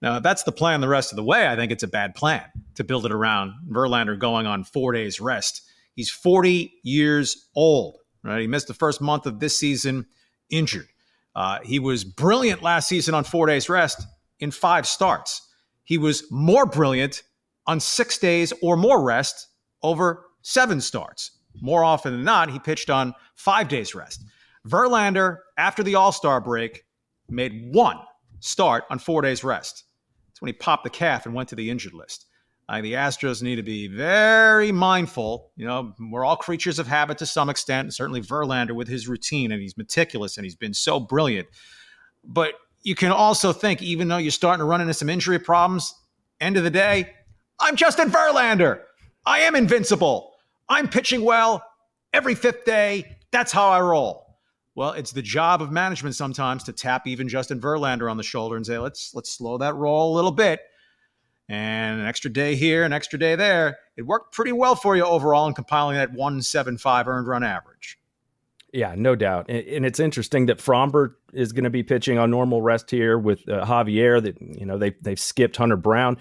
Now, 0.02 0.18
that's 0.18 0.42
the 0.42 0.52
plan 0.52 0.82
the 0.82 0.88
rest 0.88 1.12
of 1.12 1.16
the 1.16 1.24
way, 1.24 1.48
I 1.48 1.56
think 1.56 1.72
it's 1.72 1.82
a 1.82 1.88
bad 1.88 2.14
plan 2.14 2.44
to 2.74 2.84
build 2.84 3.06
it 3.06 3.12
around 3.12 3.54
Verlander 3.70 4.18
going 4.18 4.46
on 4.46 4.64
four 4.64 4.92
days 4.92 5.18
rest. 5.18 5.62
He's 5.94 6.10
40 6.10 6.74
years 6.82 7.48
old, 7.56 8.00
right? 8.22 8.42
He 8.42 8.46
missed 8.48 8.68
the 8.68 8.74
first 8.74 9.00
month 9.00 9.24
of 9.24 9.40
this 9.40 9.58
season 9.58 10.04
injured. 10.50 10.88
Uh, 11.34 11.60
he 11.62 11.78
was 11.78 12.04
brilliant 12.04 12.62
last 12.62 12.86
season 12.86 13.14
on 13.14 13.24
four 13.24 13.46
days 13.46 13.70
rest 13.70 14.06
in 14.40 14.50
five 14.50 14.86
starts. 14.86 15.40
He 15.84 15.96
was 15.96 16.30
more 16.30 16.66
brilliant 16.66 17.22
on 17.66 17.80
six 17.80 18.18
days 18.18 18.52
or 18.62 18.76
more 18.76 19.02
rest 19.02 19.48
over 19.82 20.26
seven 20.42 20.80
starts. 20.80 21.38
More 21.60 21.84
often 21.84 22.12
than 22.12 22.24
not, 22.24 22.50
he 22.50 22.58
pitched 22.58 22.90
on 22.90 23.14
five 23.34 23.68
days 23.68 23.94
rest. 23.94 24.24
Verlander, 24.68 25.38
after 25.58 25.82
the 25.82 25.94
All 25.96 26.12
Star 26.12 26.40
break, 26.40 26.84
made 27.28 27.72
one 27.72 27.98
start 28.40 28.84
on 28.90 28.98
four 28.98 29.22
days 29.22 29.44
rest. 29.44 29.84
That's 30.28 30.40
when 30.40 30.48
he 30.48 30.52
popped 30.54 30.84
the 30.84 30.90
calf 30.90 31.26
and 31.26 31.34
went 31.34 31.48
to 31.50 31.56
the 31.56 31.70
injured 31.70 31.94
list. 31.94 32.26
Uh, 32.68 32.80
the 32.80 32.94
Astros 32.94 33.42
need 33.42 33.56
to 33.56 33.62
be 33.62 33.88
very 33.88 34.72
mindful. 34.72 35.50
You 35.56 35.66
know, 35.66 35.92
we're 36.10 36.24
all 36.24 36.36
creatures 36.36 36.78
of 36.78 36.86
habit 36.86 37.18
to 37.18 37.26
some 37.26 37.50
extent. 37.50 37.86
And 37.86 37.94
certainly 37.94 38.22
Verlander 38.22 38.74
with 38.74 38.88
his 38.88 39.08
routine, 39.08 39.52
and 39.52 39.60
he's 39.60 39.76
meticulous 39.76 40.36
and 40.36 40.44
he's 40.44 40.56
been 40.56 40.72
so 40.72 41.00
brilliant. 41.00 41.48
But 42.24 42.54
you 42.82 42.94
can 42.94 43.12
also 43.12 43.52
think, 43.52 43.82
even 43.82 44.08
though 44.08 44.16
you're 44.16 44.30
starting 44.30 44.60
to 44.60 44.64
run 44.64 44.80
into 44.80 44.94
some 44.94 45.08
injury 45.08 45.38
problems, 45.38 45.94
end 46.40 46.56
of 46.56 46.64
the 46.64 46.70
day, 46.70 47.12
I'm 47.62 47.76
Justin 47.76 48.10
Verlander. 48.10 48.80
I 49.24 49.42
am 49.42 49.54
invincible. 49.54 50.32
I'm 50.68 50.88
pitching 50.88 51.24
well 51.24 51.64
every 52.12 52.34
fifth 52.34 52.64
day. 52.64 53.18
That's 53.30 53.52
how 53.52 53.68
I 53.68 53.80
roll. 53.80 54.36
Well, 54.74 54.90
it's 54.92 55.12
the 55.12 55.22
job 55.22 55.62
of 55.62 55.70
management 55.70 56.16
sometimes 56.16 56.64
to 56.64 56.72
tap 56.72 57.06
even 57.06 57.28
Justin 57.28 57.60
Verlander 57.60 58.10
on 58.10 58.16
the 58.16 58.24
shoulder 58.24 58.56
and 58.56 58.66
say, 58.66 58.78
let's 58.78 59.14
let's 59.14 59.30
slow 59.30 59.58
that 59.58 59.76
roll 59.76 60.12
a 60.12 60.16
little 60.16 60.32
bit. 60.32 60.58
And 61.48 62.00
an 62.00 62.06
extra 62.06 62.32
day 62.32 62.56
here, 62.56 62.82
an 62.82 62.92
extra 62.92 63.16
day 63.16 63.36
there. 63.36 63.78
It 63.96 64.02
worked 64.02 64.34
pretty 64.34 64.52
well 64.52 64.74
for 64.74 64.96
you 64.96 65.04
overall 65.04 65.46
in 65.46 65.54
compiling 65.54 65.96
that 65.96 66.10
175 66.10 67.06
earned 67.06 67.28
run 67.28 67.44
average. 67.44 67.96
Yeah, 68.72 68.94
no 68.96 69.14
doubt. 69.14 69.48
And, 69.48 69.86
it's 69.86 70.00
interesting 70.00 70.46
that 70.46 70.58
Framber 70.58 71.14
is 71.32 71.52
going 71.52 71.64
to 71.64 71.70
be 71.70 71.82
pitching 71.84 72.18
on 72.18 72.30
normal 72.30 72.62
rest 72.62 72.90
here 72.90 73.18
with 73.18 73.48
uh, 73.48 73.64
Javier. 73.66 74.20
That 74.20 74.40
you 74.40 74.66
know 74.66 74.78
they 74.78 74.96
they've 75.00 75.20
skipped 75.20 75.58
Hunter 75.58 75.76
Brown 75.76 76.16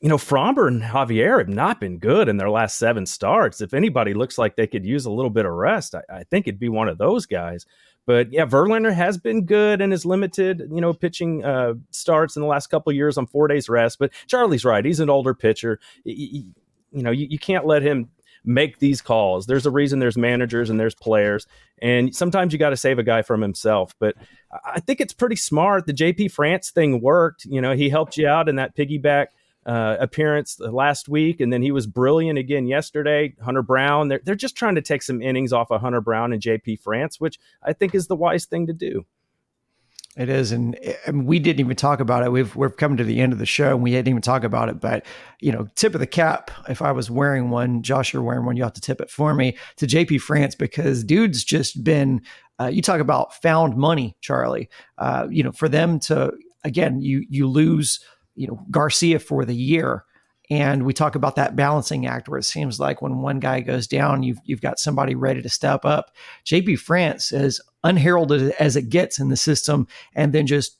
you 0.00 0.08
know, 0.08 0.16
Framber 0.16 0.66
and 0.66 0.82
Javier 0.82 1.38
have 1.38 1.48
not 1.48 1.78
been 1.78 1.98
good 1.98 2.28
in 2.28 2.38
their 2.38 2.48
last 2.48 2.78
seven 2.78 3.04
starts. 3.04 3.60
If 3.60 3.74
anybody 3.74 4.14
looks 4.14 4.38
like 4.38 4.56
they 4.56 4.66
could 4.66 4.84
use 4.84 5.04
a 5.04 5.10
little 5.10 5.30
bit 5.30 5.44
of 5.44 5.52
rest, 5.52 5.94
I, 5.94 6.02
I 6.10 6.24
think 6.24 6.48
it'd 6.48 6.58
be 6.58 6.70
one 6.70 6.88
of 6.88 6.96
those 6.96 7.26
guys. 7.26 7.66
But 8.06 8.32
yeah, 8.32 8.46
Verlander 8.46 8.94
has 8.94 9.18
been 9.18 9.44
good 9.44 9.82
and 9.82 9.92
is 9.92 10.06
limited, 10.06 10.62
you 10.72 10.80
know, 10.80 10.94
pitching 10.94 11.44
uh, 11.44 11.74
starts 11.90 12.34
in 12.34 12.42
the 12.42 12.48
last 12.48 12.68
couple 12.68 12.92
years 12.92 13.18
on 13.18 13.26
four 13.26 13.46
days 13.46 13.68
rest. 13.68 13.98
But 13.98 14.12
Charlie's 14.26 14.64
right; 14.64 14.84
he's 14.84 15.00
an 15.00 15.10
older 15.10 15.34
pitcher. 15.34 15.78
you 16.04 16.52
know, 16.92 17.10
you, 17.10 17.26
you 17.30 17.38
can't 17.38 17.66
let 17.66 17.82
him 17.82 18.08
make 18.42 18.78
these 18.78 19.02
calls. 19.02 19.46
There's 19.46 19.66
a 19.66 19.70
reason 19.70 19.98
there's 19.98 20.16
managers 20.16 20.70
and 20.70 20.80
there's 20.80 20.94
players, 20.94 21.46
and 21.82 22.16
sometimes 22.16 22.54
you 22.54 22.58
got 22.58 22.70
to 22.70 22.76
save 22.76 22.98
a 22.98 23.02
guy 23.02 23.20
from 23.20 23.42
himself. 23.42 23.94
But 24.00 24.16
I 24.64 24.80
think 24.80 25.02
it's 25.02 25.12
pretty 25.12 25.36
smart. 25.36 25.86
The 25.86 25.92
JP 25.92 26.32
France 26.32 26.70
thing 26.70 27.02
worked. 27.02 27.44
You 27.44 27.60
know, 27.60 27.74
he 27.74 27.90
helped 27.90 28.16
you 28.16 28.26
out 28.26 28.48
in 28.48 28.56
that 28.56 28.74
piggyback 28.74 29.26
uh, 29.66 29.96
appearance 30.00 30.58
last 30.58 31.08
week, 31.08 31.40
and 31.40 31.52
then 31.52 31.62
he 31.62 31.70
was 31.70 31.86
brilliant 31.86 32.38
again 32.38 32.66
yesterday. 32.66 33.34
Hunter 33.42 33.62
Brown, 33.62 34.08
they're, 34.08 34.20
they're 34.24 34.34
just 34.34 34.56
trying 34.56 34.74
to 34.74 34.82
take 34.82 35.02
some 35.02 35.20
innings 35.20 35.52
off 35.52 35.70
of 35.70 35.80
Hunter 35.80 36.00
Brown 36.00 36.32
and 36.32 36.40
JP 36.42 36.80
France, 36.80 37.20
which 37.20 37.38
I 37.62 37.72
think 37.72 37.94
is 37.94 38.06
the 38.06 38.16
wise 38.16 38.46
thing 38.46 38.66
to 38.66 38.72
do. 38.72 39.04
It 40.16 40.28
is, 40.28 40.50
and, 40.50 40.76
and, 41.06 41.24
we 41.24 41.38
didn't 41.38 41.60
even 41.60 41.76
talk 41.76 42.00
about 42.00 42.24
it. 42.24 42.32
We've 42.32 42.54
we're 42.56 42.70
coming 42.70 42.96
to 42.96 43.04
the 43.04 43.20
end 43.20 43.32
of 43.32 43.38
the 43.38 43.46
show, 43.46 43.70
and 43.70 43.82
we 43.82 43.92
didn't 43.92 44.08
even 44.08 44.22
talk 44.22 44.42
about 44.42 44.68
it. 44.68 44.80
But 44.80 45.06
you 45.40 45.52
know, 45.52 45.68
tip 45.76 45.94
of 45.94 46.00
the 46.00 46.06
cap. 46.06 46.50
If 46.68 46.82
I 46.82 46.90
was 46.90 47.12
wearing 47.12 47.50
one, 47.50 47.82
Josh, 47.82 48.12
you're 48.12 48.22
wearing 48.22 48.44
one. 48.44 48.56
You 48.56 48.64
have 48.64 48.72
to 48.72 48.80
tip 48.80 49.00
it 49.00 49.08
for 49.08 49.34
me 49.34 49.56
to 49.76 49.86
JP 49.86 50.20
France 50.22 50.56
because 50.56 51.04
dude's 51.04 51.44
just 51.44 51.84
been. 51.84 52.22
Uh, 52.60 52.66
you 52.66 52.82
talk 52.82 53.00
about 53.00 53.40
found 53.40 53.76
money, 53.76 54.16
Charlie. 54.20 54.68
Uh, 54.98 55.28
you 55.30 55.44
know, 55.44 55.52
for 55.52 55.68
them 55.68 56.00
to 56.00 56.32
again, 56.64 57.00
you 57.00 57.24
you 57.28 57.46
lose 57.46 58.04
you 58.34 58.46
know 58.46 58.64
Garcia 58.70 59.18
for 59.18 59.44
the 59.44 59.54
year. 59.54 60.04
And 60.52 60.84
we 60.84 60.92
talk 60.92 61.14
about 61.14 61.36
that 61.36 61.54
balancing 61.54 62.06
act 62.06 62.28
where 62.28 62.38
it 62.38 62.44
seems 62.44 62.80
like 62.80 63.00
when 63.00 63.18
one 63.18 63.38
guy 63.38 63.60
goes 63.60 63.86
down, 63.86 64.24
you've 64.24 64.40
you've 64.44 64.60
got 64.60 64.80
somebody 64.80 65.14
ready 65.14 65.42
to 65.42 65.48
step 65.48 65.84
up. 65.84 66.10
JP 66.44 66.80
France 66.80 67.30
is 67.30 67.60
unheralded 67.84 68.52
as 68.58 68.74
it 68.74 68.88
gets 68.88 69.20
in 69.20 69.28
the 69.28 69.36
system, 69.36 69.86
and 70.14 70.32
then 70.32 70.46
just 70.46 70.78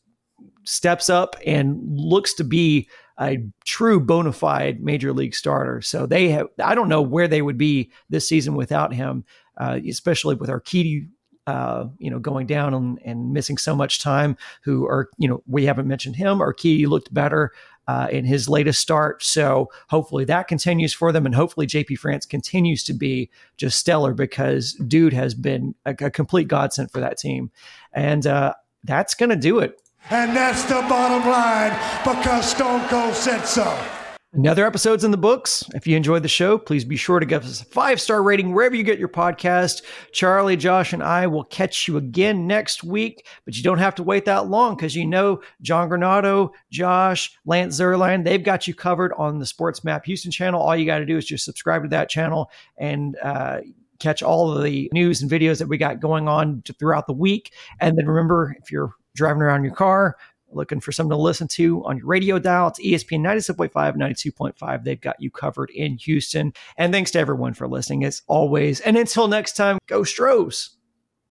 steps 0.65 1.09
up 1.09 1.37
and 1.47 1.79
looks 1.89 2.35
to 2.35 2.45
be 2.45 2.89
a 3.21 3.39
true 3.65 4.01
bona 4.01 4.33
fide 4.33 4.83
major 4.83 5.13
league 5.13 5.35
starter. 5.35 5.81
So 5.83 6.07
they 6.07 6.31
have 6.31 6.49
I 6.63 6.75
don't 6.75 6.89
know 6.89 7.03
where 7.03 7.29
they 7.29 7.43
would 7.43 7.59
be 7.59 7.93
this 8.09 8.29
season 8.29 8.55
without 8.55 8.93
him, 8.93 9.25
uh, 9.57 9.79
especially 9.87 10.35
with 10.35 10.51
Urquidy 10.51 11.09
uh, 11.51 11.89
you 11.99 12.11
know, 12.11 12.19
going 12.19 12.47
down 12.47 12.73
and, 12.75 12.99
and, 13.05 13.33
missing 13.33 13.59
so 13.59 13.75
much 13.75 14.01
time, 14.01 14.37
who 14.63 14.87
are, 14.87 15.09
you 15.19 15.29
know, 15.29 15.43
we 15.47 15.65
haven't 15.67 15.89
mentioned 15.89 16.15
him. 16.15 16.41
Or 16.41 16.53
Key 16.53 16.87
looked 16.87 17.13
better 17.13 17.53
uh, 17.89 18.07
in 18.11 18.25
his 18.25 18.49
latest 18.49 18.81
start. 18.81 19.23
So 19.25 19.69
hopefully 19.89 20.25
that 20.27 20.47
continues 20.47 20.93
for 20.93 21.11
them. 21.11 21.27
And 21.27 21.35
hopefully 21.35 21.67
JP 21.67 21.99
France 21.99 22.25
continues 22.25 22.85
to 22.85 22.93
be 22.93 23.31
just 23.57 23.79
stellar 23.79 24.15
because 24.15 24.75
dude 24.87 25.13
has 25.13 25.35
been 25.35 25.75
a, 25.85 25.97
a 26.01 26.11
complete 26.11 26.47
godsend 26.47 26.93
for 26.93 27.01
that 27.01 27.19
team. 27.19 27.51
And 27.93 28.27
uh, 28.27 28.55
that's 28.85 29.15
going 29.15 29.31
to 29.31 29.37
do 29.37 29.59
it. 29.59 29.83
And 30.09 30.37
that's 30.37 30.63
the 30.65 30.85
bottom 30.89 31.29
line 31.29 31.73
because 32.05 32.51
Stone 32.51 32.89
Cold 32.89 33.15
said 33.15 33.45
so. 33.45 34.00
Another 34.33 34.65
episode's 34.65 35.03
in 35.03 35.11
the 35.11 35.17
books. 35.17 35.65
If 35.75 35.89
you 35.89 35.97
enjoyed 35.97 36.23
the 36.23 36.29
show, 36.29 36.57
please 36.57 36.85
be 36.85 36.97
sure 36.97 37.19
to 37.19 37.27
give 37.27 37.45
us 37.45 37.63
a 37.63 37.65
five 37.65 38.01
star 38.01 38.23
rating 38.23 38.55
wherever 38.55 38.77
you 38.77 38.85
get 38.85 39.01
your 39.01 39.09
podcast. 39.09 39.83
Charlie, 40.13 40.57
Josh, 40.57 40.93
and 40.93 41.03
I 41.03 41.27
will 41.27 41.43
catch 41.43 41.89
you 41.89 41.97
again 41.97 42.47
next 42.47 42.85
week, 42.85 43.27
but 43.45 43.57
you 43.57 43.65
don't 43.65 43.79
have 43.79 43.97
to 43.97 44.05
wait 44.05 44.27
that 44.27 44.47
long 44.47 44.77
because 44.77 44.95
you 44.95 45.05
know 45.05 45.43
John 45.63 45.91
Granato, 45.91 46.51
Josh, 46.71 47.37
Lance 47.45 47.81
Zierlein, 47.81 48.23
they've 48.23 48.45
got 48.45 48.69
you 48.69 48.75
covered 48.75 49.13
on 49.15 49.41
the 49.41 49.47
Sports 49.47 49.83
Map 49.83 50.05
Houston 50.05 50.31
channel. 50.31 50.63
All 50.63 50.77
you 50.77 50.87
got 50.87 50.99
to 50.99 51.07
do 51.07 51.17
is 51.17 51.27
just 51.27 51.45
subscribe 51.45 51.83
to 51.83 51.89
that 51.89 52.09
channel 52.09 52.53
and 52.79 53.17
uh, 53.25 53.63
catch 53.99 54.23
all 54.23 54.57
of 54.57 54.63
the 54.63 54.89
news 54.93 55.23
and 55.23 55.31
videos 55.31 55.59
that 55.59 55.69
we 55.69 55.77
got 55.77 55.99
going 55.99 56.29
on 56.29 56.63
throughout 56.79 57.09
the 57.09 57.13
week. 57.13 57.53
And 57.81 57.99
then 57.99 58.07
remember, 58.07 58.55
if 58.63 58.71
you're 58.71 58.95
driving 59.17 59.43
around 59.43 59.65
your 59.65 59.75
car, 59.75 60.17
looking 60.53 60.81
for 60.81 60.93
something 60.93 61.17
to 61.17 61.23
listen 61.23 61.49
to 61.49 61.85
on 61.85 61.99
your 61.99 62.07
radio 62.07 62.39
dial, 62.39 62.69
it's 62.69 62.81
ESPN 62.81 63.21
97.5, 63.21 63.97
92.5. 63.97 64.85
They've 64.85 65.01
got 65.01 65.21
you 65.21 65.31
covered 65.31 65.71
in 65.71 65.99
Houston. 65.99 66.53
And 66.77 66.93
thanks 66.93 67.11
to 67.13 67.19
everyone 67.19 67.55
for 67.55 67.69
listening 67.69 68.05
as 68.05 68.23
always. 68.27 68.81
And 68.81 68.97
until 68.97 69.29
next 69.29 69.55
time, 69.57 69.79
go 69.87 70.05
Stros. 70.05 70.80